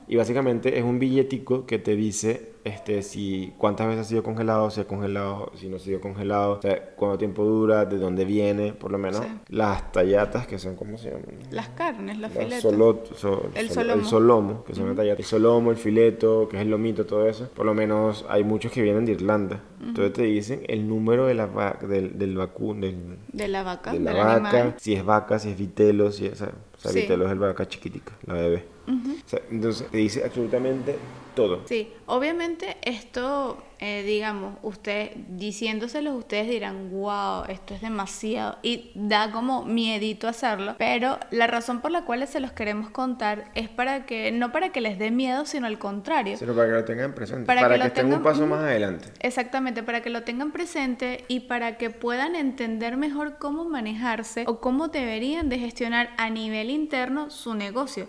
Y 0.08 0.16
básicamente 0.16 0.78
es 0.78 0.84
un 0.84 1.00
billetico 1.00 1.66
que 1.66 1.80
te 1.80 1.96
dice 1.96 2.54
este, 2.64 3.04
si 3.04 3.54
cuántas 3.60 3.86
veces 3.88 4.08
ha 4.08 4.10
sido 4.10 4.24
congelado, 4.24 4.72
si 4.72 4.82
ha 4.82 4.86
congelado, 4.88 5.52
si 5.56 5.70
no 5.70 5.76
ha 5.76 5.80
sido 5.80 6.02
congelado, 6.02 6.54
o 6.54 6.62
sea, 6.64 6.96
cuánto 6.96 7.20
tiempo 7.20 7.44
dura, 7.46 7.86
de 7.86 8.00
dónde 8.00 8.26
viene, 8.26 8.74
por 8.74 8.90
lo 8.92 8.98
menos 8.98 9.22
Sí. 9.24 9.32
las 9.50 9.92
tallatas 9.92 10.48
que 10.48 10.58
son, 10.58 10.76
¿cómo 10.76 10.98
se 10.98 11.10
llaman? 11.12 11.26
Las 11.52 11.70
carnes, 11.70 12.18
los 12.18 12.34
Las 12.34 12.44
filetes. 12.44 12.62
solo- 12.64 13.04
so- 13.16 13.50
El 13.54 13.70
solo- 13.70 13.84
solomo. 13.92 14.02
el 14.02 14.06
solomo, 14.08 14.64
que 14.64 14.74
son 14.74 14.88
las 14.88 14.96
tallatas. 14.96 15.20
El 15.20 15.26
solomo, 15.26 15.70
el 15.70 15.78
fileto, 15.78 16.48
que 16.50 16.58
es 16.58 16.64
el 16.64 16.72
lomito, 16.72 17.06
todo 17.06 17.28
eso. 17.28 17.48
Por 17.54 17.68
lo 17.68 17.76
menos 17.76 18.26
hay 18.30 18.44
muchos 18.44 18.72
que 18.72 18.82
vienen 18.82 19.06
de 19.06 19.12
Irlanda. 19.12 19.62
Entonces 19.86 20.14
te 20.14 20.24
dicen 20.24 20.62
el 20.68 20.88
número 20.88 21.28
de 21.28 21.36
la 21.36 21.46
va- 21.46 21.78
del, 21.82 22.18
del 22.18 22.36
vacuno, 22.36 22.82
del, 22.86 23.18
De 23.32 23.48
la 23.48 23.64
vaca, 23.64 23.94
de 23.94 24.00
la 24.00 24.12
del 24.14 24.20
vaca, 24.24 24.34
animal. 24.50 24.76
si 24.78 24.94
es 24.94 25.06
vaca, 25.06 25.38
si 25.40 25.50
es 25.50 25.58
vitelo, 25.58 26.12
si 26.12 26.26
es... 26.26 26.42
O 26.42 26.46
sea, 26.78 26.92
Sí. 26.92 27.02
vitelo 27.02 27.26
es 27.26 27.32
el 27.32 27.40
vaca 27.40 27.68
chiquitica, 27.68 28.14
la 28.26 28.34
bebé. 28.34 28.66
O 28.88 29.30
sea, 29.30 29.40
entonces 29.50 29.88
te 29.90 29.98
dice 29.98 30.24
absolutamente 30.26 30.96
todo. 31.36 31.62
Sí, 31.68 31.92
obviamente 32.06 32.78
esto, 32.82 33.62
eh, 33.80 34.04
digamos, 34.06 34.56
ustedes 34.64 35.12
diciéndoselos, 35.28 36.16
ustedes 36.16 36.48
dirán, 36.48 36.90
wow, 36.92 37.44
esto 37.50 37.74
es 37.74 37.82
demasiado 37.82 38.58
y 38.64 38.92
da 38.96 39.32
como 39.32 39.64
miedito 39.66 40.28
hacerlo, 40.28 40.76
pero 40.78 41.20
la 41.32 41.48
razón 41.48 41.82
por 41.82 41.92
la 41.92 42.04
cual 42.06 42.26
se 42.28 42.40
los 42.40 42.52
queremos 42.54 42.90
contar 42.90 43.52
es 43.54 43.70
para 43.70 44.06
que, 44.06 44.32
no 44.32 44.52
para 44.52 44.70
que 44.70 44.82
les 44.82 44.98
dé 44.98 45.12
miedo, 45.12 45.46
sino 45.46 45.68
al 45.68 45.78
contrario. 45.78 46.38
Sino 46.38 46.54
para 46.56 46.68
que 46.68 46.74
lo 46.74 46.86
tengan 46.86 47.14
presente. 47.14 47.46
Para 47.46 47.62
Para, 47.62 47.76
que 47.78 47.88
estén 47.88 48.06
tengan- 48.08 48.18
un 48.20 48.24
paso 48.24 48.48
más 48.48 48.60
adelante. 48.60 49.10
Exactamente, 49.20 49.84
para 49.84 50.02
que 50.02 50.10
lo 50.10 50.24
tengan 50.24 50.52
presente 50.52 51.26
y 51.28 51.42
para 51.42 51.78
que 51.78 51.90
puedan 51.90 52.36
entender 52.36 52.96
mejor 52.98 53.38
cómo 53.38 53.66
manejarse 53.66 54.46
o 54.48 54.60
cómo 54.62 54.88
deberían 54.88 55.50
de 55.50 55.60
gestionar 55.60 56.12
a 56.18 56.30
nivel 56.30 56.70
interno 56.70 57.30
su 57.30 57.54
negocio. 57.56 58.08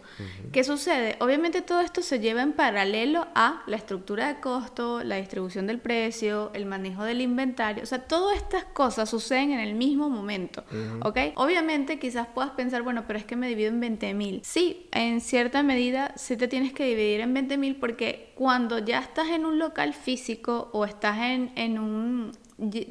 ¿Qué 0.53 0.63
sucede? 0.63 1.17
Obviamente 1.21 1.63
todo 1.63 1.81
esto 1.81 2.03
se 2.03 2.21
lleva 2.21 2.43
en 2.43 2.53
paralelo 2.53 3.16
a 3.35 3.63
la 3.67 3.77
estructura 3.77 4.29
de 4.29 4.41
costo, 4.41 5.03
la 5.03 5.17
distribución 5.17 5.67
del 5.67 5.79
precio, 5.79 6.51
el 6.55 6.67
manejo 6.67 7.05
del 7.05 7.21
inventario, 7.21 7.83
o 7.83 7.87
sea, 7.87 8.07
todas 8.07 8.37
estas 8.37 8.65
cosas 8.65 9.09
suceden 9.09 9.53
en 9.53 9.61
el 9.61 9.75
mismo 9.75 10.09
momento, 10.09 10.65
¿ok? 11.03 11.19
Obviamente 11.37 11.99
quizás 11.99 12.27
puedas 12.29 12.53
pensar, 12.53 12.83
bueno, 12.83 13.05
pero 13.07 13.19
es 13.19 13.25
que 13.25 13.37
me 13.37 13.49
divido 13.49 13.71
en 13.71 13.81
20 13.81 14.15
mil. 14.15 14.41
Sí, 14.45 14.89
en 14.93 15.21
cierta 15.21 15.63
medida 15.63 16.13
sí 16.17 16.37
te 16.37 16.49
tienes 16.49 16.73
que 16.73 16.85
dividir 16.85 17.21
en 17.21 17.33
20 17.33 17.59
mil 17.59 17.77
porque 17.77 18.33
cuando 18.35 18.79
ya 18.79 18.99
estás 18.99 19.29
en 19.29 19.47
un 19.47 19.59
local 19.59 19.95
físico 19.95 20.69
o 20.73 20.85
estás 20.85 21.19
en, 21.19 21.53
en 21.57 21.79
un 21.79 22.33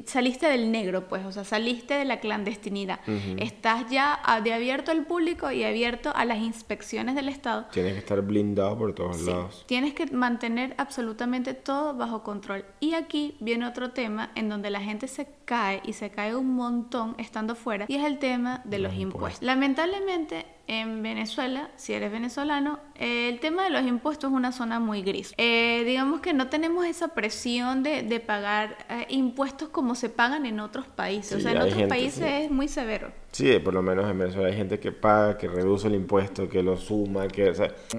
saliste 0.04 0.46
del 0.48 0.70
negro, 0.70 1.08
pues, 1.08 1.24
o 1.26 1.32
sea, 1.32 1.44
saliste 1.44 1.94
de 1.94 2.04
la 2.04 2.20
clandestinidad. 2.20 3.00
Estás 3.38 3.90
ya 3.90 4.20
de 4.42 4.52
abierto 4.52 4.92
al 4.92 5.06
público 5.06 5.50
y 5.50 5.64
abierto 5.64 6.12
a 6.14 6.24
las 6.24 6.38
inspecciones 6.38 7.14
del 7.14 7.28
Estado. 7.28 7.66
Tienes 7.72 7.94
que 7.94 7.98
estar 7.98 8.22
blindado 8.22 8.78
por 8.78 8.94
todos 8.94 9.20
lados. 9.22 9.64
Tienes 9.66 9.94
que 9.94 10.06
mantener 10.06 10.74
absolutamente 10.78 11.54
todo 11.54 11.94
bajo 11.94 12.22
control. 12.22 12.64
Y 12.80 12.94
aquí 12.94 13.36
viene 13.40 13.66
otro 13.66 13.90
tema 13.90 14.30
en 14.34 14.48
donde 14.48 14.70
la 14.70 14.80
gente 14.80 15.08
se 15.08 15.28
cae 15.44 15.80
y 15.84 15.92
se 15.94 16.10
cae 16.10 16.34
un 16.34 16.54
montón 16.54 17.14
estando 17.18 17.54
fuera 17.54 17.86
y 17.88 17.94
es 17.96 18.04
el 18.04 18.18
tema 18.18 18.62
de 18.64 18.78
los, 18.78 18.94
impuestos. 18.94 19.42
Lamentablemente 19.42 20.46
en 20.68 21.02
Venezuela, 21.02 21.70
si 21.76 21.92
eres 21.92 22.10
venezolano, 22.10 22.80
el 22.98 23.38
tema 23.40 23.64
de 23.64 23.70
los 23.70 23.82
impuestos 23.82 24.30
es 24.30 24.36
una 24.36 24.52
zona 24.52 24.80
muy 24.80 25.02
gris. 25.02 25.32
Eh, 25.36 25.84
digamos 25.86 26.20
que 26.20 26.32
no 26.32 26.48
tenemos 26.48 26.84
esa 26.86 27.08
presión 27.08 27.82
de, 27.82 28.02
de 28.02 28.20
pagar 28.20 28.76
eh, 28.88 29.06
impuestos 29.10 29.68
como 29.68 29.94
se 29.94 30.08
pagan 30.08 30.44
en 30.44 30.60
otros 30.60 30.86
países. 30.86 31.38
o 31.38 31.40
sea, 31.40 31.52
en 31.52 31.58
otros 31.58 31.82
países 31.84 32.24
es 32.24 32.50
muy 32.50 32.68
severo. 32.68 33.12
Sí, 33.30 33.58
por 33.58 33.74
lo 33.74 33.82
menos 33.82 34.10
en 34.10 34.18
Venezuela 34.18 34.48
hay 34.48 34.56
gente 34.56 34.80
que 34.80 34.92
paga, 34.92 35.36
que 35.36 35.46
reduce 35.46 35.88
el 35.88 35.94
impuesto, 35.94 36.48
que 36.48 36.62
lo 36.62 36.76
suma, 36.76 37.28
que 37.28 37.52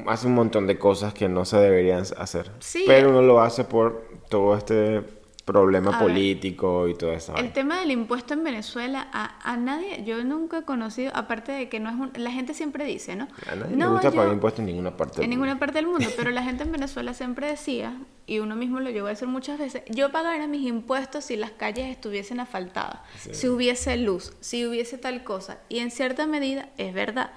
hace 0.08 0.28
un 0.28 0.34
montón 0.34 0.68
de 0.68 0.78
cosas 0.78 1.14
que 1.14 1.30
no 1.30 1.46
se 1.46 1.58
deberían 1.58 2.04
hacer. 2.18 2.52
Pero 2.86 3.12
uno 3.12 3.22
lo 3.22 3.40
hace 3.42 3.64
por 3.64 4.10
todo 4.30 4.58
este 4.58 5.04
problema 5.48 5.98
político 5.98 6.90
y 6.90 6.94
todo 6.94 7.14
eso. 7.14 7.34
El 7.38 7.54
tema 7.54 7.80
del 7.80 7.92
impuesto 7.92 8.34
en 8.34 8.44
Venezuela, 8.44 9.08
a, 9.14 9.56
nadie, 9.56 10.04
yo 10.04 10.22
nunca 10.26 10.60
he 10.60 10.64
conocido, 10.64 11.14
aparte 11.16 11.54
de 11.54 11.70
que 11.70 11.80
no 11.80 11.90
es 11.90 11.96
un, 11.96 12.12
la 12.22 12.32
gente 12.32 12.54
siempre 12.54 12.84
dice, 12.84 13.16
¿no? 13.16 13.30
A 13.50 13.56
nadie 13.56 13.78
no, 13.78 13.86
le 13.86 13.92
gusta 13.94 14.12
pagar 14.12 14.34
impuestos 14.34 14.60
en 14.60 14.66
ninguna 14.66 14.98
parte 14.98 15.16
del 15.16 15.24
En 15.24 15.30
ninguna 15.30 15.58
parte 15.58 15.76
del 15.76 15.88
mundo, 15.88 16.06
pero 16.18 16.32
la 16.32 16.44
gente 16.44 16.64
en 16.64 16.74
Venezuela 16.74 17.14
siempre 17.14 17.48
decía, 17.48 17.98
y 18.26 18.40
uno 18.40 18.58
mismo 18.58 18.82
lo 18.82 18.90
llegó 18.90 19.08
a 19.08 19.12
decir 19.12 19.30
muchas 19.30 19.58
veces, 19.58 19.84
yo 19.90 20.12
pagaría 20.12 20.48
mis 20.48 20.68
impuestos 20.68 21.24
si 21.24 21.38
las 21.38 21.52
calles 21.52 21.88
estuviesen 21.88 22.42
asfaltadas, 22.42 23.00
si 23.32 23.48
hubiese 23.48 23.96
luz, 23.96 24.34
si 24.42 24.66
hubiese 24.66 24.98
tal 24.98 25.24
cosa, 25.24 25.60
y 25.70 25.80
en 25.80 25.92
cierta 25.92 26.28
medida 26.28 26.68
es 26.78 26.94
verdad, 26.94 27.32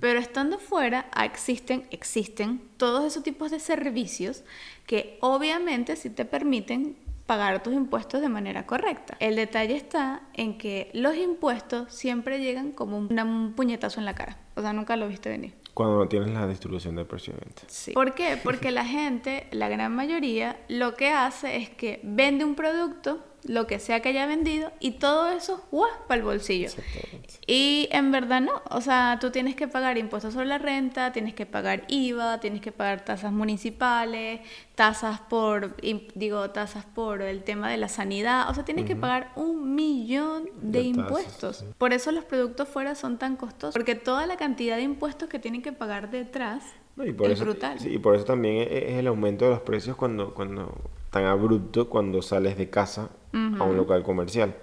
pero 0.00 0.18
estando 0.18 0.58
fuera 0.58 1.06
existen, 1.24 1.86
existen 1.90 2.60
todos 2.76 3.04
esos 3.04 3.22
tipos 3.22 3.50
de 3.50 3.58
servicios 3.58 4.42
que 4.86 5.16
obviamente 5.22 5.96
si 5.96 6.10
te 6.10 6.26
permiten 6.26 6.96
pagar 7.26 7.62
tus 7.62 7.74
impuestos 7.74 8.20
de 8.20 8.28
manera 8.28 8.66
correcta. 8.66 9.16
El 9.20 9.36
detalle 9.36 9.76
está 9.76 10.22
en 10.34 10.58
que 10.58 10.90
los 10.92 11.16
impuestos 11.16 11.92
siempre 11.92 12.40
llegan 12.40 12.72
como 12.72 12.98
un, 12.98 13.52
puñetazo 13.56 14.00
en 14.00 14.06
la 14.06 14.14
cara. 14.14 14.38
O 14.56 14.62
sea, 14.62 14.72
nunca 14.72 14.96
lo 14.96 15.08
viste 15.08 15.30
venir. 15.30 15.54
Cuando 15.72 15.96
no 15.96 16.06
tienes 16.06 16.30
la 16.30 16.46
distribución 16.46 16.94
del 16.94 17.06
presidente. 17.06 17.62
Sí. 17.66 17.92
¿Por 17.92 18.14
qué? 18.14 18.38
Porque 18.44 18.70
la 18.70 18.84
gente, 18.84 19.48
la 19.50 19.68
gran 19.68 19.94
mayoría, 19.94 20.60
lo 20.68 20.94
que 20.94 21.10
hace 21.10 21.56
es 21.56 21.70
que 21.70 22.00
vende 22.02 22.44
un 22.44 22.54
producto 22.54 23.24
lo 23.44 23.66
que 23.66 23.78
sea 23.78 24.00
que 24.00 24.10
haya 24.10 24.26
vendido 24.26 24.72
y 24.80 24.92
todo 24.92 25.30
eso, 25.30 25.64
¡guau! 25.70 25.90
para 26.08 26.18
el 26.18 26.24
bolsillo. 26.24 26.70
Y 27.46 27.88
en 27.92 28.10
verdad 28.10 28.40
no, 28.40 28.62
o 28.70 28.80
sea, 28.80 29.18
tú 29.20 29.30
tienes 29.30 29.54
que 29.54 29.68
pagar 29.68 29.98
impuestos 29.98 30.34
sobre 30.34 30.46
la 30.46 30.58
renta, 30.58 31.12
tienes 31.12 31.34
que 31.34 31.46
pagar 31.46 31.84
IVA, 31.88 32.40
tienes 32.40 32.60
que 32.60 32.72
pagar 32.72 33.04
tasas 33.04 33.32
municipales, 33.32 34.40
tasas 34.74 35.20
por, 35.20 35.76
digo, 36.14 36.50
tasas 36.50 36.84
por 36.84 37.22
el 37.22 37.42
tema 37.44 37.70
de 37.70 37.76
la 37.76 37.88
sanidad, 37.88 38.48
o 38.48 38.54
sea, 38.54 38.64
tienes 38.64 38.86
que 38.86 38.96
pagar 38.96 39.32
un 39.36 39.74
millón 39.74 40.48
de, 40.62 40.82
impuestos. 40.82 41.64
Por 41.78 41.92
eso 41.92 42.12
los 42.12 42.24
productos 42.24 42.68
fuera 42.68 42.94
son 42.94 43.18
tan 43.18 43.36
costosos, 43.36 43.74
porque 43.74 43.94
toda 43.94 44.26
la 44.26 44.36
cantidad 44.36 44.76
de 44.76 44.82
impuestos 44.82 45.28
que 45.28 45.38
tienen 45.38 45.62
que 45.62 45.72
pagar 45.72 46.10
detrás 46.10 46.62
es 46.96 47.40
brutal. 47.40 47.78
Sí, 47.78 47.94
y 47.94 47.98
por 47.98 48.14
eso 48.14 48.24
también 48.24 48.66
es, 48.70 48.94
el 48.94 49.06
aumento 49.06 49.44
de 49.44 49.52
los 49.52 49.60
precios 49.60 49.96
cuando, 49.96 50.34
cuando 50.34 50.74
tan 51.10 51.24
abrupto 51.24 51.88
cuando 51.88 52.22
sales 52.22 52.56
de 52.56 52.70
casa 52.70 53.10
a 53.32 53.64
un 53.64 53.76
local 53.76 54.02
comercial. 54.02 54.54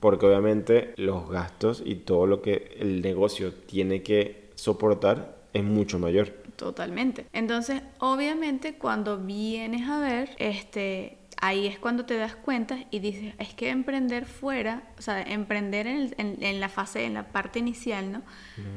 Porque 0.00 0.26
obviamente 0.26 0.94
los 0.96 1.30
gastos 1.30 1.82
y 1.84 1.96
todo 1.96 2.26
lo 2.26 2.42
que 2.42 2.76
el 2.78 3.02
negocio 3.02 3.52
tiene 3.54 4.02
que 4.02 4.50
soportar 4.54 5.36
es 5.52 5.64
mucho 5.64 5.98
mayor. 5.98 6.28
Totalmente. 6.56 7.26
Entonces, 7.32 7.82
obviamente, 8.00 8.74
cuando 8.74 9.18
vienes 9.18 9.88
a 9.88 9.98
ver, 9.98 10.30
este, 10.38 11.16
ahí 11.40 11.66
es 11.66 11.78
cuando 11.78 12.04
te 12.04 12.16
das 12.16 12.36
cuenta 12.36 12.78
y 12.90 13.00
dices, 13.00 13.34
es 13.38 13.54
que 13.54 13.70
emprender 13.70 14.26
fuera, 14.26 14.82
o 14.98 15.02
sea, 15.02 15.22
emprender 15.22 15.86
en, 15.86 16.12
en, 16.18 16.60
la 16.60 16.68
fase, 16.68 17.04
en 17.04 17.14
la 17.14 17.28
parte 17.28 17.58
inicial, 17.58 18.12
¿no? 18.12 18.22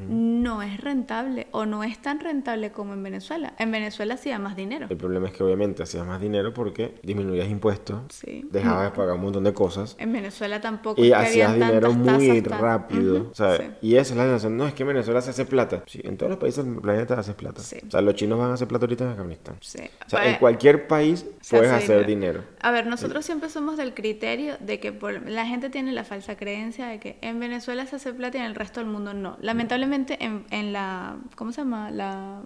No 0.08 0.62
es 0.62 0.80
rentable 0.80 1.48
o 1.52 1.66
no 1.66 1.84
es 1.84 2.02
tan 2.02 2.20
rentable 2.20 2.72
como 2.72 2.94
en 2.94 3.04
Venezuela. 3.04 3.54
En 3.60 3.72
Venezuela 3.72 4.16
hacía 4.16 4.40
más 4.40 4.56
dinero. 4.56 4.88
El 4.90 4.98
problema 4.98 5.28
es 5.28 5.34
que 5.34 5.44
obviamente 5.44 5.84
hacías 5.84 6.06
más 6.06 6.22
dinero 6.22 6.54
porque 6.54 6.96
disminuías 7.04 7.50
impuestos, 7.50 8.02
dejabas 8.50 8.92
de 8.92 8.98
pagar 8.98 9.16
un 9.16 9.22
montón 9.22 9.44
de 9.44 9.54
cosas. 9.54 9.96
En 10.00 10.14
Venezuela 10.14 10.62
tampoco. 10.62 11.04
Y 11.04 11.12
hacías 11.12 11.54
dinero 11.54 11.94
muy 11.94 12.42
rápido. 12.42 13.30
o 13.32 13.36
sea, 13.36 13.78
Y 13.82 13.96
esa 13.96 14.14
es 14.14 14.18
la 14.18 14.24
sensación, 14.24 14.58
no 14.58 14.68
es 14.68 14.74
que 14.74 14.84
en 14.84 14.90
Venezuela 14.90 15.22
se 15.22 15.32
hace 15.32 15.46
plata. 15.46 15.84
Sí, 15.86 16.02
en 16.04 16.18
todos 16.18 16.30
los 16.30 16.40
países 16.40 16.64
del 16.66 16.76
planeta 16.76 17.20
haces 17.20 17.36
plata. 17.36 17.62
O 17.62 17.92
sea, 17.92 18.02
los 18.02 18.16
chinos 18.16 18.40
van 18.40 18.52
a 18.52 18.54
hacer 18.54 18.68
plata 18.68 18.86
ahorita 18.86 19.04
en 19.04 19.10
Afganistán. 19.12 19.56
Sí. 19.62 19.82
O 20.06 20.10
sea, 20.10 20.30
en 20.30 20.38
cualquier 20.38 20.88
país 20.88 21.26
puedes 21.50 21.72
hacer 21.72 22.06
dinero. 22.06 22.53
A 22.64 22.72
ver, 22.72 22.88
nosotros 22.88 23.26
siempre 23.26 23.50
somos 23.50 23.76
del 23.76 23.94
criterio 23.94 24.56
de 24.58 24.80
que 24.80 24.98
la 25.28 25.46
gente 25.46 25.70
tiene 25.70 25.92
la 25.92 26.06
falsa 26.06 26.38
creencia 26.38 26.88
de 26.88 26.98
que 26.98 27.18
en 27.20 27.38
Venezuela 27.38 27.86
se 27.86 27.98
hace 27.98 28.14
plata 28.14 28.38
y 28.38 28.40
en 28.40 28.48
el 28.48 28.56
resto 28.56 28.80
del 28.80 28.88
mundo 28.88 29.14
no. 29.14 29.38
Lamentablemente 29.42 30.24
en, 30.24 30.46
en 30.50 30.72
la, 30.72 31.18
¿cómo 31.36 31.52
se 31.52 31.60
llama? 31.60 31.92
La 31.92 32.42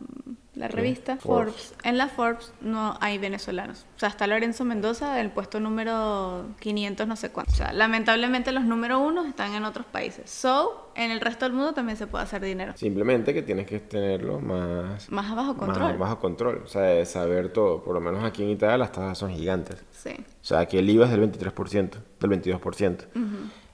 la 0.57 0.67
revista 0.67 1.17
Forbes. 1.17 1.73
En 1.83 1.97
la 1.97 2.07
Forbes 2.07 2.51
no 2.61 2.97
hay 2.99 3.17
venezolanos. 3.17 3.85
O 3.95 3.99
sea, 3.99 4.09
está 4.09 4.27
Lorenzo 4.27 4.65
Mendoza 4.65 5.19
el 5.21 5.29
puesto 5.29 5.59
número 5.59 6.45
500 6.59 7.07
no 7.07 7.15
sé 7.15 7.29
cuánto. 7.29 7.53
O 7.53 7.55
sea, 7.55 7.73
lamentablemente 7.73 8.51
los 8.51 8.63
número 8.65 8.99
uno 8.99 9.25
están 9.25 9.53
en 9.53 9.65
otros 9.65 9.85
países. 9.85 10.29
So, 10.29 10.91
en 10.95 11.11
el 11.11 11.21
resto 11.21 11.45
del 11.45 11.53
mundo 11.53 11.73
también 11.73 11.97
se 11.97 12.07
puede 12.07 12.23
hacer 12.23 12.41
dinero. 12.41 12.73
Simplemente 12.75 13.33
que 13.33 13.43
tienes 13.43 13.67
que 13.67 13.79
tenerlo 13.79 14.39
más... 14.39 15.09
Más 15.11 15.35
bajo 15.35 15.55
control. 15.55 15.89
Más 15.91 15.99
bajo 15.99 16.19
control. 16.19 16.61
O 16.65 16.67
sea, 16.67 17.05
saber 17.05 17.53
todo. 17.53 17.83
Por 17.83 17.93
lo 17.93 18.01
menos 18.01 18.23
aquí 18.23 18.43
en 18.43 18.49
Italia 18.49 18.77
las 18.77 18.91
tasas 18.91 19.17
son 19.17 19.31
gigantes. 19.31 19.83
Sí. 19.91 20.11
O 20.19 20.45
sea, 20.45 20.59
aquí 20.59 20.77
el 20.77 20.89
IVA 20.89 21.05
es 21.05 21.11
del 21.11 21.31
23%, 21.31 21.91
del 22.19 22.29
22%. 22.29 23.05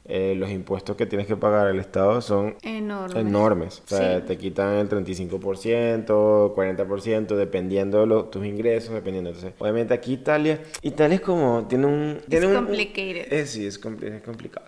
Eh, 0.05 0.35
los 0.37 0.49
impuestos 0.49 0.97
que 0.97 1.05
tienes 1.05 1.27
que 1.27 1.37
pagar 1.37 1.67
al 1.67 1.79
Estado 1.79 2.19
son 2.21 2.57
enormes. 2.61 3.81
O 3.85 3.87
sea, 3.87 4.25
te 4.25 4.37
quitan 4.37 4.73
el 4.73 4.89
35%, 4.89 6.05
40%, 6.53 7.35
dependiendo 7.35 8.05
de 8.05 8.23
tus 8.29 8.45
ingresos, 8.45 8.93
dependiendo. 8.93 9.29
Entonces, 9.29 9.53
obviamente 9.59 9.93
aquí 9.93 10.13
Italia, 10.13 10.61
Italia 10.81 11.15
es 11.15 11.21
como, 11.21 11.65
tiene 11.69 11.85
un... 11.85 12.19
Tiene 12.27 12.47
es 12.47 12.53
complicated. 12.53 13.31
Eh, 13.31 13.45
sí, 13.45 13.65
es, 13.65 13.75
es 13.75 14.21
complicado. 14.21 14.65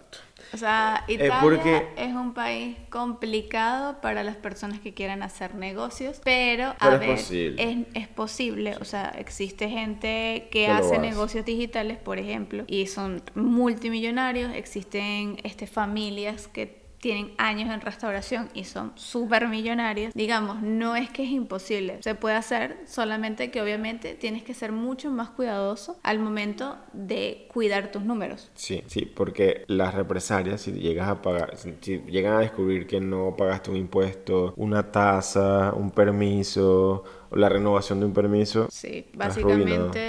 O 0.53 0.57
sea, 0.57 1.03
Italia 1.07 1.83
es 1.97 2.13
un 2.13 2.33
país 2.33 2.77
complicado 2.89 3.99
para 4.01 4.23
las 4.23 4.35
personas 4.35 4.79
que 4.79 4.93
quieran 4.93 5.23
hacer 5.23 5.55
negocios, 5.55 6.21
pero, 6.23 6.75
a 6.79 6.89
ver, 6.97 7.09
es 7.09 7.21
posible. 7.21 7.85
Es, 7.93 8.07
posible. 8.07 8.75
O 8.79 8.85
sea, 8.85 9.13
existe 9.17 9.69
gente 9.69 10.47
que 10.51 10.67
hace 10.67 10.97
negocios 10.99 11.45
digitales, 11.45 11.97
por 11.97 12.19
ejemplo, 12.19 12.63
y 12.67 12.87
son 12.87 13.21
multimillonarios, 13.33 14.53
existen 14.53 15.37
este, 15.43 15.67
familias 15.67 16.47
que 16.47 16.84
tienen 17.05 17.35
años 17.37 17.69
en 17.69 17.81
restauración 17.81 18.49
y 18.55 18.63
son 18.63 18.91
súper 18.95 19.47
millonarios, 19.47 20.11
digamos, 20.15 20.63
no 20.63 20.95
es 20.95 21.11
que 21.11 21.21
es 21.21 21.29
imposible, 21.29 22.01
se 22.01 22.15
puede 22.15 22.35
hacer, 22.35 22.79
solamente 22.87 23.51
que 23.51 23.61
obviamente 23.61 24.15
tienes 24.15 24.41
que 24.41 24.55
ser 24.55 24.71
mucho 24.71 25.11
más 25.11 25.29
cuidadoso 25.29 25.99
al 26.01 26.17
momento 26.17 26.77
de 26.93 27.47
cuidar 27.53 27.91
tus 27.91 28.01
números. 28.01 28.49
Sí, 28.55 28.81
sí, 28.87 29.05
porque 29.05 29.65
las 29.67 29.93
represalias, 29.93 30.61
si 30.61 30.71
llegas 30.71 31.07
a 31.07 31.21
pagar, 31.21 31.55
si 31.55 31.99
llegan 32.07 32.37
a 32.37 32.39
descubrir 32.39 32.87
que 32.87 32.99
no 32.99 33.35
pagaste 33.37 33.69
un 33.69 33.77
impuesto, 33.77 34.55
una 34.57 34.91
tasa, 34.91 35.73
un 35.75 35.91
permiso, 35.91 37.03
la 37.31 37.49
renovación 37.49 37.99
de 37.99 38.05
un 38.05 38.13
permiso. 38.13 38.67
Sí, 38.71 39.05
básicamente 39.13 39.99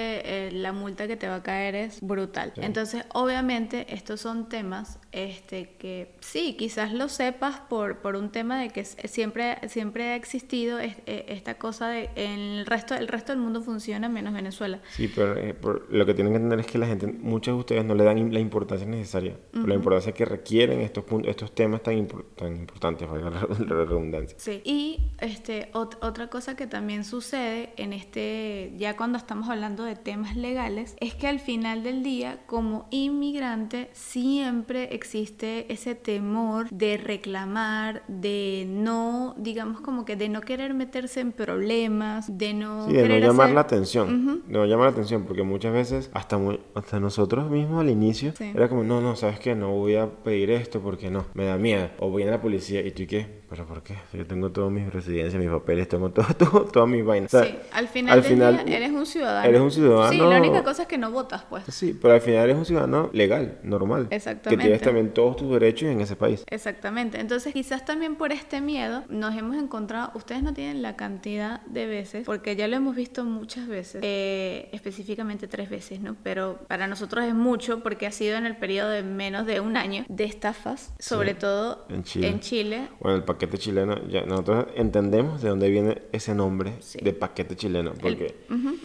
eh, 0.46 0.50
la 0.52 0.72
multa 0.72 1.07
que 1.07 1.16
te 1.16 1.29
va 1.29 1.37
a 1.37 1.42
caer 1.42 1.74
es 1.74 2.00
brutal. 2.00 2.52
Entonces, 2.57 3.05
obviamente, 3.12 3.94
estos 3.94 4.20
son 4.20 4.48
temas 4.48 4.98
este, 5.12 5.76
que 5.79 6.14
sí, 6.20 6.57
quizás 6.59 6.92
lo 6.92 7.09
sepas 7.09 7.61
por, 7.61 7.98
por 7.98 8.16
un 8.16 8.31
tema 8.31 8.61
de 8.61 8.70
que 8.70 8.85
siempre, 8.85 9.57
siempre 9.68 10.05
ha 10.11 10.16
existido 10.16 10.79
e, 10.79 10.96
esta 11.07 11.55
cosa 11.55 11.88
de 11.88 12.11
en 12.16 12.40
el 12.40 12.66
resto, 12.66 12.94
el 12.94 13.09
resto 13.09 13.33
del 13.33 13.40
mundo 13.40 13.62
funciona 13.62 14.09
menos 14.09 14.35
Venezuela. 14.35 14.81
Sí, 14.90 15.09
pero 15.09 15.37
eh, 15.37 15.55
lo 15.90 16.07
que 16.07 16.14
tienen 16.14 16.33
que 16.33 16.37
entender 16.37 16.61
es 16.61 16.66
que 16.66 16.79
la 16.79 16.87
gente, 16.87 17.07
muchos 17.07 17.55
de 17.55 17.61
ustedes 17.61 17.85
no 17.85 17.94
le 17.94 18.05
dan 18.05 18.33
la 18.33 18.40
importancia 18.40 18.87
necesaria, 18.87 19.37
la 19.52 19.74
importancia 19.74 20.12
que 20.12 20.24
requieren 20.24 20.81
estos, 20.81 21.05
estos 21.24 21.55
temas 21.55 21.83
tan, 21.83 22.07
tan 22.35 22.57
importantes, 22.57 23.09
para 23.09 23.31
la 23.31 23.85
redundancia. 23.85 24.37
Sí, 24.38 24.61
y 24.64 25.12
este, 25.20 25.70
otra 25.72 26.29
cosa 26.29 26.57
que 26.57 26.66
también 26.66 27.05
sucede 27.06 27.72
en 27.76 27.92
este, 27.92 28.72
ya 28.76 28.96
cuando 28.96 29.18
estamos 29.18 29.48
hablando 29.48 29.84
de 29.84 29.96
temas 29.96 30.36
legales, 30.36 30.96
es 31.00 31.14
que 31.14 31.28
al 31.28 31.40
final 31.40 31.82
del 31.82 32.02
día, 32.02 32.40
como 32.46 32.86
inmigrante, 32.90 33.88
siempre 33.92 34.94
existe 34.94 35.72
ese 35.72 35.94
temor 35.94 36.68
de 36.70 36.96
reclamar, 36.96 38.02
de 38.08 38.66
no, 38.68 39.34
digamos 39.38 39.80
como 39.80 40.04
que 40.04 40.16
de 40.16 40.28
no 40.28 40.40
querer 40.40 40.74
meterse 40.74 41.20
en 41.20 41.32
problemas, 41.32 42.36
de 42.38 42.54
no... 42.54 42.86
Sí, 42.86 42.94
de 42.94 43.08
no 43.08 43.18
llamar 43.18 43.50
la 43.50 43.60
atención. 43.62 44.42
De 44.46 44.52
no 44.52 44.66
llamar 44.66 44.86
la 44.86 44.92
atención, 44.92 45.24
porque 45.24 45.42
muchas 45.42 45.72
veces, 45.72 46.11
hasta, 46.12 46.38
hasta 46.74 47.00
nosotros 47.00 47.50
mismos 47.50 47.80
al 47.80 47.90
inicio, 47.90 48.32
era 48.38 48.68
como, 48.68 48.84
no, 48.84 49.00
no, 49.00 49.16
sabes 49.16 49.40
que 49.40 49.54
no 49.54 49.70
voy 49.72 49.96
a 49.96 50.11
pedir 50.11 50.50
esto 50.50 50.80
porque 50.80 51.11
no, 51.11 51.26
me 51.34 51.44
da 51.44 51.57
miedo. 51.57 51.90
O 51.98 52.11
voy 52.11 52.24
a 52.24 52.30
la 52.30 52.40
policía 52.40 52.80
y 52.80 52.90
tú 52.90 53.04
qué, 53.09 53.26
pero 53.49 53.66
¿por 53.66 53.82
qué? 53.82 53.97
Yo 54.12 54.26
tengo 54.26 54.51
todas 54.51 54.70
mis 54.70 54.92
residencias, 54.92 55.40
mis 55.40 55.51
papeles, 55.51 55.88
tengo 55.88 56.11
todo, 56.11 56.26
todo, 56.38 56.64
todas 56.64 56.88
mis 56.88 57.05
vainas. 57.05 57.30
sí, 57.30 57.59
al 57.72 57.88
final, 57.88 58.22
del 58.22 58.66
día 58.66 58.76
eres 58.76 58.90
un 58.90 59.07
ciudadano. 59.07 59.49
Eres 59.49 59.61
un 59.61 59.70
ciudadano. 59.70 60.12
Sí, 60.12 60.18
la 60.18 60.38
única 60.38 60.64
cosa 60.64 60.82
es 60.82 60.88
que 60.88 60.99
no 60.99 61.11
votas, 61.11 61.44
pues. 61.49 61.64
Sí, 61.68 61.99
pero 62.01 62.14
al 62.14 62.20
final 62.20 62.44
eres 62.44 62.57
un 62.57 62.64
ciudadano 62.64 63.11
legal, 63.12 63.59
normal. 63.62 64.09
Exactamente. 64.11 64.57
Que 64.57 64.68
tienes 64.68 64.82
también 64.82 65.14
todos 65.14 65.36
tus 65.36 65.51
derechos 65.51 65.88
en 65.88 66.01
ese 66.01 66.16
país. 66.16 66.44
Exactamente. 66.51 67.20
Entonces, 67.20 67.53
quizás 67.53 67.84
también 67.84 68.16
por 68.16 68.32
este 68.32 68.61
miedo 68.61 69.05
nos 69.09 69.36
hemos 69.36 69.57
encontrado, 69.57 70.11
ustedes 70.14 70.42
no 70.42 70.53
tienen 70.53 70.82
la 70.82 70.97
cantidad 70.97 71.61
de 71.66 71.86
veces, 71.86 72.26
porque 72.26 72.57
ya 72.57 72.68
lo 72.68 72.76
hemos 72.76 72.97
visto 72.97 73.24
muchas 73.24 73.68
veces, 73.68 74.01
eh, 74.05 74.68
específicamente 74.72 75.49
tres 75.49 75.70
veces, 75.70 76.01
¿no? 76.01 76.16
Pero 76.22 76.59
para 76.68 76.86
nosotros 76.86 77.24
es 77.24 77.34
mucho 77.34 77.82
porque 77.82 78.07
ha 78.07 78.12
sido 78.12 78.36
en 78.36 78.47
el 78.47 78.57
periodo 78.57 78.90
de 78.90 79.03
menos 79.03 79.47
de 79.47 79.61
un 79.61 79.76
año 79.76 80.05
de 80.09 80.24
estafas, 80.24 80.92
sobre 80.99 81.34
todo 81.34 81.86
en 81.88 82.03
Chile. 82.03 82.28
en 82.28 82.40
Chile. 82.40 82.88
Bueno, 83.01 83.16
el 83.16 83.24
paquete 83.37 83.59
chileno 83.59 83.97
nosotros 84.26 84.66
entendemos 84.76 85.43
de 85.43 85.51
dónde 85.51 85.68
viene 85.68 86.03
ese 86.11 86.34
nombre 86.34 86.72
de 87.03 87.12
paquete 87.12 87.55
chileno. 87.55 87.93
Porque... 88.01 88.34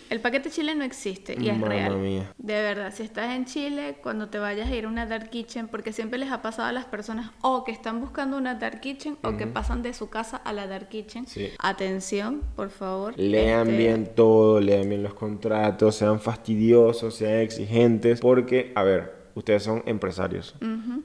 El, 0.09 0.19
paquete 0.19 0.49
chileno 0.49 0.83
existe 0.83 1.37
y 1.39 1.47
es 1.47 1.59
real. 1.61 2.27
De 2.37 2.53
verdad, 2.61 2.93
si 2.93 3.03
estás 3.03 3.33
en 3.33 3.45
Chile, 3.45 3.97
cuando 4.03 4.27
te 4.27 4.39
vayas 4.39 4.69
a 4.69 4.75
ir 4.75 4.85
a 4.85 4.89
una 4.89 5.05
dark 5.05 5.29
kitchen, 5.29 5.69
porque 5.69 5.93
siempre 5.93 6.19
les 6.19 6.31
ha 6.31 6.41
pasado 6.41 6.67
a 6.67 6.73
las 6.73 6.83
personas 6.83 7.31
o 7.41 7.63
que 7.63 7.71
están 7.71 8.01
buscando 8.01 8.35
una 8.35 8.55
dark 8.55 8.81
kitchen 8.81 9.17
o 9.23 9.37
que 9.37 9.47
pasan 9.47 9.83
de 9.83 9.93
su 9.93 10.09
casa 10.09 10.35
a 10.35 10.51
la 10.51 10.67
dark 10.67 10.89
kitchen. 10.89 11.25
Atención, 11.59 12.41
por 12.57 12.69
favor. 12.69 13.13
Lean 13.17 13.69
este 13.69 13.77
bien 13.77 14.09
todo, 14.13 14.59
lean 14.59 14.89
bien 14.89 15.01
los 15.01 15.13
contratos, 15.13 15.95
sean 15.95 16.19
fastidiosos, 16.19 17.15
sean 17.15 17.39
exigentes, 17.39 18.19
porque, 18.19 18.73
a 18.75 18.83
ver, 18.83 19.20
ustedes 19.35 19.63
son 19.63 19.83
empresarios. 19.85 20.55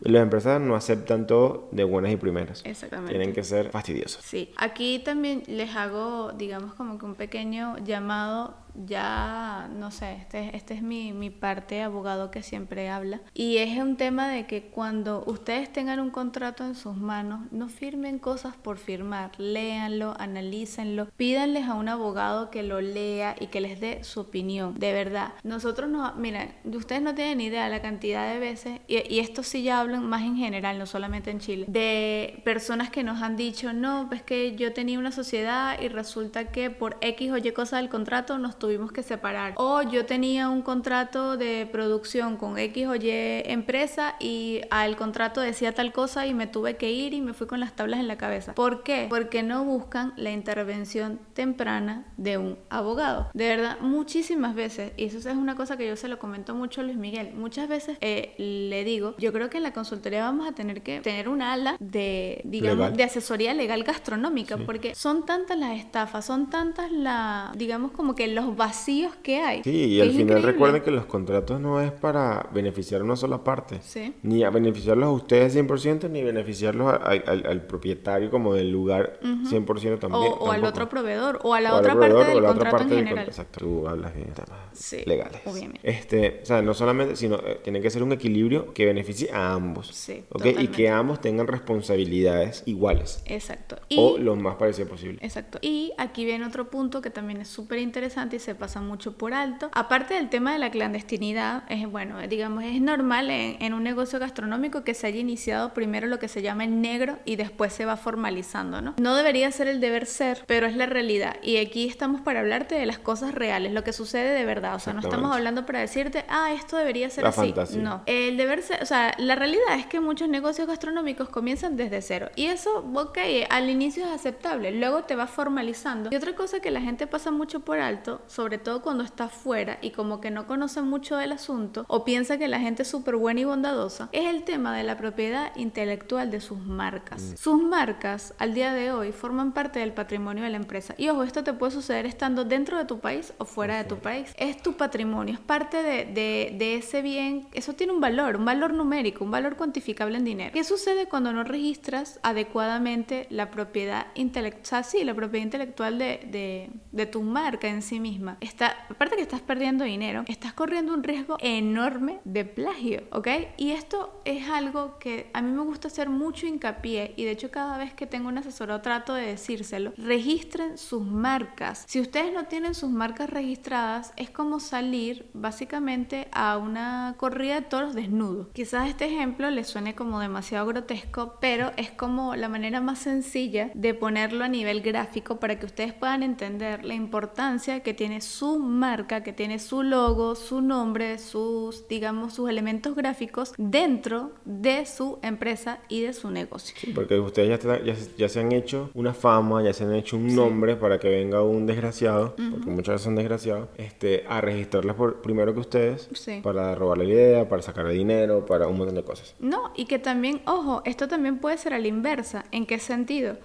Y 0.05 0.09
los 0.09 0.23
empresarios 0.23 0.67
no 0.67 0.77
aceptan 0.77 1.27
todo 1.27 1.69
de 1.73 1.85
buenas 1.85 2.13
y 2.13 2.17
primeras. 2.17 2.63
Exactamente. 2.65 3.13
Tienen 3.13 3.35
que 3.35 3.45
ser 3.45 3.71
fastidiosos. 3.71 4.23
Sí. 4.25 4.53
Aquí 4.57 5.01
también 5.01 5.43
les 5.47 5.75
hago, 5.77 6.33
digamos, 6.33 6.75
como 6.75 6.99
que 6.99 7.05
un 7.07 7.15
pequeño 7.15 7.79
llamado 7.79 8.55
ya, 8.85 9.69
no 9.75 9.91
sé, 9.91 10.15
este, 10.15 10.57
este 10.57 10.75
es 10.75 10.83
mi, 10.83 11.13
mi, 11.13 11.31
parte 11.31 11.83
abogado 11.83 12.31
que 12.31 12.43
siempre 12.43 12.89
habla. 12.89 13.21
Y 13.35 13.59
es 13.59 13.79
un 13.79 13.97
tema 13.97 14.29
de 14.29 14.47
que 14.47 14.65
cuando 14.65 15.25
ustedes 15.27 15.73
tengan 15.73 16.01
un 16.01 16.11
contrato 16.11 16.65
en 16.65 16.75
sus 16.75 16.97
manos, 16.97 17.41
no 17.51 17.69
firmen 17.69 18.19
cosas 18.19 18.57
por 18.57 18.79
firmar, 18.79 19.33
léanlo, 19.39 20.15
analícenlo, 20.19 21.09
pídanles 21.17 21.67
a 21.67 21.75
un 21.75 21.89
abogado 21.89 22.51
que 22.51 22.63
lo 22.63 22.81
lea 22.81 23.37
y 23.39 23.47
que 23.47 23.61
les 23.61 23.81
dé 23.81 24.05
su 24.05 24.21
opinión. 24.21 24.79
De 24.79 24.93
verdad, 24.93 25.35
nosotros 25.43 25.89
no, 25.89 26.15
miren, 26.15 26.55
ustedes 26.65 27.03
no 27.03 27.15
tienen 27.15 27.41
idea 27.41 27.69
la 27.69 27.83
cantidad 27.83 28.33
de 28.33 28.39
veces, 28.39 28.81
y, 28.87 29.03
y 29.13 29.21
esto 29.21 29.43
sí 29.43 29.63
ya 29.63 29.81
hablan 29.81 30.07
más 30.07 30.23
en 30.23 30.37
general, 30.37 30.79
no 30.79 30.87
solamente 30.87 31.31
en 31.31 31.41
Chile, 31.41 31.67
de 31.69 32.41
personas 32.45 32.91
que 32.91 33.03
nos 33.03 33.23
han 33.23 33.37
dicho, 33.37 33.73
no, 33.73 34.07
pues 34.09 34.23
que 34.23 34.57
yo 34.57 34.73
tenía 34.73 34.99
una 34.99 35.13
sociedad 35.13 35.81
y 35.81 35.89
resulta 35.89 36.47
que 36.47 36.71
por 36.71 36.97
X 37.01 37.33
o 37.33 37.37
Y 37.37 37.53
cosa 37.53 37.79
del 37.79 37.89
contrato 37.89 38.39
nos 38.39 38.59
tuvimos 38.67 38.91
que 38.91 39.05
separar. 39.05 39.55
O 39.57 39.83
yo 39.83 40.07
tenía 40.07 40.49
un 40.49 40.63
contrato 40.63 41.37
de 41.37 41.69
producción 41.71 42.37
con 42.37 42.59
X 42.59 42.89
o 42.89 42.97
Y 42.97 43.11
empresa 43.11 44.17
y 44.19 44.63
al 44.71 44.97
contrato 44.97 45.41
decía 45.41 45.73
tal 45.73 45.93
cosa 45.93 46.27
y 46.27 46.35
me 46.35 46.49
tuve 46.49 46.77
que 46.77 46.91
ir 46.91 47.15
y 47.15 47.21
me 47.21 47.33
fui 47.33 47.47
con 47.47 47.61
las 47.61 47.77
tablas 47.77 48.01
en 48.01 48.09
la 48.09 48.19
cabeza. 48.19 48.55
¿Por 48.57 48.83
qué? 48.83 49.07
Porque 49.09 49.45
no 49.45 49.65
buscan 49.65 50.15
la 50.17 50.33
intervención 50.33 51.21
temprana 51.33 52.07
de 52.17 52.39
un 52.39 52.59
abogado. 52.69 53.31
De 53.35 53.47
verdad, 53.47 53.79
muchísimas 53.81 54.57
veces, 54.57 54.93
y 54.97 55.05
eso 55.05 55.19
es 55.19 55.37
una 55.37 55.55
cosa 55.55 55.77
que 55.77 55.87
yo 55.87 55.95
se 55.95 56.09
lo 56.09 56.19
comento 56.19 56.57
mucho 56.57 56.81
a 56.81 56.85
Luis 56.85 56.97
Miguel, 56.97 57.35
muchas 57.35 57.69
veces 57.69 57.99
eh, 58.01 58.35
le 58.39 58.83
digo, 58.83 59.15
yo 59.19 59.33
creo 59.33 59.49
que 59.49 59.59
en 59.59 59.63
la 59.63 59.73
consultoría 59.73 60.25
vamos 60.25 60.49
a 60.49 60.53
tener 60.53 60.83
que 60.83 61.01
tener 61.03 61.29
un 61.29 61.41
ala 61.41 61.77
de, 61.79 62.41
digamos, 62.45 62.97
de 62.97 63.05
asesoría 63.05 63.55
legal 63.55 63.85
gastronómica, 63.85 64.57
porque 64.57 64.93
son 64.97 65.25
tantas 65.25 65.57
las 65.57 65.79
estafas, 65.79 66.25
son 66.25 66.51
tantas 66.51 66.91
las, 66.91 67.57
digamos, 67.57 67.93
como 67.93 68.17
que 68.17 68.27
los 68.27 68.56
vacíos 68.57 69.15
que 69.23 69.39
hay. 69.39 69.63
Sí, 69.63 69.87
y 69.87 70.01
al 70.01 70.11
final 70.13 70.43
recuerden 70.43 70.83
que 70.83 70.91
los 70.91 71.07
contratos 71.07 71.61
no 71.61 71.81
es 71.81 71.93
para 71.93 72.49
beneficiar 72.53 73.01
a 73.01 73.05
una 73.05 73.17
sola 73.17 73.43
parte. 73.45 73.79
Sí. 73.83 74.15
Ni 74.23 74.45
a 74.45 74.51
beneficiarlos 74.51 75.07
a 75.07 75.11
ustedes 75.11 75.57
100%, 75.57 76.11
ni 76.11 76.23
beneficiarlos 76.23 76.93
al, 77.03 77.67
propietario 77.67 78.31
como 78.31 78.55
del 78.55 78.71
lugar 78.71 79.19
100% 79.23 79.99
también. 79.99 80.33
O, 80.39 80.51
al 80.51 80.65
otro 80.65 80.89
proveedor, 80.89 81.41
o 81.43 81.55
a 81.55 81.61
la 81.61 81.75
otra 81.75 81.99
parte 81.99 82.25
del 82.25 82.45
contrato 82.45 82.83
en 82.83 82.91
general. 82.91 83.27
exacto, 83.27 83.61
tú 83.61 83.89
hablas 83.89 84.15
bien 84.15 84.29
de 84.29 84.35
temas 84.35 85.07
legales. 85.07 85.41
Obviamente. 85.45 85.81
Este, 85.89 86.41
o 86.43 86.47
sea, 86.47 86.63
no 86.63 86.75
solamente, 86.75 87.17
sino 87.17 87.37
eh, 87.37 87.61
tiene 87.63 87.81
que 87.81 87.91
ser 87.91 88.03
un 88.03 88.13
equilibrio 88.13 88.73
que 88.73 88.87
beneficie 88.87 89.31
a 89.33 89.53
ambos. 89.53 89.89
Sí, 89.89 90.25
¿okay? 90.31 90.57
Y 90.59 90.69
que 90.69 90.89
ambos 90.89 91.21
tengan 91.21 91.47
responsabilidades 91.47 92.63
iguales. 92.67 93.23
Exacto. 93.27 93.77
o 93.97 94.19
lo 94.19 94.37
más 94.37 94.57
parecido 94.57 94.89
posible. 94.89 95.19
Exacto. 95.23 95.59
Y 95.61 95.93
aquí 95.99 96.25
viene 96.25 96.47
otro 96.47 96.71
punto 96.71 97.01
que 97.01 97.11
también 97.11 97.41
es 97.41 97.49
súper 97.49 97.79
interesante 97.79 98.37
y 98.37 98.39
se 98.47 98.55
pasa 98.55 98.81
mucho 98.81 99.19
por 99.19 99.35
alto. 99.35 99.71
Aparte 99.73 100.15
del 100.15 100.29
tema 100.29 100.53
de 100.53 100.61
la 100.61 100.71
clandestinidad, 100.71 101.65
es 101.69 101.91
bueno, 101.91 102.21
digamos, 102.29 102.63
es 102.63 102.81
normal 102.81 103.29
en, 103.31 103.75
un 103.75 103.83
negocio 103.83 104.21
gastronómico 104.21 104.85
que 104.85 104.95
se 104.95 105.09
haya 105.09 105.19
iniciado 105.19 105.75
primero 105.75 106.07
lo 106.07 106.21
que 106.21 106.29
se 106.29 106.43
llama 106.43 106.63
en 106.63 106.81
negro 106.81 107.19
y 107.25 107.35
después 107.35 107.73
se 107.73 107.85
va 107.85 107.97
formalizando, 107.97 108.81
¿no? 108.81 108.95
No 108.99 109.17
debería 109.17 109.51
ser 109.51 109.67
el 109.67 109.81
deber 109.81 110.07
ser, 110.07 110.45
pero 110.47 110.69
es 110.69 110.77
la 110.77 110.87
realidad. 110.87 111.37
Y 111.43 111.57
aquí 111.57 111.89
estamos 111.89 112.21
para 112.21 112.39
hablarte 112.39 112.77
de 112.77 112.87
las 112.87 113.01
cosas 113.01 113.35
reales, 113.35 113.73
lo 113.73 113.83
que 113.83 113.93
sucede 113.93 114.33
de 114.33 114.45
verdad. 114.45 114.77
O 114.77 114.79
sea, 114.79 114.93
no 114.93 115.01
estamos 115.01 115.35
hablando 115.35 115.67
para 115.67 115.81
decirte, 115.81 116.25
ah, 116.29 116.53
esto 116.53 116.77
debería 116.77 117.11
ser 117.11 117.27
así. 117.27 117.53
No. 117.77 118.03
El 118.07 118.37
deber 118.37 118.63
ser, 118.63 118.81
o 118.81 118.87
sea, 118.87 119.13
la 119.19 119.35
realidad 119.35 119.75
es 119.77 119.87
que 119.87 119.99
muchos 119.99 120.29
negocios 120.29 120.69
gastronómicos 120.69 121.29
comienzan 121.31 121.77
desde 121.77 122.01
cero. 122.01 122.31
Y 122.37 122.47
eso, 122.47 122.89
ok, 122.95 123.19
al 123.51 123.69
inicio 123.69 124.05
es 124.05 124.13
aceptable, 124.13 124.71
luego 124.71 125.03
te 125.03 125.17
va 125.17 125.27
formalizando. 125.27 126.11
Y 126.13 126.17
otra 126.17 126.37
cosa 126.37 126.61
que 126.61 126.71
la 126.71 126.81
gente 126.81 127.09
pasa 127.09 127.33
mucho 127.33 127.59
por 127.61 127.81
alto, 127.81 128.21
sobre 128.29 128.59
todo 128.59 128.83
cuando 128.83 129.05
está 129.05 129.29
fuera 129.29 129.79
y 129.83 129.91
como 129.91 130.21
que 130.21 130.31
no 130.31 130.47
conoce 130.47 130.83
mucho 130.83 131.17
del 131.17 131.33
asunto 131.33 131.85
o 131.89 132.05
piensa 132.05 132.39
que 132.39 132.49
la 132.49 132.61
gente 132.61 132.83
es 132.83 132.89
súper 132.89 133.17
buena 133.17 133.41
y 133.41 133.45
bondadosa, 133.45 134.09
es 134.13 134.27
el 134.27 134.45
tema 134.45 134.77
de 134.77 134.83
la 134.83 134.97
propiedad 134.97 135.55
intelectual 135.57 136.31
de 136.31 136.41
sus 136.41 136.59
marcas. 136.59 137.23
Mm. 137.23 137.37
Sus 137.37 137.63
marcas 137.63 138.35
al 138.39 138.55
día 138.55 138.73
de 138.73 138.93
hoy 138.93 139.13
forman 139.13 139.53
parte 139.53 139.81
del 139.81 139.93
patrimonio 139.93 140.45
de 140.45 140.51
la 140.51 140.57
empresa. 140.57 140.95
Y 140.99 141.09
ojo, 141.09 141.23
esto 141.23 141.45
te 141.45 141.53
puede 141.53 141.73
suceder 141.73 142.07
estando 142.07 142.45
dentro 142.45 142.79
de 142.79 142.85
tu 142.85 143.01
país 143.01 143.33
o 143.39 143.45
fuera 143.45 143.77
de 143.77 143.85
tu 143.85 143.97
país. 143.99 144.33
Es 144.37 144.63
tu 144.63 144.75
patrimonio, 144.75 145.35
es 145.35 145.41
parte 145.41 145.83
de, 145.83 146.05
de, 146.05 146.55
de 146.59 146.77
ese 146.77 147.03
bien. 147.03 147.49
Eso 147.53 147.75
tiene 147.75 147.93
un 147.93 148.01
valor, 148.01 148.37
un 148.37 148.45
valor 148.45 148.73
numérico, 148.73 149.25
un 149.25 149.31
valor 149.31 149.57
cuantificable 149.57 150.19
en 150.19 150.25
dinero. 150.25 150.51
¿Qué 150.53 150.65
sucede 150.65 151.07
cuando 151.07 151.33
no 151.33 151.45
registras 151.45 152.21
adecuadamente 152.23 153.27
la 153.31 153.51
propiedad 153.51 154.07
intelectual? 154.15 154.63
O 154.63 154.67
sea, 154.67 154.83
sí, 154.83 155.05
la 155.05 155.15
propiedad 155.15 155.45
intelectual 155.45 155.99
de, 155.99 156.71
de 156.93 157.07
tu 157.07 157.23
marca 157.23 157.69
en 157.69 157.83
sí 157.83 158.01
misma. 158.01 158.16
Está, 158.41 158.87
aparte 158.91 159.17
que 159.17 159.23
estás 159.23 159.41
perdiendo 159.41 159.85
dinero, 159.85 160.25
estás 160.29 160.53
corriendo 160.53 160.95
un 160.95 161.03
riesgo 161.03 161.37
enorme 161.41 162.21
de 162.25 162.45
plagio, 162.45 163.03
¿ok? 163.13 163.29
Y 163.57 163.73
esto 163.73 164.21
es 164.25 164.49
algo 164.49 164.99
que 164.99 165.31
a 165.33 165.43
mí 165.43 165.51
me 165.51 165.63
gusta 165.63 165.89
hacer 165.89 166.09
mucho 166.09 166.47
hincapié 166.47 167.15
y 167.17 167.25
de 167.25 167.33
hecho 167.33 167.51
cada 167.51 167.79
vez 167.79 167.95
que 167.95 168.07
tengo 168.07 168.29
un 168.29 168.39
asesorado 168.39 168.81
trato 168.81 169.15
de 169.15 169.27
decírselo, 169.27 169.93
registren 169.97 170.79
sus 170.79 171.05
marcas. 171.05 171.85
Si 171.87 172.01
ustedes 172.01 172.33
no 172.33 172.47
tienen 172.47 172.75
sus 172.75 172.91
marcas 172.91 173.31
registradas, 173.31 174.13
es 174.17 174.31
como 174.31 174.61
salir 174.61 175.29
básicamente 175.33 176.29
a 176.33 176.59
una 176.59 177.15
corrida 177.17 177.57
de 177.57 177.63
toros 177.63 177.95
desnudos. 177.95 178.49
Quizás 178.53 178.89
este 178.89 179.07
ejemplo 179.07 179.51
les 179.51 179.67
suene 179.67 179.95
como 179.95 180.21
demasiado 180.21 180.67
grotesco, 180.67 181.39
pero 181.41 181.73
es 181.77 181.91
como 181.91 182.37
la 182.37 182.49
manera 182.49 182.81
más 182.81 183.01
sencilla 183.01 183.71
de 183.75 183.95
ponerlo 183.95 184.45
a 184.45 184.49
nivel 184.49 184.81
gráfico 184.81 185.41
para 185.41 185.59
que 185.59 185.67
ustedes 185.67 185.93
puedan 185.93 186.23
entender 186.23 186.85
la 186.85 186.95
importancia 186.95 187.81
que 187.81 187.95
tiene 187.95 188.06
su 188.21 188.59
marca, 188.59 189.23
que 189.23 189.33
tiene 189.33 189.59
su 189.59 189.83
logo, 189.83 190.35
su 190.35 190.61
nombre, 190.61 191.19
sus, 191.19 191.87
digamos, 191.89 192.35
sus 192.35 192.49
elementos 192.49 192.95
gráficos 192.95 193.53
dentro 193.59 194.33
de 194.45 194.87
su 194.87 195.19
empresa 195.23 195.81
y 195.89 196.03
de 196.03 196.13
su 196.13 196.31
negocio. 196.31 196.75
porque 196.95 197.19
ustedes 197.19 197.63
ya, 197.63 197.95
ya, 198.17 198.29
se 198.29 198.41
han 198.41 198.53
hecho 198.53 198.91
una 198.95 199.15
fama, 199.15 199.63
ya 199.63 199.73
se 199.73 199.85
han 199.85 199.95
hecho 199.95 200.17
un 200.17 200.35
nombre 200.35 200.77
para 200.77 200.99
que 200.99 201.09
venga 201.09 201.43
un 201.43 201.67
desgraciado, 201.67 202.35
porque 202.37 202.71
muchas 202.71 202.95
veces 202.95 203.03
son 203.03 203.17
desgraciados, 203.17 203.69
este, 203.77 204.25
a 204.29 204.41
registrarlas 204.41 204.97
por, 204.97 205.23
primero 205.23 205.53
que 205.55 205.61
ustedes, 205.61 206.09
para 206.43 206.75
robarle 206.75 207.07
la 207.07 207.13
idea, 207.13 207.49
para 207.49 207.63
sacarle 207.63 207.95
dinero, 207.95 208.47
para 208.47 208.67
un 208.67 208.79
montón 208.79 208.95
de 208.95 209.05
cosas. 209.05 209.35
No, 209.39 209.73
y 209.75 209.87
que 209.87 209.99
también, 209.99 210.41
ojo, 210.47 210.83
esto 210.85 211.09
también 211.09 211.39
puede 211.39 211.59
ser 211.59 211.75
a 211.75 211.79
la 211.79 211.89
inversa. 211.89 212.45
¿En 212.53 212.67
qué 212.67 212.79
sentido? 212.79 213.37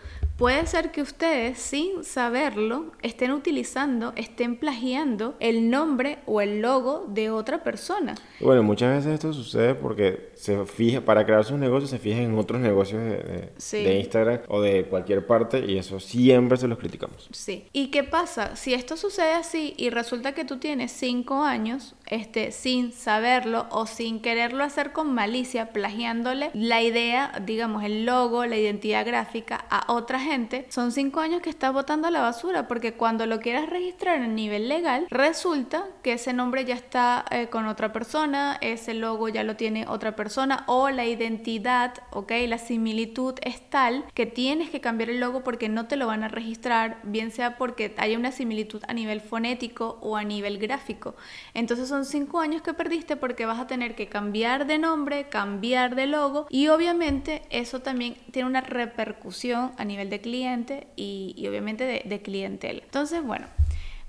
Puede 0.42 0.66
ser 0.66 0.89
que 0.89 1.04
ustedes, 1.04 1.60
sin 1.60 2.04
saberlo, 2.04 2.94
estén 3.04 3.32
utilizando, 3.32 4.12
estén 4.16 4.56
plagiando 4.56 5.36
el 5.39 5.70
nombre 5.70 6.18
o 6.26 6.42
el 6.42 6.64
logo 6.64 7.06
de 7.08 7.30
otra 7.30 7.64
persona. 7.64 8.16
Bueno, 8.39 8.64
muchas 8.64 8.89
veces 8.96 9.14
esto 9.14 9.34
sucede 9.34 9.76
porque 9.76 10.30
se 10.42 10.66
fija, 10.66 11.02
para 11.02 11.24
crear 11.24 11.46
sus 11.46 11.60
negocios, 11.60 11.92
se 11.92 12.00
fijan 12.00 12.24
en 12.24 12.36
otros 12.36 12.60
negocios 12.60 13.00
de, 13.04 13.52
de 13.80 14.00
Instagram 14.00 14.39
o 14.48 14.60
de 14.60 14.86
cualquier 14.86 15.28
parte 15.28 15.64
y 15.64 15.78
eso 15.78 16.00
siempre 16.00 16.58
se 16.58 16.68
los 16.68 16.80
criticamos. 16.80 17.30
Sí. 17.32 17.68
¿Y 17.74 17.92
qué 17.92 18.04
pasa? 18.04 18.56
Si 18.56 18.74
esto 18.74 18.98
sucede 18.98 19.34
así 19.34 19.76
y 19.78 19.92
resulta 19.92 20.32
que 20.32 20.44
tú 20.44 20.58
tienes 20.58 20.92
cinco 20.94 21.44
años 21.44 21.94
este, 22.08 22.52
sin 22.52 22.92
saberlo 22.92 23.68
o 23.70 23.86
sin 23.86 24.20
quererlo 24.20 24.64
hacer 24.64 24.94
con 24.94 25.14
malicia, 25.14 25.74
plagiándole 25.74 26.50
la 26.56 26.82
idea, 26.82 27.39
digamos, 27.46 27.84
el 27.84 28.08
logo, 28.08 28.48
la 28.48 28.58
identidad 28.58 29.06
gráfica 29.06 29.66
a 29.70 29.94
otra 29.94 30.20
gente, 30.20 30.66
son 30.70 30.92
cinco 30.92 31.20
años 31.20 31.44
que 31.44 31.52
estás 31.52 31.72
botando 31.72 32.08
a 32.08 32.12
la 32.12 32.22
basura 32.22 32.68
porque 32.68 32.94
cuando 32.94 33.28
lo 33.28 33.39
quieras 33.42 33.70
registrar 33.70 34.20
a 34.20 34.28
nivel 34.28 34.70
legal, 34.70 35.06
resulta 35.12 35.86
que 36.02 36.14
ese 36.14 36.34
nombre 36.34 36.66
ya 36.66 36.74
está 36.74 37.26
eh, 37.30 37.48
con 37.52 37.68
otra 37.68 37.94
persona, 37.94 38.58
ese 38.60 38.96
logo 38.96 39.30
ya 39.30 39.44
lo 39.44 39.56
tiene 39.56 39.86
otra 39.88 40.16
persona 40.16 40.30
o 40.67 40.89
la 40.89 41.05
identidad, 41.05 41.93
ok, 42.11 42.32
la 42.47 42.57
similitud 42.57 43.36
es 43.41 43.61
tal 43.69 44.05
que 44.13 44.25
tienes 44.25 44.69
que 44.69 44.82
cambiar 44.82 45.09
el 45.09 45.19
logo 45.19 45.43
porque 45.43 45.69
no 45.69 45.88
te 45.88 45.95
lo 45.95 46.07
van 46.07 46.23
a 46.23 46.27
registrar, 46.27 46.99
bien 47.03 47.32
sea 47.32 47.57
porque 47.57 47.93
haya 47.97 48.17
una 48.17 48.32
similitud 48.32 48.82
a 48.88 48.93
nivel 48.93 49.21
fonético 49.21 49.99
o 50.01 50.15
a 50.15 50.23
nivel 50.23 50.57
gráfico. 50.57 51.15
Entonces 51.53 51.89
son 51.89 52.05
cinco 52.05 52.39
años 52.39 52.61
que 52.61 52.73
perdiste 52.73 53.15
porque 53.15 53.45
vas 53.45 53.59
a 53.59 53.67
tener 53.67 53.95
que 53.95 54.07
cambiar 54.07 54.67
de 54.67 54.77
nombre, 54.77 55.29
cambiar 55.29 55.95
de 55.95 56.07
logo 56.07 56.47
y 56.49 56.67
obviamente 56.67 57.43
eso 57.49 57.82
también 57.82 58.15
tiene 58.32 58.47
una 58.47 58.61
repercusión 58.61 59.71
a 59.77 59.86
nivel 59.86 60.09
de 60.09 60.21
cliente 60.21 60.88
y, 60.95 61.45
obviamente 61.47 61.84
de, 61.86 62.03
de 62.05 62.21
clientela. 62.21 62.82
Entonces, 62.84 63.23
bueno, 63.23 63.47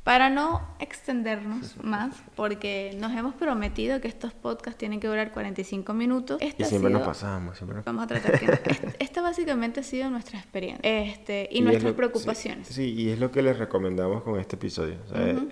para 0.05 0.31
no 0.31 0.61
extendernos 0.81 1.77
más, 1.83 2.17
porque 2.35 2.97
nos 2.99 3.13
hemos 3.13 3.35
prometido 3.35 4.01
que 4.01 4.09
estos 4.09 4.33
podcasts 4.33 4.77
tienen 4.77 4.99
que 4.99 5.07
durar 5.07 5.33
45 5.33 5.95
minutos. 5.95 6.43
y 6.43 6.65
siempre 6.65 6.91
nos 6.91 7.03
pasamos, 7.03 7.57
siempre 7.57 7.83
Vamos 7.85 8.05
a 8.05 8.07
tratar 8.09 8.41
que... 8.41 8.97
esta 8.99 9.23
básicamente 9.23 9.81
ha 9.81 9.83
sido 9.85 10.11
nuestra 10.11 10.41
experiencia 10.41 10.81
este, 10.83 11.49
y, 11.53 11.61
nuestras 11.61 11.93
preocupaciones. 11.95 12.67
Sí, 12.67 12.95
y 12.95 13.11
es 13.11 13.21
lo 13.21 13.31
que 13.31 13.43
les 13.43 13.59
recomendamos 13.59 14.25
con 14.25 14.41
este 14.41 14.57
episodio. 14.57 14.97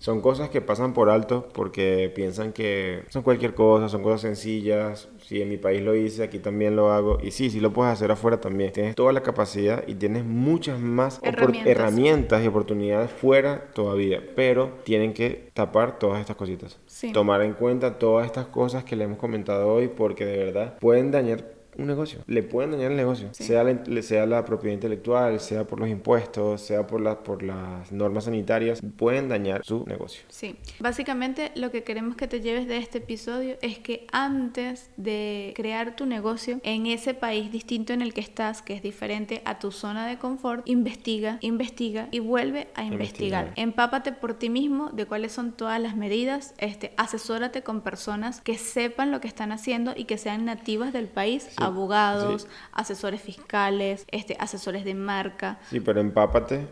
Son 0.01 0.21
cosas 0.21 0.51
que 0.51 0.61
pasan 0.61 0.95
por 0.95 1.11
alto 1.11 1.49
porque 1.53 2.13
piensan 2.15 2.53
que 2.53 3.05
son 3.09 3.23
cualquier 3.23 3.55
cosa, 3.55 3.89
son 3.89 4.03
cosas 4.03 4.23
sencillas. 4.23 5.09
Si 5.31 5.41
en 5.41 5.49
mi 5.49 5.59
país 5.59 5.81
lo 5.81 5.95
hice, 5.95 6.25
aquí 6.25 6.41
también 6.41 6.75
lo 6.75 6.91
hago. 6.91 7.19
Y 7.23 7.31
sí, 7.31 7.51
sí 7.51 7.61
lo 7.61 7.73
puedes 7.73 7.93
hacer 7.93 8.11
afuera 8.11 8.41
también. 8.41 8.73
Tienes 8.73 8.97
toda 8.97 9.13
la 9.13 9.23
capacidad 9.23 9.85
y 9.87 9.95
tienes 9.95 10.25
muchas 10.25 10.81
más 10.81 11.21
herramientas, 11.23 11.67
herramientas 11.69 12.43
y 12.43 12.49
oportunidades 12.49 13.13
fuera 13.13 13.71
todavía 13.73 14.21
pero 14.35 14.79
tienen 14.83 15.13
que 15.13 15.51
tapar 15.55 16.01
todas 16.01 16.19
estas 16.19 16.35
cositas. 16.35 16.81
Tomar 17.13 17.43
en 17.43 17.53
cuenta 17.53 17.97
todas 17.97 18.27
estas 18.27 18.47
cosas 18.47 18.83
que 18.83 18.97
le 18.97 19.05
hemos 19.05 19.19
comentado 19.19 19.73
hoy 19.73 19.87
porque 19.87 20.27
de 20.27 20.37
verdad 20.37 20.77
pueden 20.81 21.13
dañar 21.13 21.60
un 21.81 21.89
negocio. 21.89 22.21
Le 22.27 22.43
pueden 22.43 22.73
dañar 22.73 22.91
el 22.91 22.97
negocio. 22.97 23.29
Sea, 23.33 23.65
la, 23.65 24.03
sea 24.03 24.27
la 24.27 24.45
propiedad 24.45 24.75
intelectual, 24.75 25.41
sea 25.41 25.67
por 25.67 25.81
los 25.81 25.89
impuestos, 25.89 26.61
sea 26.61 26.87
por, 26.87 27.01
la, 27.01 27.23
por 27.23 27.43
las 27.43 27.91
normas 27.93 28.25
sanitarias, 28.25 28.81
pueden 28.97 29.29
dañar 29.29 29.65
su 29.65 29.85
negocio. 29.87 30.23
Sí. 30.29 30.57
Básicamente 30.79 31.53
lo 31.55 31.71
que 31.71 31.83
queremos 31.83 32.17
que 32.17 32.29
te 32.29 32.41
lleves 32.41 32.67
de 32.67 32.79
este 32.79 32.99
episodio 32.99 33.57
es 33.63 33.79
que 33.79 34.07
antes 34.13 34.91
de 34.97 35.53
crear 35.57 35.97
tu 35.97 36.07
negocio 36.07 36.61
en 36.63 36.87
ese 36.87 37.15
país 37.15 37.51
distinto 37.51 37.93
en 37.93 38.03
el 38.03 38.15
que 38.15 38.21
estás, 38.21 38.63
que 38.63 38.75
es 38.75 38.83
diferente 38.83 39.43
a 39.45 39.59
tu 39.59 39.73
zona 39.73 40.07
de 40.07 40.19
confort, 40.19 40.69
investiga, 40.69 41.39
investiga 41.41 42.09
y 42.11 42.19
vuelve 42.19 42.69
a 42.75 42.85
investigar. 42.85 43.53
Empápate 43.57 44.13
por 44.13 44.35
ti 44.35 44.51
mismo 44.51 44.91
de 44.91 45.07
cuáles 45.07 45.33
son 45.33 45.53
todas 45.53 45.81
las 45.81 45.97
medidas, 45.97 46.55
este, 46.59 46.93
asesórate 46.97 47.63
con 47.63 47.81
personas 47.81 48.41
que 48.41 48.59
sepan 48.59 49.11
lo 49.11 49.21
que 49.21 49.29
están 49.29 49.53
haciendo 49.53 49.93
y 49.97 50.05
que 50.05 50.19
sean 50.19 50.45
nativas 50.45 50.93
del 50.93 51.09
país 51.09 51.49
abogados, 51.71 52.47
asesores 52.73 53.21
fiscales, 53.21 54.05
este, 54.11 54.37
asesores 54.39 54.85
de 54.85 54.95
marca. 54.95 55.59
Sí, 55.71 55.81
pero 55.81 56.01
empápate, 56.01 56.69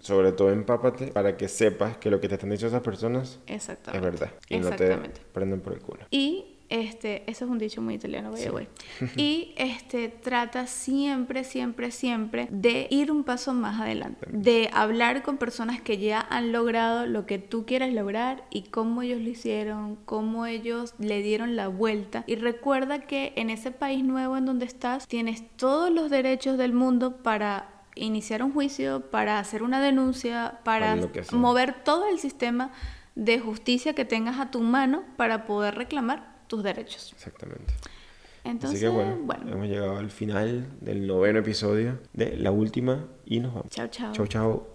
sobre 0.00 0.32
todo 0.32 0.50
empápate 0.50 1.08
para 1.08 1.36
que 1.36 1.48
sepas 1.48 1.96
que 1.96 2.10
lo 2.10 2.20
que 2.20 2.28
te 2.28 2.34
están 2.34 2.50
diciendo 2.50 2.76
esas 2.76 2.84
personas 2.84 3.40
es 3.46 3.66
verdad 4.00 4.30
y 4.48 4.58
no 4.58 4.70
te 4.70 4.96
prenden 5.32 5.60
por 5.60 5.72
el 5.72 5.80
culo. 5.80 6.04
Y 6.10 6.55
este, 6.68 7.28
eso 7.30 7.44
es 7.44 7.50
un 7.50 7.58
dicho 7.58 7.80
muy 7.80 7.94
italiano, 7.94 8.32
by 8.32 8.68
Y 9.16 9.54
este, 9.56 10.08
trata 10.08 10.66
siempre, 10.66 11.44
siempre, 11.44 11.90
siempre 11.90 12.48
de 12.50 12.88
ir 12.90 13.10
un 13.10 13.24
paso 13.24 13.52
más 13.52 13.80
adelante, 13.80 14.26
de 14.30 14.70
hablar 14.72 15.22
con 15.22 15.38
personas 15.38 15.80
que 15.80 15.98
ya 15.98 16.20
han 16.28 16.52
logrado 16.52 17.06
lo 17.06 17.26
que 17.26 17.38
tú 17.38 17.66
quieras 17.66 17.92
lograr 17.92 18.44
y 18.50 18.62
cómo 18.62 19.02
ellos 19.02 19.20
lo 19.20 19.28
hicieron, 19.28 19.96
cómo 20.04 20.46
ellos 20.46 20.94
le 20.98 21.22
dieron 21.22 21.56
la 21.56 21.68
vuelta. 21.68 22.24
Y 22.26 22.36
recuerda 22.36 23.00
que 23.00 23.32
en 23.36 23.50
ese 23.50 23.70
país 23.70 24.04
nuevo 24.04 24.36
en 24.36 24.46
donde 24.46 24.66
estás, 24.66 25.06
tienes 25.06 25.44
todos 25.56 25.90
los 25.90 26.10
derechos 26.10 26.58
del 26.58 26.72
mundo 26.72 27.18
para 27.22 27.70
iniciar 27.94 28.42
un 28.42 28.52
juicio, 28.52 29.10
para 29.10 29.38
hacer 29.38 29.62
una 29.62 29.80
denuncia, 29.80 30.60
para 30.64 30.96
mover 31.32 31.82
todo 31.84 32.08
el 32.08 32.18
sistema 32.18 32.70
de 33.14 33.40
justicia 33.40 33.94
que 33.94 34.04
tengas 34.04 34.38
a 34.38 34.50
tu 34.50 34.60
mano 34.60 35.02
para 35.16 35.46
poder 35.46 35.74
reclamar 35.74 36.35
tus 36.46 36.62
derechos. 36.62 37.12
Exactamente. 37.12 37.74
Entonces, 38.44 38.78
Así 38.78 38.86
que 38.86 38.88
bueno, 38.88 39.50
hemos 39.50 39.66
llegado 39.66 39.98
al 39.98 40.10
final 40.10 40.68
del 40.80 41.06
noveno 41.06 41.40
episodio 41.40 41.98
de 42.12 42.36
la 42.36 42.52
última 42.52 43.06
y 43.24 43.40
nos 43.40 43.54
vamos. 43.54 43.70
Chao, 43.70 43.88
chao. 43.88 44.12
Chao, 44.12 44.26
chao. 44.26 44.64